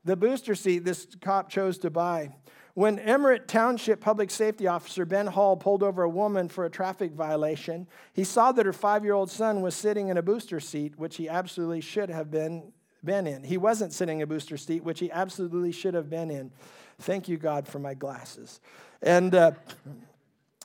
The 0.05 0.15
booster 0.15 0.55
seat 0.55 0.83
this 0.83 1.07
cop 1.21 1.49
chose 1.49 1.77
to 1.79 1.89
buy. 1.89 2.31
When 2.75 2.97
Everett 2.99 3.47
Township 3.47 4.01
Public 4.01 4.31
Safety 4.31 4.65
Officer 4.65 5.05
Ben 5.05 5.27
Hall 5.27 5.55
pulled 5.55 5.83
over 5.83 6.03
a 6.03 6.09
woman 6.09 6.49
for 6.49 6.65
a 6.65 6.69
traffic 6.69 7.11
violation, 7.11 7.87
he 8.13 8.23
saw 8.23 8.51
that 8.51 8.65
her 8.65 8.73
five 8.73 9.03
year 9.03 9.13
old 9.13 9.29
son 9.29 9.61
was 9.61 9.75
sitting 9.75 10.07
in 10.07 10.17
a 10.17 10.23
booster 10.23 10.59
seat, 10.59 10.97
which 10.97 11.17
he 11.17 11.29
absolutely 11.29 11.81
should 11.81 12.09
have 12.09 12.31
been, 12.31 12.73
been 13.03 13.27
in. 13.27 13.43
He 13.43 13.57
wasn't 13.57 13.93
sitting 13.93 14.19
in 14.19 14.23
a 14.23 14.27
booster 14.27 14.57
seat, 14.57 14.83
which 14.83 14.99
he 14.99 15.11
absolutely 15.11 15.71
should 15.71 15.93
have 15.93 16.09
been 16.09 16.31
in. 16.31 16.51
Thank 16.99 17.27
you, 17.27 17.37
God, 17.37 17.67
for 17.67 17.79
my 17.79 17.93
glasses. 17.93 18.59
And 19.01 19.35
uh, 19.35 19.51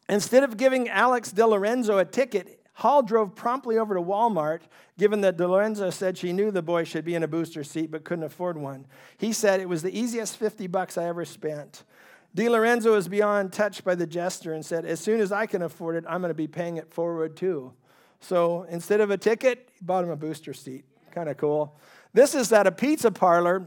Instead 0.09 0.43
of 0.43 0.57
giving 0.57 0.89
Alex 0.89 1.33
DeLorenzo 1.33 2.01
a 2.01 2.05
ticket, 2.05 2.65
Hall 2.75 3.03
drove 3.03 3.35
promptly 3.35 3.77
over 3.77 3.95
to 3.95 4.01
Walmart, 4.01 4.61
given 4.97 5.21
that 5.21 5.37
DeLorenzo 5.37 5.93
said 5.93 6.17
she 6.17 6.33
knew 6.33 6.51
the 6.51 6.63
boy 6.63 6.85
should 6.85 7.05
be 7.05 7.15
in 7.15 7.23
a 7.23 7.29
booster 7.29 7.63
seat 7.63 7.91
but 7.91 8.05
couldn't 8.05 8.25
afford 8.25 8.57
one. 8.57 8.87
He 9.19 9.33
said 9.33 9.61
it 9.61 9.69
was 9.69 9.83
the 9.83 9.97
easiest 9.97 10.37
50 10.37 10.67
bucks 10.69 10.97
I 10.97 11.05
ever 11.05 11.25
spent. 11.25 11.85
DeLorenzo 12.39 12.93
was 12.93 13.09
beyond 13.09 13.53
touched 13.53 13.83
by 13.83 13.97
the 13.97 14.07
gesture 14.07 14.53
and 14.53 14.65
said, 14.65 14.85
As 14.85 15.01
soon 15.01 15.21
as 15.21 15.33
I 15.33 15.47
can 15.47 15.61
afford 15.61 15.97
it, 15.97 16.05
I'm 16.09 16.21
going 16.21 16.31
to 16.31 16.35
be 16.35 16.47
paying 16.47 16.77
it 16.77 16.89
forward 16.89 17.37
too. 17.37 17.73
So 18.21 18.63
instead 18.71 19.01
of 19.01 19.11
a 19.11 19.19
ticket, 19.19 19.71
he 19.77 19.85
bought 19.85 20.05
him 20.05 20.11
a 20.11 20.17
booster 20.17 20.55
seat. 20.55 20.85
Kind 21.11 21.29
of 21.29 21.37
cool. 21.37 21.77
This 22.13 22.37
is 22.37 22.53
at 22.53 22.69
a 22.69 22.71
pizza 22.71 23.11
parlor 23.11 23.67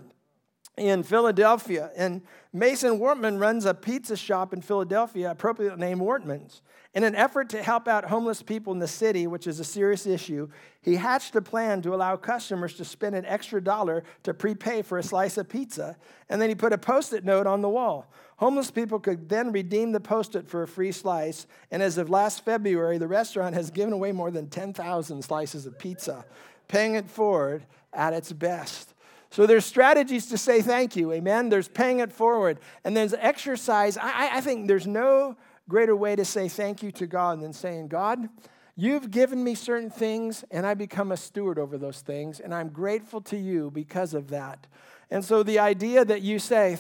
in 0.78 1.04
Philadelphia. 1.04 1.92
And 1.98 2.22
Mason 2.54 2.98
Wartman 2.98 3.42
runs 3.42 3.66
a 3.66 3.74
pizza 3.74 4.16
shop 4.16 4.54
in 4.54 4.62
Philadelphia, 4.62 5.32
appropriately 5.32 5.78
named 5.78 6.00
Wortman's. 6.00 6.62
In 6.94 7.04
an 7.04 7.16
effort 7.16 7.50
to 7.50 7.64
help 7.64 7.88
out 7.88 8.06
homeless 8.06 8.42
people 8.42 8.74
in 8.74 8.80
the 8.80 8.88
city, 8.88 9.28
which 9.28 9.48
is 9.48 9.60
a 9.60 9.64
serious 9.64 10.06
issue, 10.06 10.50
he 10.82 10.96
hatched 10.96 11.36
a 11.36 11.42
plan 11.42 11.82
to 11.82 11.94
allow 11.94 12.16
customers 12.16 12.74
to 12.76 12.86
spend 12.86 13.16
an 13.16 13.26
extra 13.26 13.62
dollar 13.62 14.04
to 14.24 14.34
prepay 14.34 14.82
for 14.82 14.98
a 14.98 15.04
slice 15.04 15.38
of 15.38 15.50
pizza. 15.50 15.98
And 16.30 16.42
then 16.42 16.50
he 16.50 16.56
put 16.56 16.74
a 16.74 16.78
post 16.78 17.14
it 17.14 17.26
note 17.26 17.48
on 17.48 17.62
the 17.62 17.70
wall. 17.70 18.12
Homeless 18.42 18.72
people 18.72 19.00
could 19.00 19.30
then 19.30 19.52
redeem 19.52 19.92
the 19.92 20.00
post 20.00 20.36
it 20.36 20.48
for 20.48 20.64
a 20.64 20.68
free 20.68 20.92
slice. 20.92 21.46
And 21.70 21.84
as 21.84 22.00
of 22.00 22.10
last 22.10 22.44
February, 22.44 22.98
the 22.98 23.08
restaurant 23.08 23.54
has 23.54 23.70
given 23.70 23.94
away 23.94 24.12
more 24.12 24.32
than 24.32 24.50
10,000 24.50 25.22
slices 25.22 25.68
of 25.68 25.78
pizza, 25.78 26.26
paying 26.68 26.96
it 26.96 27.08
forward 27.08 27.68
at 27.94 28.14
its 28.14 28.32
best. 28.32 28.96
So 29.30 29.46
there's 29.46 29.64
strategies 29.64 30.26
to 30.30 30.40
say 30.40 30.64
thank 30.64 30.96
you, 30.96 31.12
amen? 31.12 31.50
There's 31.50 31.68
paying 31.68 32.00
it 32.00 32.12
forward. 32.12 32.58
And 32.84 32.98
there's 32.98 33.14
exercise. 33.14 33.96
I, 33.96 34.38
I 34.38 34.42
think 34.42 34.68
there's 34.68 34.88
no 34.88 35.38
greater 35.70 35.96
way 35.96 36.16
to 36.16 36.26
say 36.26 36.50
thank 36.50 36.82
you 36.82 36.92
to 36.94 37.06
God 37.06 37.42
than 37.42 37.54
saying, 37.54 37.90
God, 37.90 38.28
you've 38.76 39.12
given 39.12 39.44
me 39.44 39.54
certain 39.54 39.92
things, 39.92 40.44
and 40.50 40.66
I 40.66 40.74
become 40.74 41.12
a 41.12 41.18
steward 41.18 41.60
over 41.60 41.78
those 41.78 42.02
things, 42.02 42.40
and 42.40 42.56
I'm 42.56 42.70
grateful 42.70 43.22
to 43.22 43.38
you 43.38 43.70
because 43.70 44.16
of 44.16 44.30
that. 44.30 44.66
And 45.14 45.26
so 45.26 45.44
the 45.44 45.60
idea 45.60 46.06
that 46.06 46.22
you 46.22 46.40
say, 46.40 46.78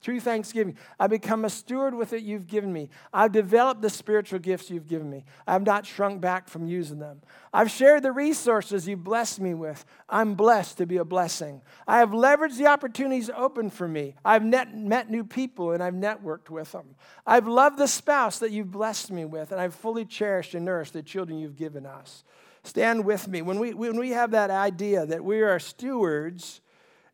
through 0.00 0.20
thanksgiving, 0.20 0.78
I 1.00 1.08
become 1.08 1.44
a 1.44 1.50
steward 1.50 1.92
with 1.92 2.12
it 2.12 2.22
you've 2.22 2.46
given 2.46 2.72
me. 2.72 2.88
I've 3.12 3.32
developed 3.32 3.82
the 3.82 3.90
spiritual 3.90 4.38
gifts 4.38 4.70
you've 4.70 4.86
given 4.86 5.10
me. 5.10 5.24
I've 5.44 5.66
not 5.66 5.84
shrunk 5.84 6.20
back 6.20 6.48
from 6.48 6.68
using 6.68 7.00
them. 7.00 7.20
I've 7.52 7.68
shared 7.68 8.04
the 8.04 8.12
resources 8.12 8.86
you've 8.86 9.02
blessed 9.02 9.40
me 9.40 9.54
with. 9.54 9.84
I'm 10.08 10.36
blessed 10.36 10.78
to 10.78 10.86
be 10.86 10.98
a 10.98 11.04
blessing. 11.04 11.60
I 11.88 11.98
have 11.98 12.10
leveraged 12.10 12.58
the 12.58 12.68
opportunities 12.68 13.28
open 13.28 13.70
for 13.70 13.88
me. 13.88 14.14
I've 14.24 14.44
net, 14.44 14.76
met 14.76 15.10
new 15.10 15.24
people 15.24 15.72
and 15.72 15.82
I've 15.82 15.94
networked 15.94 16.50
with 16.50 16.70
them. 16.70 16.94
I've 17.26 17.48
loved 17.48 17.76
the 17.76 17.88
spouse 17.88 18.38
that 18.38 18.52
you've 18.52 18.70
blessed 18.70 19.10
me 19.10 19.24
with, 19.24 19.50
and 19.50 19.60
I've 19.60 19.74
fully 19.74 20.04
cherished 20.04 20.54
and 20.54 20.64
nourished 20.64 20.92
the 20.92 21.02
children 21.02 21.40
you've 21.40 21.56
given 21.56 21.86
us. 21.86 22.22
Stand 22.62 23.04
with 23.04 23.26
me. 23.26 23.42
When 23.42 23.58
we, 23.58 23.74
when 23.74 23.98
we 23.98 24.10
have 24.10 24.30
that 24.30 24.50
idea 24.50 25.06
that 25.06 25.24
we 25.24 25.42
are 25.42 25.58
stewards, 25.58 26.60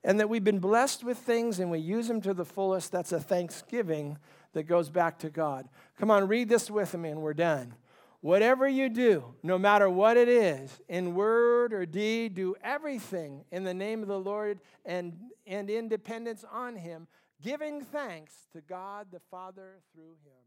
and 0.05 0.21
that 0.21 0.29
we've 0.29 0.45
been 0.45 0.59
blessed 0.59 1.03
with 1.03 1.19
things 1.19 1.59
and 1.59 1.71
we 1.71 1.79
use 1.79 2.07
them 2.09 2.21
to 2.21 2.35
the 2.35 2.45
fullest. 2.45 2.93
That's 2.93 3.13
a 3.13 3.21
thanksgiving 3.21 4.19
that 4.53 4.65
goes 4.65 4.91
back 4.91 5.19
to 5.21 5.31
God. 5.31 5.69
Come 5.99 6.11
on, 6.11 6.29
read 6.29 6.49
this 6.49 6.71
with 6.71 6.95
me 6.95 7.09
and 7.09 7.23
we're 7.23 7.35
done. 7.35 7.75
Whatever 8.21 8.67
you 8.69 8.89
do, 8.89 9.35
no 9.43 9.59
matter 9.59 9.89
what 9.91 10.17
it 10.17 10.29
is, 10.29 10.81
in 10.89 11.15
word 11.15 11.75
or 11.75 11.85
deed, 11.85 12.35
do 12.35 12.55
everything 12.63 13.45
in 13.51 13.65
the 13.65 13.75
name 13.75 14.01
of 14.01 14.09
the 14.09 14.19
Lord 14.19 14.61
and, 14.85 15.15
and 15.47 15.69
in 15.69 15.89
dependence 15.89 16.45
on 16.51 16.77
Him, 16.77 17.07
giving 17.43 17.83
thanks 17.83 18.33
to 18.53 18.63
God 18.63 19.09
the 19.11 19.21
Father 19.31 19.81
through 19.93 20.15
Him. 20.25 20.44